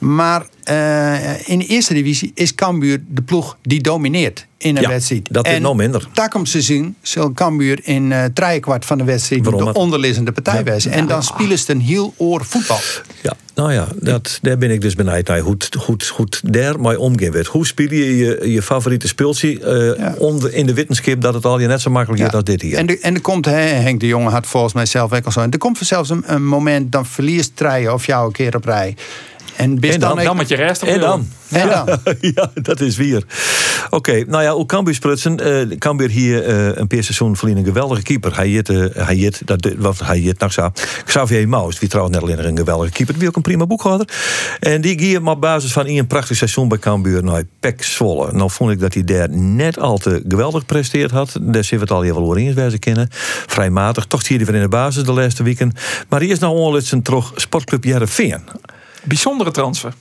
Maar 0.00 0.46
eh, 0.62 1.48
in 1.48 1.58
de 1.58 1.66
eerste 1.66 1.94
divisie 1.94 2.30
is 2.34 2.54
Cambuur 2.54 3.02
de 3.08 3.22
ploeg 3.22 3.56
die 3.62 3.80
domineert 3.80 4.46
in 4.58 4.76
een 4.76 4.82
Ja, 4.82 4.88
wedstrijd. 4.88 5.28
dat 5.30 5.46
is 5.48 5.58
nog 5.58 5.76
minder. 5.76 6.08
Takom 6.12 6.46
seizoen 6.46 6.94
zal 7.02 7.32
Cambuur 7.32 7.80
in 7.82 8.12
eh 8.34 8.60
kwart 8.60 8.84
van 8.84 8.98
de 8.98 9.04
wedstrijd 9.04 9.44
Waarom 9.44 9.64
de 9.64 9.72
onderliggende 9.78 10.32
partij. 10.32 10.64
En 10.90 11.06
dan 11.06 11.22
spelen 11.22 11.58
ze 11.58 11.72
een 11.72 11.80
heel 11.80 12.14
oor 12.16 12.44
voetbal. 12.44 12.78
Ja, 13.22 13.32
nou 13.54 13.72
ja, 13.72 13.88
dat, 13.96 14.38
daar 14.42 14.58
ben 14.58 14.70
ik 14.70 14.80
dus 14.80 14.94
benieuwd 14.94 15.26
naar. 15.26 15.36
Het- 15.36 15.74
hoe 15.74 15.94
het 16.30 16.40
daar 16.44 16.80
mee 16.80 16.98
omgaan. 16.98 17.44
Hoe 17.50 17.66
speel 17.66 17.92
je 17.92 18.16
je, 18.16 18.50
je 18.52 18.62
favoriete 18.62 19.08
speeltje 19.08 19.60
eh, 19.60 19.98
Ja. 19.98 20.14
onder, 20.18 20.54
in 20.54 20.66
de 20.66 20.74
wetenschap 20.74 21.20
dat 21.20 21.34
het 21.34 21.44
al 21.44 21.58
je 21.60 21.66
net 21.66 21.80
zo 21.80 21.90
makkelijk 21.90 22.22
is 22.22 22.32
als 22.32 22.44
dit 22.44 22.62
hier. 22.62 22.76
En, 22.76 22.86
de, 22.86 22.98
en 22.98 23.14
er 23.14 23.20
komt, 23.20 23.44
hè, 23.44 23.52
Henk 23.60 24.00
de 24.00 24.06
Jonge 24.06 24.28
had 24.30 24.46
volgens 24.46 24.72
mij 24.72 24.86
zelf 24.86 25.12
ook 25.12 25.24
al 25.24 25.32
zo. 25.32 25.40
En 25.40 25.50
er 25.50 25.58
komt 25.58 25.76
vanzelfs 25.76 26.10
een, 26.10 26.22
een 26.26 26.46
moment, 26.46 26.92
dan 26.92 27.06
verliest 27.06 27.56
treien 27.56 27.92
of 27.92 28.06
jou 28.06 28.26
een 28.26 28.32
keer 28.32 28.56
op 28.56 28.64
rij. 28.64 28.96
En, 29.60 29.80
bis 29.80 29.94
En 29.94 30.00
dan- 30.00 30.18
ook- 30.18 30.24
Dan 30.24 30.36
met 30.36 30.48
je 30.48 30.56
rest 30.56 30.82
en 30.82 31.00
dan? 31.00 31.28
En 31.50 31.68
dan? 31.68 31.98
ja, 32.34 32.50
dat 32.54 32.80
is 32.80 32.96
weer. 32.96 33.24
Oké, 33.90 34.24
nou 34.26 34.42
ja, 34.42 34.52
hoe 34.52 34.66
Cambuur 34.66 34.94
sprutsen. 34.94 35.36
eh 35.70 35.78
Cambuur 35.78 36.08
hier 36.10 36.44
eh, 36.44 36.76
een 36.76 36.86
paar 36.86 37.02
seizoen 37.02 37.36
verliezen 37.36 37.64
een 37.66 37.72
geweldige 37.72 38.02
keeper. 38.02 38.36
Hij 38.36 38.48
eh, 38.68 39.04
hij 39.06 39.14
hit, 39.14 39.42
dat, 39.44 39.68
wat 39.78 39.98
hij 40.04 40.18
hit, 40.18 40.38
nou 40.38 40.52
zo. 40.52 40.70
Xavier 41.04 41.48
Maus, 41.48 41.78
die 41.78 41.88
trouwens 41.88 42.16
net 42.16 42.24
alleen 42.26 42.46
een 42.46 42.56
geweldige 42.56 42.92
keeper. 42.92 43.18
Die 43.18 43.28
ook 43.28 43.36
een 43.36 43.42
prima 43.42 43.66
boekhouder. 43.66 44.08
En 44.60 44.80
die 44.80 44.98
ging 44.98 45.28
op 45.28 45.40
basis 45.40 45.72
van 45.72 45.86
een 45.86 46.06
prachtig 46.06 46.36
seizoen 46.36 46.68
bij 46.68 46.78
Cambuur 46.78 47.24
naar 47.24 47.42
Pek 47.60 47.82
Zwolle. 47.84 48.32
Nou 48.32 48.50
vond 48.50 48.70
ik 48.70 48.80
dat 48.80 48.94
hij 48.94 49.04
daar 49.04 49.30
net 49.30 49.78
al 49.78 49.98
te 49.98 50.22
geweldig 50.28 50.66
presteerd 50.66 51.10
had. 51.10 51.36
Daar 51.40 51.64
zit 51.64 51.80
het 51.80 51.90
al 51.90 52.00
heel 52.00 52.14
wel 52.26 52.36
eens 52.36 52.54
wijze 52.54 52.78
kennen. 52.78 53.08
Vrij 53.46 53.70
matig. 53.70 54.04
Toch 54.04 54.22
zie 54.22 54.32
je 54.38 54.44
die 54.44 54.46
weer 54.46 54.56
in 54.62 54.62
de 54.70 54.76
basis 54.76 55.04
de 55.04 55.12
laatste 55.12 55.42
weken. 55.42 55.72
Maar 56.08 56.20
die 56.20 56.28
is 56.30 56.38
nou 56.38 56.56
onlangs 56.56 56.92
een 56.92 57.02
terug 57.02 57.32
sportclub 57.34 57.84
Jereveen. 57.84 58.40
Bijzondere 59.02 59.50
transfer. 59.50 59.94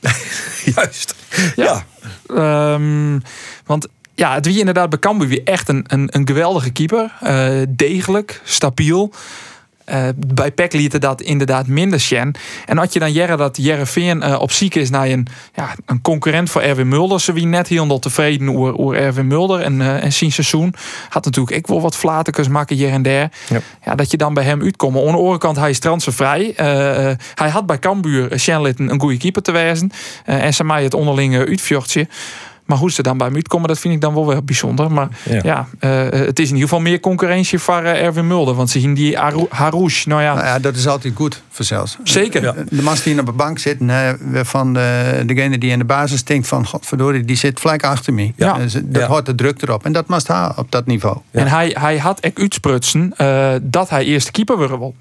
Juist. 0.74 1.14
ja. 1.56 1.84
Ehm, 2.26 3.18
want 3.66 3.88
ja, 4.14 4.34
het 4.34 4.46
wie 4.46 4.58
inderdaad 4.58 4.90
bij 4.90 4.98
Cambuur 4.98 5.28
weer 5.28 5.44
echt 5.44 5.68
een, 5.68 5.84
een, 5.86 6.08
een 6.10 6.26
geweldige 6.26 6.70
keeper. 6.70 7.12
Eh, 7.20 7.62
degelijk, 7.68 8.40
stabiel. 8.44 9.12
Eh, 9.84 10.08
bij 10.26 10.52
PEC 10.52 10.72
liet 10.72 10.92
het 10.92 11.02
dat 11.02 11.20
inderdaad 11.20 11.66
minder 11.66 12.00
sjen. 12.00 12.34
En 12.66 12.76
had 12.76 12.92
je 12.92 12.98
dan 12.98 13.12
jaren 13.12 13.38
dat 13.38 13.56
Jereveen 13.56 14.22
eh 14.22 14.40
op 14.40 14.52
ziek 14.52 14.74
is 14.74 14.90
naar 14.90 15.06
een, 15.06 15.26
ja, 15.54 15.74
een 15.86 16.02
concurrent 16.02 16.50
voor 16.50 16.60
Erwin 16.60 16.88
Mulder. 16.88 17.20
Ze 17.20 17.32
wie 17.32 17.46
net 17.46 17.68
heel 17.68 17.98
tevreden 17.98 18.56
over, 18.56 18.78
over 18.78 18.96
Erwin 18.96 19.26
Mulder 19.26 19.60
en, 19.60 19.80
eh 19.80 20.04
en 20.04 20.12
zijn 20.12 20.32
seizoen. 20.32 20.74
Had 21.08 21.24
natuurlijk 21.24 21.56
ik 21.56 21.66
wel 21.66 21.80
wat 21.80 21.96
flatekers 21.96 22.48
maken 22.48 22.76
hier 22.76 22.90
en 22.90 23.02
daar. 23.02 23.30
Ja. 23.48 23.60
Ja, 23.84 23.94
dat 23.94 24.10
je 24.10 24.16
dan 24.16 24.34
bij 24.34 24.44
hem 24.44 24.62
uitkomt. 24.62 24.96
Aan 24.96 25.02
de 25.02 25.08
andere 25.08 25.38
kant, 25.38 25.56
hij 25.56 25.70
is 25.70 25.78
transfervrij. 25.78 26.52
Hij 27.34 27.48
had 27.48 27.66
bij 27.66 27.78
Cambuur 27.78 28.38
Sjenlit 28.38 28.78
een, 28.78 29.00
goede 29.00 29.16
keeper 29.16 29.42
te. 29.42 29.52
Eh, 30.24 30.44
en 30.44 30.54
ze 30.54 30.64
mij 30.64 30.82
het 30.82 30.94
onderlinge 30.94 31.46
uitvjochtje. 31.46 32.08
Maar 32.64 32.78
hoe 32.78 32.90
ze 32.92 33.02
dan 33.02 33.16
bij 33.18 33.26
hem 33.26 33.36
uitkomen, 33.36 33.68
dat 33.68 33.78
vind 33.78 33.94
ik 33.94 34.00
dan 34.00 34.14
wel 34.14 34.26
weer 34.26 34.44
bijzonder. 34.44 34.92
Maar 34.92 35.08
Ja. 35.24 35.40
ja, 35.42 35.68
eh, 35.78 36.20
het 36.20 36.38
is 36.38 36.48
in 36.48 36.54
ieder 36.54 36.68
geval 36.68 36.80
meer 36.80 37.00
concurrentie 37.00 37.58
voor 37.58 37.82
eh, 37.82 38.04
Erwin 38.04 38.26
Mulder. 38.26 38.54
Want 38.54 38.70
ze 38.70 38.80
zien 38.80 38.94
die 38.94 39.16
Harouche, 39.48 40.08
nou 40.08 40.22
ja, 40.22 40.34
Nou 40.34 40.46
ja, 40.46 40.58
dat 40.58 40.76
is 40.76 40.86
altijd 40.86 41.14
goed 41.16 41.42
voor 41.50 41.64
zelfs. 41.64 41.96
zeker. 42.02 42.42
Ja. 42.42 42.54
De 42.70 42.82
man 42.82 42.96
die 43.04 43.18
op 43.20 43.26
de 43.26 43.32
bank 43.32 43.58
zit, 43.58 43.76
hè, 43.86 44.12
van 44.44 44.72
de, 44.72 45.22
degene 45.26 45.58
die 45.58 45.70
in 45.70 45.78
de 45.78 45.84
basis 45.84 46.24
denkt 46.24 46.46
van... 46.48 46.66
Godverdorie, 46.66 47.24
die 47.24 47.36
zit 47.36 47.60
vlak 47.60 47.82
achter 47.84 48.12
me. 48.14 48.32
Ja. 48.36 48.52
Dus 48.58 48.72
dat 48.72 48.82
Ja. 49.02 49.06
hoort 49.06 49.26
de 49.26 49.34
druk 49.34 49.62
erop. 49.62 49.84
En 49.84 49.92
dat 49.92 50.08
must 50.08 50.26
ha 50.26 50.52
op 50.56 50.70
dat 50.70 50.86
niveau. 50.86 51.16
En 51.30 51.46
hij, 51.46 51.76
hij 51.80 51.98
had 51.98 52.20
echt 52.20 52.38
uitsprutsen 52.38 53.12
eh, 53.16 53.52
dat 53.62 53.90
hij 53.90 54.04
eerste 54.04 54.30
keeper 54.30 54.58
wil. 54.58 54.94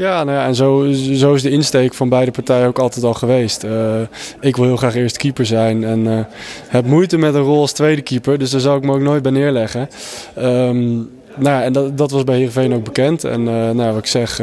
Ja, 0.00 0.24
nou 0.24 0.38
ja, 0.38 0.46
en 0.46 0.54
zo, 0.54 0.92
zo 0.92 1.34
is 1.34 1.42
de 1.42 1.50
insteek 1.50 1.94
van 1.94 2.08
beide 2.08 2.30
partijen 2.30 2.66
ook 2.66 2.78
altijd 2.78 3.04
al 3.04 3.14
geweest. 3.14 3.64
Eh, 3.64 4.00
ik 4.40 4.56
wil 4.56 4.64
heel 4.64 4.76
graag 4.76 4.94
eerst 4.94 5.16
keeper 5.16 5.46
zijn 5.46 5.84
en 5.84 6.06
eh, 6.06 6.24
heb 6.68 6.86
moeite 6.86 7.18
met 7.18 7.34
een 7.34 7.42
rol 7.42 7.60
als 7.60 7.72
tweede 7.72 8.02
keeper, 8.02 8.38
dus 8.38 8.50
daar 8.50 8.60
zou 8.60 8.76
ik 8.76 8.84
me 8.84 8.92
ook 8.92 9.00
nooit 9.00 9.22
bij 9.22 9.32
neerleggen. 9.32 9.88
Ehm, 10.34 10.94
nou 11.36 11.56
ja, 11.56 11.62
en 11.62 11.72
dat, 11.72 11.98
dat 11.98 12.10
was 12.10 12.24
bij 12.24 12.36
Heerenveen 12.36 12.74
ook 12.74 12.84
bekend. 12.84 13.24
En 13.24 13.48
eh, 13.48 13.70
nou, 13.70 13.92
wat 13.92 13.98
ik 13.98 14.06
zeg, 14.06 14.36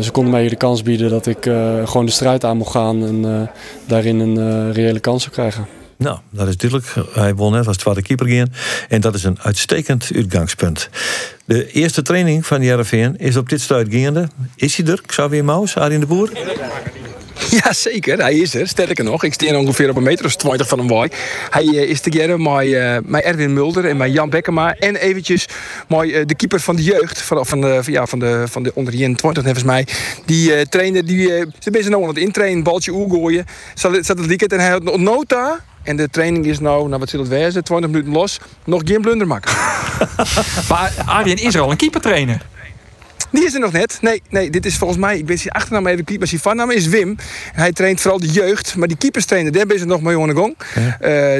ze 0.00 0.08
konden 0.12 0.32
mij 0.32 0.40
hier 0.40 0.50
de 0.50 0.56
kans 0.56 0.82
bieden 0.82 1.10
dat 1.10 1.26
ik 1.26 1.42
gewoon 1.84 2.06
de 2.06 2.12
strijd 2.12 2.44
aan 2.44 2.56
mocht 2.56 2.70
gaan 2.70 3.04
en 3.04 3.50
daarin 3.86 4.20
een 4.20 4.72
reële 4.72 5.00
kans 5.00 5.22
zou 5.22 5.34
krijgen. 5.34 5.75
Nou, 5.98 6.18
dat 6.30 6.48
is 6.48 6.56
duidelijk. 6.56 6.94
Hij 7.12 7.34
won 7.34 7.52
net 7.52 7.66
als 7.66 7.76
tweede 7.76 8.02
keeper 8.02 8.28
gaan. 8.28 8.52
En 8.88 9.00
dat 9.00 9.14
is 9.14 9.24
een 9.24 9.38
uitstekend 9.42 10.10
uitgangspunt. 10.14 10.88
De 11.44 11.70
eerste 11.70 12.02
training 12.02 12.46
van 12.46 12.62
Jereveen 12.62 13.16
is 13.16 13.36
op 13.36 13.48
dit 13.48 13.60
stuit 13.60 13.86
gaande. 13.90 14.28
Is 14.56 14.76
hij 14.76 14.86
er? 14.86 15.00
Xavier 15.06 15.44
Maus, 15.44 15.76
Arjen 15.76 16.00
de 16.00 16.06
Boer? 16.06 16.30
Ja, 17.50 17.72
zeker. 17.72 18.18
Hij 18.18 18.34
is 18.34 18.54
er. 18.54 18.68
Sterker 18.68 19.04
nog, 19.04 19.24
ik 19.24 19.32
sta 19.32 19.58
ongeveer 19.58 19.90
op 19.90 19.96
een 19.96 20.02
meter 20.02 20.24
of 20.24 20.36
20 20.36 20.68
van 20.68 20.78
hem 20.78 20.88
waai. 20.88 21.10
Hij 21.50 21.64
uh, 21.64 21.82
is 21.82 22.00
together 22.00 22.40
met, 22.40 22.64
uh, 22.64 23.26
Erwin 23.26 23.52
Mulder 23.52 23.84
en 23.84 23.96
met 23.96 24.12
Jan 24.12 24.30
Bekkema. 24.30 24.74
En 24.74 24.96
eventjes 24.96 25.48
met 25.88 26.04
uh, 26.04 26.26
de 26.26 26.34
keeper 26.34 26.60
van 26.60 26.76
de 26.76 26.82
jeugd, 26.82 27.22
van, 27.22 27.46
van, 27.46 27.60
de, 27.60 27.82
ja, 27.86 28.06
van, 28.06 28.18
de, 28.18 28.44
van 28.48 28.62
de 28.62 28.72
onder 28.74 28.94
21 28.94 29.42
volgens 29.42 29.64
mij. 29.64 29.86
Die 30.24 30.68
trainer, 30.68 31.06
die, 31.06 31.28
ze 31.28 31.70
zijn 31.70 31.90
nou 31.90 32.02
aan 32.02 32.08
het 32.08 32.18
intrainen, 32.18 32.62
baltje 32.62 32.92
oergooien. 32.92 33.44
Zat 33.74 34.06
het 34.06 34.26
weekend 34.26 34.52
en 34.52 34.60
hij 34.60 34.70
had 34.70 34.82
nog 34.82 34.96
nota... 34.96 35.64
En 35.86 35.96
de 35.96 36.08
training 36.10 36.46
is 36.46 36.60
nou, 36.60 36.88
nou 36.88 37.00
wat 37.00 37.08
zal 37.08 37.20
het 37.20 37.28
wezen, 37.28 37.64
20 37.64 37.90
minuten 37.90 38.12
los. 38.12 38.40
Nog 38.64 38.82
geen 38.84 39.00
blunder 39.00 39.26
maken. 39.26 39.52
maar 40.68 40.92
Arjen 41.06 41.36
is 41.36 41.54
er 41.54 41.60
al 41.60 41.70
een 41.70 41.76
keeper 41.76 42.00
trainer. 42.00 42.46
Die 43.30 43.44
is 43.44 43.54
er 43.54 43.60
nog 43.60 43.72
net. 43.72 43.98
Nee, 44.00 44.22
nee 44.28 44.50
dit 44.50 44.66
is 44.66 44.76
volgens 44.76 45.00
mij, 45.00 45.18
ik 45.18 45.26
weet 45.26 45.40
zijn 45.40 45.54
achternaam 45.54 45.86
even 45.86 46.04
kwijt, 46.04 46.18
maar 46.18 46.28
zijn 46.28 46.40
voornaam 46.40 46.70
is 46.70 46.86
Wim. 46.86 47.08
En 47.08 47.60
hij 47.60 47.72
traint 47.72 48.00
vooral 48.00 48.20
de 48.20 48.30
jeugd, 48.30 48.76
maar 48.76 48.88
die 48.88 48.96
keeperstrainer, 48.96 49.52
daar 49.52 49.70
is 49.70 49.80
er 49.80 49.86
nog 49.86 50.00
mee 50.00 50.18
aan 50.18 50.28
de 50.28 50.34
gang. 50.34 50.56
Uh, 50.76 50.88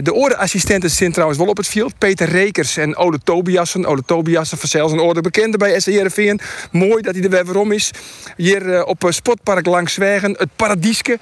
de 0.03 0.14
oreassistenten 0.14 0.90
zijn 0.90 1.12
trouwens 1.12 1.38
wel 1.38 1.49
op 1.49 1.57
het 1.57 1.66
veld. 1.66 1.99
Peter 1.99 2.28
Rekers 2.28 2.76
en 2.76 2.97
Ole 2.97 3.18
Tobiassen. 3.24 3.86
Ole 3.86 4.03
Tobiassen 4.07 4.59
van 4.59 4.68
zelfs 4.68 4.92
een 4.92 4.99
orde 4.99 5.20
bekende 5.20 5.57
bij 5.57 5.80
SCRVN. 5.80 6.40
Mooi 6.70 7.03
dat 7.03 7.14
hij 7.14 7.24
er 7.24 7.30
weer 7.30 7.44
waarom 7.44 7.72
is. 7.72 7.90
Hier 8.36 8.66
uh, 8.66 8.82
op 8.86 9.07
Sportpark 9.11 9.66
langs 9.66 9.97
het 9.97 10.49
Paradieske 10.57 11.18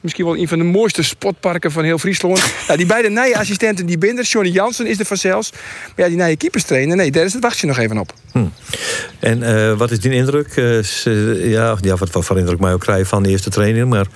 misschien 0.00 0.24
wel 0.24 0.36
een 0.36 0.48
van 0.48 0.58
de 0.58 0.64
mooiste 0.64 1.02
spotparken 1.02 1.72
van 1.72 1.84
heel 1.84 1.98
Friesland. 1.98 2.42
die 2.76 2.86
beide 2.86 3.08
nieuwe 3.08 3.38
assistenten 3.38 3.86
die 3.86 3.98
binnen, 3.98 4.24
Johnny 4.24 4.50
Jansen 4.50 4.86
is 4.86 4.98
er 4.98 5.04
vanzelfs. 5.04 5.52
Maar 5.52 5.92
ja, 5.96 6.06
die 6.06 6.16
nieuwe 6.16 6.36
keepers 6.36 6.64
trainen, 6.64 6.96
nee, 6.96 7.10
daar 7.10 7.24
is 7.24 7.32
het 7.32 7.42
wacht 7.42 7.58
je 7.58 7.66
nog 7.66 7.78
even 7.78 7.98
op. 7.98 8.12
Hm. 8.32 8.44
En 9.18 9.42
uh, 9.42 9.72
wat 9.72 9.90
is 9.90 10.00
die 10.00 10.12
indruk? 10.12 10.56
Uh, 10.56 10.82
ja, 11.50 11.76
ja, 11.80 11.96
wat, 11.96 12.10
wat 12.10 12.24
voor 12.24 12.38
indruk 12.38 12.60
mij 12.60 12.72
ook 12.72 12.80
krijgen 12.80 13.06
van 13.06 13.22
de 13.22 13.28
eerste 13.28 13.50
training. 13.50 13.88
Maar, 13.88 14.06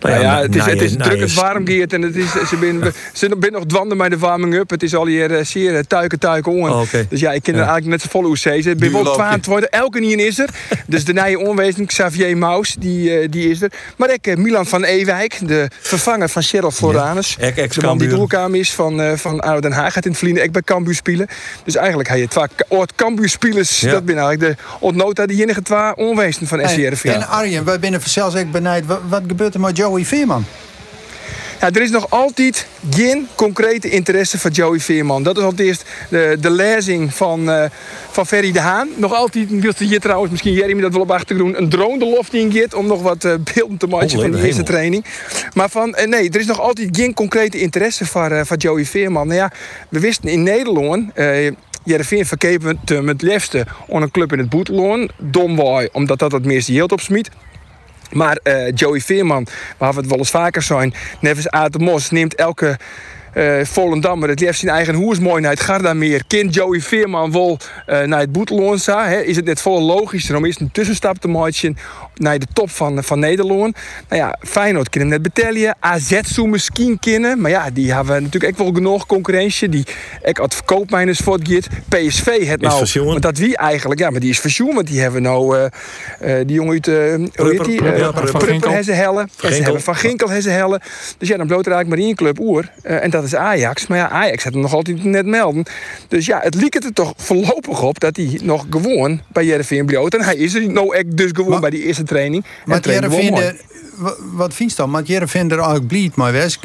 nou 0.00 0.14
ja, 0.14 0.20
ja, 0.20 0.40
het 0.40 0.56
is, 0.56 0.64
het 0.64 0.82
is 0.82 0.96
druk 0.96 1.20
het 1.20 1.34
warm 1.34 1.66
geert 1.66 1.92
en 1.92 2.02
het 2.02 2.16
is, 2.16 2.30
ze 2.30 2.56
zijn 2.58 2.96
ze 3.12 3.36
ben 3.36 3.52
nog 3.52 3.66
dwanden 3.66 3.98
bij 3.98 4.08
de 4.08 4.18
warming 4.18 4.54
up. 4.54 4.70
Het 4.70 4.82
is 4.82 4.94
al 4.94 5.06
hier 5.06 5.44
zeer 5.44 5.86
tuiken, 5.86 6.18
tuiken. 6.18 6.52
Oh, 6.52 6.80
okay. 6.80 7.06
Dus 7.08 7.20
ja, 7.20 7.32
ik 7.32 7.42
ken 7.42 7.54
er 7.54 7.60
eigenlijk 7.60 7.90
net 7.90 8.00
zo 8.00 8.08
volle 8.10 8.28
OC. 8.28 8.64
Ik 8.64 8.78
ben 8.78 8.92
wel 8.92 9.04
22, 9.12 9.70
elke 9.70 10.00
niet 10.00 10.18
is 10.18 10.38
er. 10.38 10.48
dus 10.86 11.04
de 11.04 11.12
nieuwe 11.12 11.38
onwezen, 11.38 11.86
Xavier 11.86 12.36
Maus, 12.36 12.76
die, 12.78 13.28
die 13.28 13.50
is 13.50 13.62
er. 13.62 13.72
Maar 13.96 14.12
ik, 14.12 14.36
Milan 14.36 14.66
van 14.66 14.84
De 15.42 15.68
vervanger 15.80 16.28
van 16.28 16.42
Cheryl 16.42 16.70
Floranus. 16.70 17.36
Ja. 17.40 17.50
De 17.50 17.80
man 17.80 17.98
die 17.98 18.08
doelkamer 18.08 18.58
is 18.58 18.72
van, 18.72 19.00
uh, 19.00 19.12
van 19.12 19.40
Oude 19.40 19.60
Den 19.60 19.72
Haag. 19.72 19.92
Gaat 19.92 20.04
in 20.04 20.10
het 20.10 20.18
verliezen 20.18 20.44
ik 20.44 20.52
bij 20.52 20.62
Cambuur 20.62 20.94
spelen. 20.94 21.28
Dus 21.64 21.74
eigenlijk 21.76 22.08
hij 22.08 22.20
het 22.20 22.32
vaak 22.32 22.50
oort 22.68 22.94
Cambuur 22.94 23.28
spelers. 23.28 23.80
Ja. 23.80 23.90
Dat 23.90 24.04
ben 24.04 24.18
eigenlijk 24.18 24.56
de 24.56 24.62
ontnota 24.80 25.26
die 25.26 25.42
enige 25.42 25.62
twee 25.62 25.96
onwezen 25.96 26.46
van 26.46 26.68
SCRV. 26.68 27.04
En 27.04 27.28
Arjen, 27.28 27.64
wij 27.64 27.78
binnen 27.78 28.00
zelfs 28.04 28.34
ik 28.34 28.52
benijd. 28.52 28.86
Wat, 28.86 29.00
wat 29.08 29.22
gebeurt 29.26 29.54
er 29.54 29.60
met 29.60 29.76
Joey 29.76 30.04
Veerman? 30.04 30.44
Ja, 31.60 31.70
er 31.70 31.82
is 31.82 31.90
nog 31.90 32.10
altijd 32.10 32.66
geen 32.90 33.28
concrete 33.34 33.90
interesse 33.90 34.38
van 34.38 34.50
Joey 34.50 34.80
Veerman. 34.80 35.22
Dat 35.22 35.36
is 35.36 35.42
al 35.42 35.52
eerst 35.56 35.84
de, 36.10 36.36
de 36.40 36.50
lezing 36.50 37.14
van, 37.14 37.48
uh, 37.48 37.64
van 38.10 38.26
Ferry 38.26 38.52
de 38.52 38.60
Haan. 38.60 38.88
Nog 38.96 39.14
altijd, 39.14 39.48
hier 39.78 40.00
trouwens, 40.00 40.30
misschien 40.30 40.52
Jeremy 40.52 40.80
dat 40.80 40.92
wel 40.92 41.00
op 41.00 41.10
achtergrond, 41.10 41.56
een 41.56 41.68
drone 41.68 41.98
de 41.98 42.04
loft 42.04 42.34
in 42.34 42.66
om 42.74 42.86
nog 42.86 43.02
wat 43.02 43.24
uh, 43.24 43.34
beelden 43.54 43.76
te 43.76 43.86
maken 43.86 44.20
van 44.20 44.30
de 44.30 44.46
eerste 44.46 44.62
training. 44.62 45.04
Maar 45.54 45.70
van, 45.70 45.96
uh, 45.98 46.06
nee, 46.06 46.30
er 46.30 46.40
is 46.40 46.46
nog 46.46 46.60
altijd 46.60 46.88
geen 46.92 47.14
concrete 47.14 47.60
interesse 47.60 48.06
van, 48.06 48.46
van 48.46 48.56
Joey 48.56 48.84
Veerman. 48.84 49.26
Nou 49.26 49.38
ja, 49.38 49.52
we 49.88 50.00
wisten 50.00 50.28
in 50.28 50.42
Nederland... 50.42 51.12
Jereveen 51.84 52.26
verkepen 52.26 52.78
het 52.84 53.02
met 53.02 53.22
liefste 53.22 53.66
aan 53.92 54.02
een 54.02 54.10
club 54.10 54.32
in 54.32 54.38
het 54.38 54.48
Boeteloon. 54.48 55.10
Domwaai, 55.18 55.88
omdat 55.92 56.18
dat 56.18 56.32
het 56.32 56.44
meeste 56.44 56.72
yield 56.72 56.92
opsmiet. 56.92 57.30
Maar 58.12 58.38
uh, 58.44 58.70
Joey 58.74 59.00
Veerman, 59.00 59.46
waar 59.78 59.92
we 59.92 60.00
het 60.00 60.08
wel 60.08 60.18
eens 60.18 60.30
vaker 60.30 60.62
zijn, 60.62 60.94
Nevis 61.20 61.46
Mos 61.78 62.10
neemt 62.10 62.34
elke 62.34 62.78
uh, 63.38 63.64
Volendammer 63.64 64.28
het 64.28 64.40
liefst 64.40 64.60
zijn 64.60 64.74
eigen 64.74 64.94
hoers 64.94 65.18
mooi 65.18 65.40
naar 65.42 65.50
het 65.50 65.60
Gardameer. 65.60 66.22
Kind 66.26 66.54
Joey 66.54 66.80
Veerman 66.80 67.32
wel 67.32 67.58
uh, 67.86 68.02
naar 68.02 68.20
het 68.20 68.32
Boetelonsa. 68.32 69.06
Is 69.06 69.36
het 69.36 69.44
net 69.44 69.60
vol 69.60 69.82
logisch 69.82 70.30
om 70.30 70.44
eerst 70.44 70.60
een 70.60 70.70
tussenstap 70.72 71.18
te 71.18 71.28
maken 71.28 71.76
naar 72.14 72.38
de 72.38 72.46
top 72.52 72.70
van, 72.70 73.04
van 73.04 73.18
Nederland. 73.18 73.76
Nou 74.08 74.22
ja, 74.22 74.38
Feyenoord 74.40 74.88
kunnen 74.88 75.08
net 75.08 75.22
betellen. 75.22 75.76
AZ 75.80 76.20
zou 76.22 76.48
misschien 76.48 76.98
kennen. 76.98 77.40
Maar 77.40 77.50
ja, 77.50 77.70
die 77.70 77.92
hebben 77.92 78.22
natuurlijk 78.22 78.52
ook 78.52 78.64
wel 78.66 78.74
genoeg 78.74 79.06
concurrentie. 79.06 79.68
Die 79.68 79.86
ik 80.22 80.40
uit 80.40 80.54
verkoopmijners 80.54 81.18
voortgeeft. 81.18 81.68
PSV 81.88 82.46
het 82.46 82.60
nou. 82.60 83.20
Dat 83.20 83.38
wie 83.38 83.56
eigenlijk? 83.56 84.00
Ja, 84.00 84.10
maar 84.10 84.20
die 84.20 84.30
is 84.30 84.40
verzoen. 84.40 84.74
Want 84.74 84.86
die 84.86 85.00
hebben 85.00 85.22
nou 85.22 85.56
uh, 85.56 85.64
uh, 86.22 86.36
die 86.46 86.56
jongen 86.56 86.72
uit 86.72 86.86
hoe 86.86 87.50
heet 87.50 87.64
die? 87.64 87.80
Van 88.24 88.40
Ginkel. 88.40 88.82
Ze 88.82 88.92
hebben 88.92 89.82
Van 89.82 89.96
Ginkel 89.96 90.28
hebben 90.30 90.52
hellen. 90.52 90.80
Dus 91.18 91.28
ja, 91.28 91.36
dan 91.36 91.46
bloot 91.46 91.66
er 91.66 91.72
eigenlijk 91.72 92.00
maar 92.00 92.08
één 92.08 92.16
club 92.16 92.38
oer. 92.40 92.70
en 92.82 93.10
dat 93.10 93.27
is 93.28 93.38
Ajax. 93.38 93.86
Maar 93.86 93.98
ja, 93.98 94.08
Ajax 94.08 94.44
had 94.44 94.52
hem 94.52 94.62
nog 94.62 94.72
altijd 94.72 95.04
net 95.04 95.26
melden. 95.26 95.64
Dus 96.08 96.26
ja, 96.26 96.40
het 96.42 96.54
liep 96.54 96.74
er 96.74 96.92
toch 96.92 97.12
voorlopig 97.16 97.82
op 97.82 98.00
dat 98.00 98.16
hij 98.16 98.40
nog 98.42 98.66
gewoon 98.70 99.20
bij 99.28 99.44
Jereveen 99.44 99.86
bloot. 99.86 100.14
En 100.14 100.24
hij 100.24 100.36
is 100.36 100.54
er 100.54 100.70
nou 100.70 101.04
dus 101.06 101.30
gewoon 101.34 101.60
bij 101.60 101.70
die 101.70 101.82
eerste 101.82 102.02
training. 102.02 102.44
Maar 102.64 102.80
Jereveen, 102.80 103.58
wat 104.32 104.54
vind 104.54 104.70
je 104.70 104.76
dan? 104.76 104.90
Want 104.90 105.06
Jereveen 105.06 105.50
er 105.50 105.56
eigenlijk 105.56 105.86
blied 105.86 106.16
maar 106.16 106.32
west. 106.32 106.58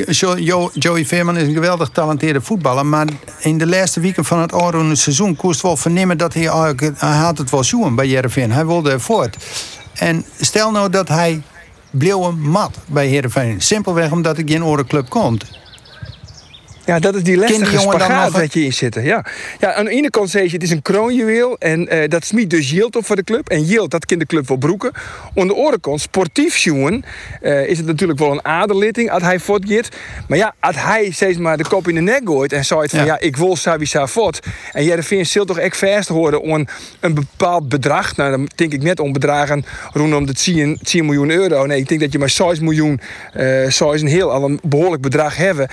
Joey 0.73 1.05
Veerman 1.05 1.37
is 1.37 1.47
een 1.47 1.53
geweldig 1.53 1.89
talenteerde 1.89 2.41
voetballer. 2.41 2.85
Maar 2.85 3.07
in 3.39 3.57
de 3.57 3.67
laatste 3.67 3.99
weken 3.99 4.25
van 4.25 4.39
het 4.39 4.53
Oranje 4.53 4.95
seizoen 4.95 5.35
koest 5.35 5.61
wel 5.61 5.77
vernemen 5.77 6.17
dat 6.17 6.33
hij 6.33 6.47
eigenlijk... 6.47 6.81
Hij 6.97 7.17
had 7.17 7.37
het 7.37 7.49
wel 7.49 7.63
zoen 7.63 7.95
bij 7.95 8.07
Jereveen. 8.07 8.51
Hij 8.51 8.65
wilde 8.65 8.99
voort. 8.99 9.37
En 9.93 10.25
stel 10.39 10.71
nou 10.71 10.89
dat 10.89 11.07
hij 11.07 11.41
bleef 11.91 12.31
mat 12.37 12.77
bij 12.85 13.07
Heerenveen. 13.07 13.61
Simpelweg 13.61 14.11
omdat 14.11 14.37
ik 14.37 14.49
geen 14.49 14.63
orenclub 14.63 15.09
komt. 15.09 15.45
Ja, 16.85 16.99
dat 16.99 17.15
is 17.15 17.23
die 17.23 17.37
lastige 17.37 17.79
spagaat 17.79 18.33
dat 18.33 18.53
je 18.53 18.63
in 18.63 18.73
zitten. 18.73 19.03
Ja. 19.03 19.25
ja, 19.59 19.73
aan 19.73 19.85
de 19.85 19.91
ene 19.91 20.09
kant 20.09 20.29
zeg 20.29 20.45
je 20.45 20.51
het 20.51 20.63
is 20.63 20.69
een 20.69 20.81
kroonjuweel 20.81 21.55
en 21.57 21.95
uh, 21.95 22.07
dat 22.07 22.25
smiet 22.25 22.49
dus 22.49 22.69
Yield 22.69 22.95
op 22.95 23.05
voor 23.05 23.15
de 23.15 23.23
club. 23.23 23.49
En 23.49 23.63
Yield, 23.63 23.91
dat 23.91 24.05
kind 24.05 24.19
de 24.19 24.25
club 24.25 24.47
wel 24.47 24.57
broeken. 24.57 24.91
Aan 25.35 25.47
de 25.47 25.55
andere 25.55 25.79
kant, 25.79 26.01
sportief 26.01 26.57
jongen, 26.57 27.05
uh, 27.41 27.67
is 27.67 27.77
het 27.77 27.85
natuurlijk 27.85 28.19
wel 28.19 28.31
een 28.31 28.45
aderlitting 28.45 29.11
als 29.11 29.23
hij 29.23 29.39
voortgeeft. 29.39 29.97
Maar 30.27 30.37
ja, 30.37 30.53
als 30.59 30.75
hij 30.75 31.11
steeds 31.11 31.37
maar 31.37 31.57
de 31.57 31.67
kop 31.67 31.87
in 31.87 31.95
de 31.95 32.01
nek 32.01 32.21
gooit 32.25 32.53
en 32.53 32.65
zei 32.65 32.89
van 32.89 32.99
ja, 32.99 33.05
ja 33.05 33.19
ik 33.19 33.37
wil 33.37 33.55
Savisa 33.55 34.07
voort. 34.07 34.39
En 34.71 34.83
Jereveen 34.83 35.25
zult 35.25 35.47
toch 35.47 35.59
echt 35.59 35.77
vast 35.77 36.07
horen 36.07 36.41
om 36.41 36.67
een 36.99 37.13
bepaald 37.13 37.69
bedrag. 37.69 38.15
Nou, 38.15 38.31
dan 38.31 38.49
denk 38.55 38.73
ik 38.73 38.83
net 38.83 38.99
om 38.99 39.13
bedragen 39.13 39.65
rondom 39.93 40.25
de 40.25 40.33
10, 40.33 40.79
10 40.81 41.05
miljoen 41.05 41.31
euro. 41.31 41.65
Nee, 41.65 41.79
ik 41.79 41.87
denk 41.87 42.01
dat 42.01 42.11
je 42.11 42.19
maar 42.19 42.29
6 42.29 42.59
miljoen, 42.59 42.99
uh, 43.37 43.69
6 43.69 44.01
een 44.01 44.07
heel 44.07 44.31
al 44.31 44.43
een 44.43 44.59
behoorlijk 44.63 45.01
bedrag 45.01 45.35
hebben. 45.35 45.69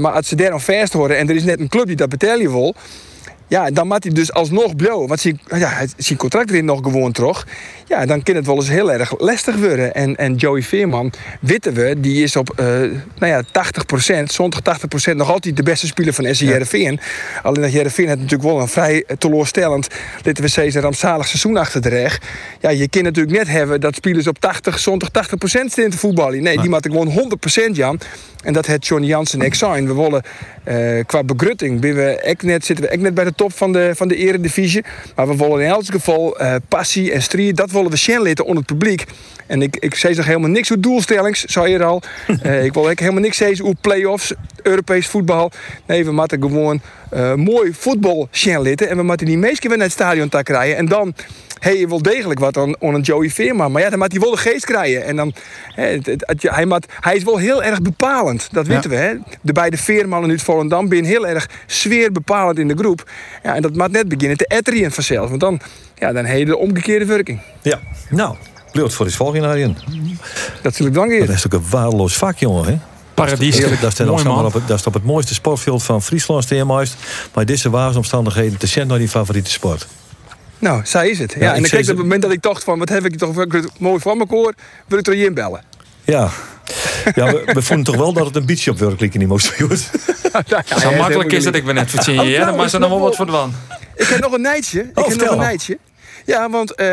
Maar 0.00 0.13
als 0.14 0.28
ze 0.28 0.36
daar 0.36 0.52
aan 0.52 0.60
vast 0.60 0.92
horen 0.92 1.18
en 1.18 1.28
er 1.28 1.34
is 1.34 1.44
net 1.44 1.60
een 1.60 1.68
club 1.68 1.86
die 1.86 1.96
dat 1.96 2.08
betalen 2.08 2.50
wil, 2.50 2.74
ja, 3.48 3.70
dan 3.70 3.86
moet 3.86 4.04
hij 4.04 4.12
dus 4.12 4.32
alsnog 4.32 4.76
blowen. 4.76 5.08
Want 5.08 5.20
zijn, 5.20 5.40
ja, 5.56 5.86
zijn 5.96 6.18
contract 6.18 6.50
erin 6.50 6.64
nog 6.64 6.80
gewoon 6.82 7.12
terug. 7.12 7.46
Ja, 7.86 8.06
dan 8.06 8.22
kan 8.22 8.34
het 8.34 8.46
wel 8.46 8.56
eens 8.56 8.68
heel 8.68 8.92
erg 8.92 9.18
lastig 9.18 9.56
worden. 9.56 9.94
En, 9.94 10.16
en 10.16 10.34
Joey 10.34 10.62
Veerman, 10.62 11.12
weten 11.40 11.74
we, 11.74 12.00
die 12.00 12.22
is 12.22 12.36
op 12.36 12.60
uh, 12.60 12.66
nou 12.66 12.92
ja, 13.18 13.42
80%, 14.22 14.22
zondag 14.24 14.60
80% 15.10 15.14
nog 15.14 15.30
altijd 15.30 15.56
de 15.56 15.62
beste 15.62 15.86
speler 15.86 16.12
van 16.12 16.34
SC 16.34 16.40
Heerenveen. 16.40 17.00
Alleen 17.42 17.62
dat 17.62 17.70
Heerenveen 17.70 18.08
het 18.08 18.20
natuurlijk 18.20 18.50
wel 18.50 18.60
een 18.60 18.68
vrij 18.68 19.04
teleurstellend, 19.18 19.88
laten 20.22 20.42
we 20.42 20.48
zeggen, 20.48 20.80
rampzalig 20.80 21.26
seizoen 21.26 21.56
achter 21.56 21.80
de 21.80 21.88
rug. 21.88 22.20
Ja, 22.60 22.70
je 22.70 22.88
kan 22.88 23.02
natuurlijk 23.02 23.36
net 23.36 23.48
hebben 23.48 23.80
dat 23.80 23.94
spelers 23.94 24.26
op 24.26 24.38
80, 24.38 24.78
zondag 24.78 25.08
80% 25.08 25.10
staan 25.44 25.68
te 25.68 25.98
voetballen. 25.98 26.42
Nee, 26.42 26.60
die 26.60 26.70
moeten 26.70 26.90
gewoon 26.90 27.30
100% 27.70 27.72
Jan. 27.72 28.00
En 28.44 28.52
dat 28.52 28.66
heeft 28.66 28.86
Johnny 28.86 29.08
Jansen 29.08 29.40
en 29.40 29.46
ik 29.46 29.54
zijn. 29.54 29.86
We 29.86 29.94
willen 29.94 30.22
uh, 30.68 31.04
qua 31.06 31.24
begrutting 31.24 31.80
we 31.94 32.36
net, 32.42 32.64
zitten 32.64 32.84
we 32.84 32.92
ook 32.92 33.00
net 33.00 33.14
bij 33.14 33.24
de 33.24 33.34
top 33.34 33.52
van 33.52 33.72
de, 33.72 33.92
van 33.94 34.08
de 34.08 34.16
eredivisie. 34.16 34.84
Maar 35.16 35.28
we 35.28 35.36
willen 35.36 35.60
in 35.60 35.68
elk 35.68 35.84
geval 35.84 36.40
uh, 36.40 36.54
passie 36.68 37.12
en 37.12 37.22
strijd, 37.22 37.56
dat 37.56 37.70
willen 37.70 37.90
we 37.90 37.96
zien 37.96 38.22
laten 38.22 38.44
onder 38.44 38.64
het 38.66 38.78
publiek. 38.78 39.04
En 39.46 39.62
ik, 39.62 39.76
ik 39.76 39.94
zei 39.94 40.14
nog 40.14 40.26
helemaal 40.26 40.50
niks 40.50 40.70
over 40.70 40.82
doelstellings, 40.82 41.44
zei 41.44 41.72
je 41.72 41.84
al. 41.84 42.02
Uh, 42.42 42.64
ik 42.68 42.72
wil 42.72 42.90
ook 42.90 42.98
helemaal 42.98 43.20
niks 43.20 43.36
zeggen 43.36 43.64
over 43.64 43.76
play-offs, 43.80 44.32
Europees 44.62 45.06
voetbal. 45.06 45.50
Nee, 45.86 46.04
we 46.04 46.12
moeten 46.12 46.40
gewoon 46.40 46.80
mooi 47.36 47.72
voetbal 47.72 48.28
zien 48.30 48.76
En 48.76 48.96
we 48.96 49.02
moeten 49.02 49.26
die 49.26 49.38
meesten 49.38 49.68
weer 49.68 49.78
naar 49.78 49.86
het 49.86 49.96
stadion 49.96 50.28
te 50.28 50.42
krijgen. 50.42 50.76
En 50.76 50.86
dan 50.86 51.14
hey, 51.64 51.78
je 51.78 51.88
wil 51.88 52.02
degelijk 52.02 52.40
wat 52.40 52.56
aan, 52.56 52.82
aan 52.82 52.94
een 52.94 53.00
Joey 53.00 53.30
Veerman. 53.30 53.72
Maar 53.72 53.82
ja, 53.82 53.90
dan 53.90 53.98
moet 53.98 54.12
hij 54.12 54.20
wel 54.20 54.30
de 54.30 54.36
geest 54.36 54.64
krijgen. 54.64 55.04
En 55.04 55.16
dan, 55.16 55.34
het, 55.74 56.06
het, 56.06 56.42
hij, 56.42 56.66
moet, 56.66 56.86
hij 57.00 57.16
is 57.16 57.24
wel 57.24 57.36
heel 57.36 57.62
erg 57.62 57.82
bepalend. 57.82 58.48
Dat 58.52 58.66
weten 58.66 58.90
we. 58.90 58.96
Hè? 58.96 59.14
De 59.40 59.52
beide 59.52 59.76
Veermannen 59.76 60.30
uit 60.30 60.42
Volendam 60.42 60.88
zijn 60.88 61.04
heel 61.04 61.26
erg 61.26 61.48
sfeerbepalend 61.66 62.58
in 62.58 62.68
de 62.68 62.76
groep. 62.76 63.10
Ja, 63.42 63.54
en 63.54 63.62
dat 63.62 63.76
moet 63.76 63.90
net 63.90 64.08
beginnen 64.08 64.36
te 64.36 64.46
etteren 64.46 64.92
vanzelf. 64.92 65.28
Want 65.28 65.40
dan, 65.40 65.60
ja, 65.94 66.12
dan 66.12 66.24
heb 66.24 66.38
je 66.38 66.44
de 66.44 66.56
omgekeerde 66.56 67.04
werking. 67.04 67.40
Ja, 67.62 67.80
nou, 68.10 68.36
Bleut 68.72 68.94
voor 68.94 69.06
die 69.06 69.14
volgende 69.14 69.48
Arjen. 69.48 69.76
Dat 70.62 70.74
zul 70.74 70.86
ik 70.86 70.94
dan 70.94 71.08
Dat 71.08 71.28
is 71.28 71.46
ook 71.46 71.52
een 71.52 71.70
waardeloos 71.70 72.16
vak, 72.16 72.38
jongen. 72.38 72.64
Hè? 72.64 72.78
Paradies. 73.14 73.60
Dat 73.60 73.64
is, 73.64 73.66
op 73.66 74.52
het, 74.52 74.68
dat 74.68 74.78
is 74.78 74.86
op 74.86 74.94
het 74.94 75.04
mooiste 75.04 75.34
sportveld 75.34 75.82
van 75.82 76.02
Friesland 76.02 76.44
steenmeist. 76.44 76.96
Maar 77.34 77.44
deze 77.44 77.70
waarsomstandigheden 77.70 78.58
te 78.58 78.66
zijn 78.66 78.86
naar 78.86 78.98
die 78.98 79.08
favoriete 79.08 79.50
sport. 79.50 79.86
Nou, 80.64 80.80
zij 80.84 81.08
is 81.08 81.18
het. 81.18 81.32
Ja, 81.32 81.44
Ja, 81.44 81.54
en 81.54 81.64
ik 81.64 81.70
kijk 81.70 81.82
op 81.82 81.88
het 81.88 81.96
moment 81.96 82.22
dat 82.22 82.30
ik 82.32 82.42
dacht 82.42 82.64
van... 82.64 82.78
wat 82.78 82.88
heb 82.88 83.04
ik 83.04 83.16
toch 83.18 83.34
wel 83.34 83.46
mooi 83.78 84.00
van 84.00 84.16
mijn 84.16 84.28
koor... 84.28 84.54
wil 84.86 84.98
ik 84.98 85.06
er 85.06 85.14
je 85.16 85.24
inbellen. 85.24 85.62
Ja. 86.04 86.30
Ja, 87.14 87.26
we, 87.32 87.42
we 87.46 87.62
vonden 87.62 87.84
toch 87.84 87.96
wel 87.96 88.12
dat 88.12 88.26
het 88.26 88.36
een 88.36 88.46
beetje 88.46 88.70
op 88.70 88.78
werkelijk 88.78 89.14
niet 89.14 89.28
moest. 89.28 89.52
Joet. 89.58 89.90
Zo 90.78 90.90
makkelijk 90.94 91.32
is 91.32 91.44
dat 91.44 91.54
ik 91.54 91.64
ben 91.64 91.74
net 91.74 91.90
verzin 91.90 92.20
Oh, 92.20 92.26
nou, 92.26 92.56
Maar 92.56 92.68
ze 92.68 92.78
nog 92.78 92.88
wel 92.88 93.00
wat 93.00 93.16
wel- 93.16 93.16
voor 93.16 93.26
de 93.26 93.32
van. 93.32 93.54
Ik 93.96 94.06
heb 94.06 94.20
nog 94.20 94.32
een 94.32 94.40
nijtje. 94.40 94.80
Ik 94.80 94.98
Oh, 94.98 95.08
heb 95.08 95.20
nog 95.20 95.30
een 95.30 95.38
nijtje. 95.38 95.78
Ja, 96.24 96.50
want 96.50 96.74
eh, 96.74 96.86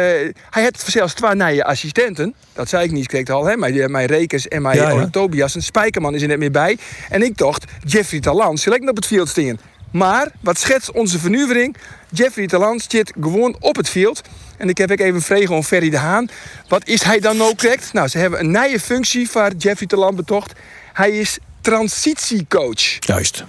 hij 0.49 0.63
heeft 0.63 0.83
zelfs 0.87 1.13
twee 1.13 1.35
nieuwe 1.35 1.63
assistenten. 1.63 2.33
Dat 2.53 2.69
zei 2.69 2.83
ik 2.83 2.91
niet, 2.91 3.01
ik 3.03 3.07
kreeg 3.07 3.19
het 3.19 3.29
al. 3.29 3.45
Hè? 3.45 3.57
Mijn, 3.57 3.91
mijn 3.91 4.05
Rekers 4.07 4.47
en 4.47 4.61
mijn 4.61 4.77
Ja, 4.77 4.89
ja. 4.89 4.99
ja, 4.99 5.07
Tobias. 5.11 5.55
En 5.55 5.63
Spijkerman 5.63 6.15
is 6.15 6.21
er 6.21 6.27
net 6.27 6.39
meer 6.39 6.51
bij. 6.51 6.77
En 7.09 7.21
ik 7.23 7.37
dacht, 7.37 7.63
Jeffrey 7.85 8.19
Talant 8.19 8.59
select 8.59 8.89
op 8.89 8.95
het 8.95 9.05
veld 9.07 9.29
staan. 9.29 9.59
Maar, 9.91 10.27
wat 10.41 10.59
schetst 10.59 10.91
onze 10.91 11.19
vernuivering? 11.19 11.75
Jeffrey 12.11 12.47
Talant 12.47 12.85
zit 12.87 13.13
gewoon 13.21 13.55
op 13.59 13.75
het 13.75 13.89
veld. 13.89 14.21
En 14.57 14.69
ik 14.69 14.77
heb 14.77 14.91
ook 14.91 14.99
even 14.99 15.21
vragen 15.21 15.55
aan 15.55 15.63
Ferry 15.63 15.89
de 15.89 15.97
Haan. 15.97 16.29
Wat 16.67 16.87
is 16.87 17.03
hij 17.03 17.19
dan 17.19 17.37
nou 17.37 17.55
correct? 17.55 17.93
Nou, 17.93 18.07
ze 18.07 18.17
hebben 18.17 18.39
een 18.39 18.51
nieuwe 18.51 18.79
functie 18.79 19.29
voor 19.29 19.51
Jeffrey 19.57 19.87
Talant 19.87 20.15
betocht. 20.15 20.53
Hij 20.93 21.11
is 21.11 21.37
transitiecoach. 21.61 22.97
Juist. 22.99 23.43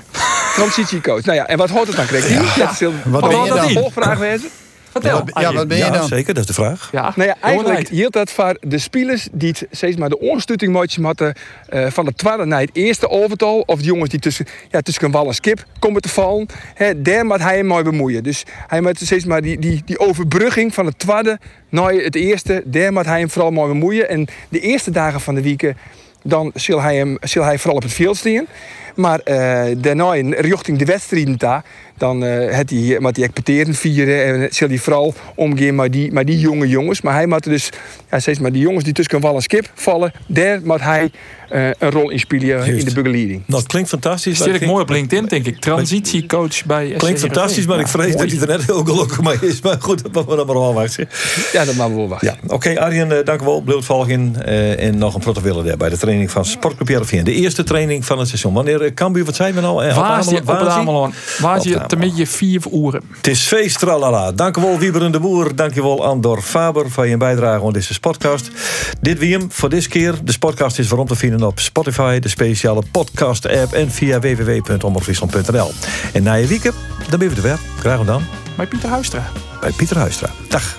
Transitiecoach. 0.54 1.24
Nou 1.24 1.38
ja, 1.38 1.46
en 1.46 1.58
wat 1.58 1.70
hoort 1.70 1.86
het 1.86 1.96
dan, 1.96 2.06
Craig? 2.06 2.28
Ja. 2.28 2.66
Dat 2.66 2.78
heel, 2.78 2.92
Wat 3.04 3.20
wat 3.20 3.30
ben 3.30 3.38
had 3.38 3.46
je 3.48 3.52
dat 3.54 3.62
dan? 3.62 3.72
volgvraag 3.72 4.18
wezen? 4.18 4.50
Vertel. 4.92 5.24
Ja, 5.40 5.52
wat 5.52 5.68
ben 5.68 5.76
je 5.76 5.84
ja, 5.84 5.90
dan? 5.90 6.06
zeker, 6.06 6.34
dat 6.34 6.42
is 6.42 6.48
de 6.48 6.62
vraag. 6.62 6.88
Ja, 6.92 7.12
Nou 7.16 7.28
ja, 7.28 7.36
eigenlijk 7.40 7.88
hield 7.88 8.12
dat 8.12 8.30
voor 8.30 8.56
de 8.60 8.78
spelers 8.78 9.28
die 9.32 9.48
het 9.48 9.66
steeds 9.70 9.96
maar 9.96 10.08
de 10.08 10.18
ondersteuning 10.18 11.02
hadden 11.02 11.34
eh, 11.68 11.86
van 11.86 12.04
de 12.04 12.14
tweede 12.14 12.44
naar 12.44 12.60
het 12.60 12.70
eerste 12.72 13.08
overtal. 13.08 13.60
Of 13.60 13.78
de 13.78 13.84
jongens 13.84 14.10
die 14.10 14.20
tussen, 14.20 14.46
ja, 14.70 14.80
tussen 14.80 15.10
wal 15.10 15.26
en 15.26 15.34
skip 15.34 15.64
komen 15.78 16.02
te 16.02 16.08
vallen. 16.08 16.46
Hè, 16.74 17.02
daar 17.02 17.26
moet 17.26 17.40
hij 17.40 17.56
hem 17.56 17.66
mooi 17.66 17.84
bemoeien. 17.84 18.22
Dus 18.22 18.44
hij 18.66 18.80
moet 18.80 19.00
steeds 19.00 19.24
maar 19.24 19.42
die, 19.42 19.58
die, 19.58 19.82
die 19.84 19.98
overbrugging 19.98 20.74
van 20.74 20.86
het 20.86 20.98
tweede 20.98 21.38
naar 21.68 21.92
het 21.92 22.14
eerste, 22.14 22.62
daar 22.64 22.92
moet 22.92 23.06
hij 23.06 23.18
hem 23.18 23.30
vooral 23.30 23.50
mooi 23.50 23.72
bemoeien. 23.72 24.08
En 24.08 24.26
de 24.48 24.60
eerste 24.60 24.90
dagen 24.90 25.20
van 25.20 25.34
de 25.34 25.42
weken, 25.42 25.76
dan 26.22 26.50
zal 26.54 26.80
hij, 26.80 26.96
hem, 26.96 27.16
zal 27.20 27.44
hij 27.44 27.58
vooral 27.58 27.76
op 27.76 27.82
het 27.82 27.92
veld 27.92 28.16
staan. 28.16 28.46
Maar 28.94 29.18
eh, 29.18 29.76
daarna, 29.78 30.14
in- 30.14 30.34
richting 30.34 30.78
de 30.78 30.84
wedstrijden 30.84 31.38
daar, 31.38 31.64
dan 31.96 32.24
eh 32.24 32.56
het 32.56 32.70
hij, 32.70 32.96
moet 33.00 33.16
hij 33.16 33.24
expecteren 33.24 33.74
vieren. 33.74 34.24
En 34.42 34.48
zal 34.54 34.68
hij 34.68 34.78
vooral 34.78 35.14
omgaan 35.34 35.74
met 35.74 35.92
die, 35.92 36.12
met 36.12 36.26
die 36.26 36.38
jonge 36.38 36.68
jongens. 36.68 37.00
Maar 37.00 37.14
hij 37.14 37.26
moet 37.26 37.44
dus, 37.44 37.70
ja, 38.10 38.18
steeds 38.20 38.38
maar 38.38 38.52
die 38.52 38.62
jongens 38.62 38.84
die 38.84 38.92
tussen 38.92 39.20
wal 39.20 39.34
en 39.34 39.42
skip 39.42 39.70
vallen, 39.74 40.12
daar 40.26 40.60
moet 40.64 40.80
hij 40.80 41.10
eh, 41.48 41.66
een 41.78 41.90
rol 41.90 42.10
in 42.10 42.18
spelen 42.18 42.66
in 42.66 42.84
de 42.84 42.92
begeleiding. 42.94 43.42
Nou, 43.46 43.60
het 43.60 43.70
klinkt 43.70 43.88
fantastisch. 43.88 44.36
Zit 44.38 44.46
maar 44.46 44.54
ik 44.62 44.66
mooi 44.66 44.82
op 44.82 44.88
LinkedIn, 44.90 45.26
denk 45.28 45.46
ik. 45.46 45.60
Transitiecoach 45.60 46.64
bij 46.64 46.88
SC 46.92 46.98
Klinkt 46.98 47.20
fantastisch, 47.20 47.66
maar 47.66 47.80
ik 47.80 47.88
vrees 47.88 48.14
mooi. 48.14 48.28
dat 48.28 48.38
hij 48.38 48.48
er 48.48 48.56
net 48.58 48.66
heel 48.66 48.84
gelukkig 48.84 49.22
mee 49.22 49.36
is. 49.40 49.60
Maar 49.60 49.76
goed, 49.78 50.02
dat 50.02 50.12
moeten 50.12 50.30
we 50.30 50.36
dan 50.36 50.46
maar 50.46 50.64
afwachten. 50.64 51.08
Ja, 51.52 51.64
dat 51.64 51.74
maken 51.74 51.92
we 51.92 51.98
wel 51.98 52.08
wachten. 52.08 52.36
Ja, 52.42 52.54
oké 52.54 52.80
Arjen, 52.80 53.18
eh, 53.18 53.24
dank 53.24 53.40
u 53.40 53.44
wel. 53.44 53.60
Blijf 53.60 53.84
volgen. 53.84 54.44
eh, 54.44 54.84
en 54.86 54.98
nog 54.98 55.14
een 55.14 55.20
protocol 55.20 55.76
bij 55.76 55.88
de 55.88 55.98
training 55.98 56.30
van 56.30 56.44
Sportclub 56.44 56.88
Heerenveen. 56.88 57.24
De 57.24 57.32
eerste 57.34 57.64
training 57.64 58.04
van 58.04 58.18
het 58.18 58.28
seizoen. 58.28 58.52
Wanneer 58.52 58.81
eh, 58.82 58.94
Cambuur, 58.94 59.24
wat 59.24 59.34
zijn 59.34 59.54
we 59.54 59.60
nou? 59.60 59.84
Eh, 59.84 59.96
Waar 59.96 60.04
Ameland- 60.04 60.38
op 60.40 60.44
waar? 60.44 60.68
Ameland? 60.68 61.14
Waar 61.38 61.60
je 62.14 62.26
vier 62.26 62.60
uren? 62.72 63.02
Het 63.16 63.26
is 63.26 63.40
feest, 63.40 63.78
tralala. 63.78 64.32
Dank 64.32 64.56
u 64.56 64.60
wel, 64.60 64.78
Wieber 64.78 65.12
de 65.12 65.20
Boer. 65.20 65.54
Dank 65.56 65.74
je 65.74 65.82
wel, 65.82 66.04
Andor 66.04 66.42
Faber, 66.42 66.90
voor 66.90 67.06
je 67.06 67.16
bijdrage 67.16 67.64
aan 67.64 67.72
deze 67.72 68.00
podcast. 68.00 68.50
Dit 69.00 69.18
wie 69.18 69.32
hem 69.38 69.46
voor 69.52 69.68
deze 69.68 69.88
keer. 69.88 70.14
De 70.24 70.38
podcast 70.38 70.78
is 70.78 70.88
waarom 70.88 71.06
te 71.06 71.14
vinden 71.14 71.46
op 71.46 71.58
Spotify, 71.60 72.18
de 72.18 72.28
speciale 72.28 72.82
podcast-app 72.92 73.72
en 73.72 73.90
via 73.90 74.18
www.omroepfriesland.nl. 74.20 75.70
En 76.12 76.22
na 76.22 76.34
je 76.34 76.46
weekend, 76.46 76.74
dan 77.08 77.18
ben 77.18 77.28
we 77.28 77.36
er 77.36 77.42
weer. 77.42 77.58
Graag 77.78 77.98
gedaan 77.98 78.26
Bij 78.56 78.66
Pieter 78.66 78.88
Huistra. 78.88 79.22
bij 79.60 79.70
Pieter 79.70 79.96
Huistra. 79.98 80.30
Dag. 80.48 80.76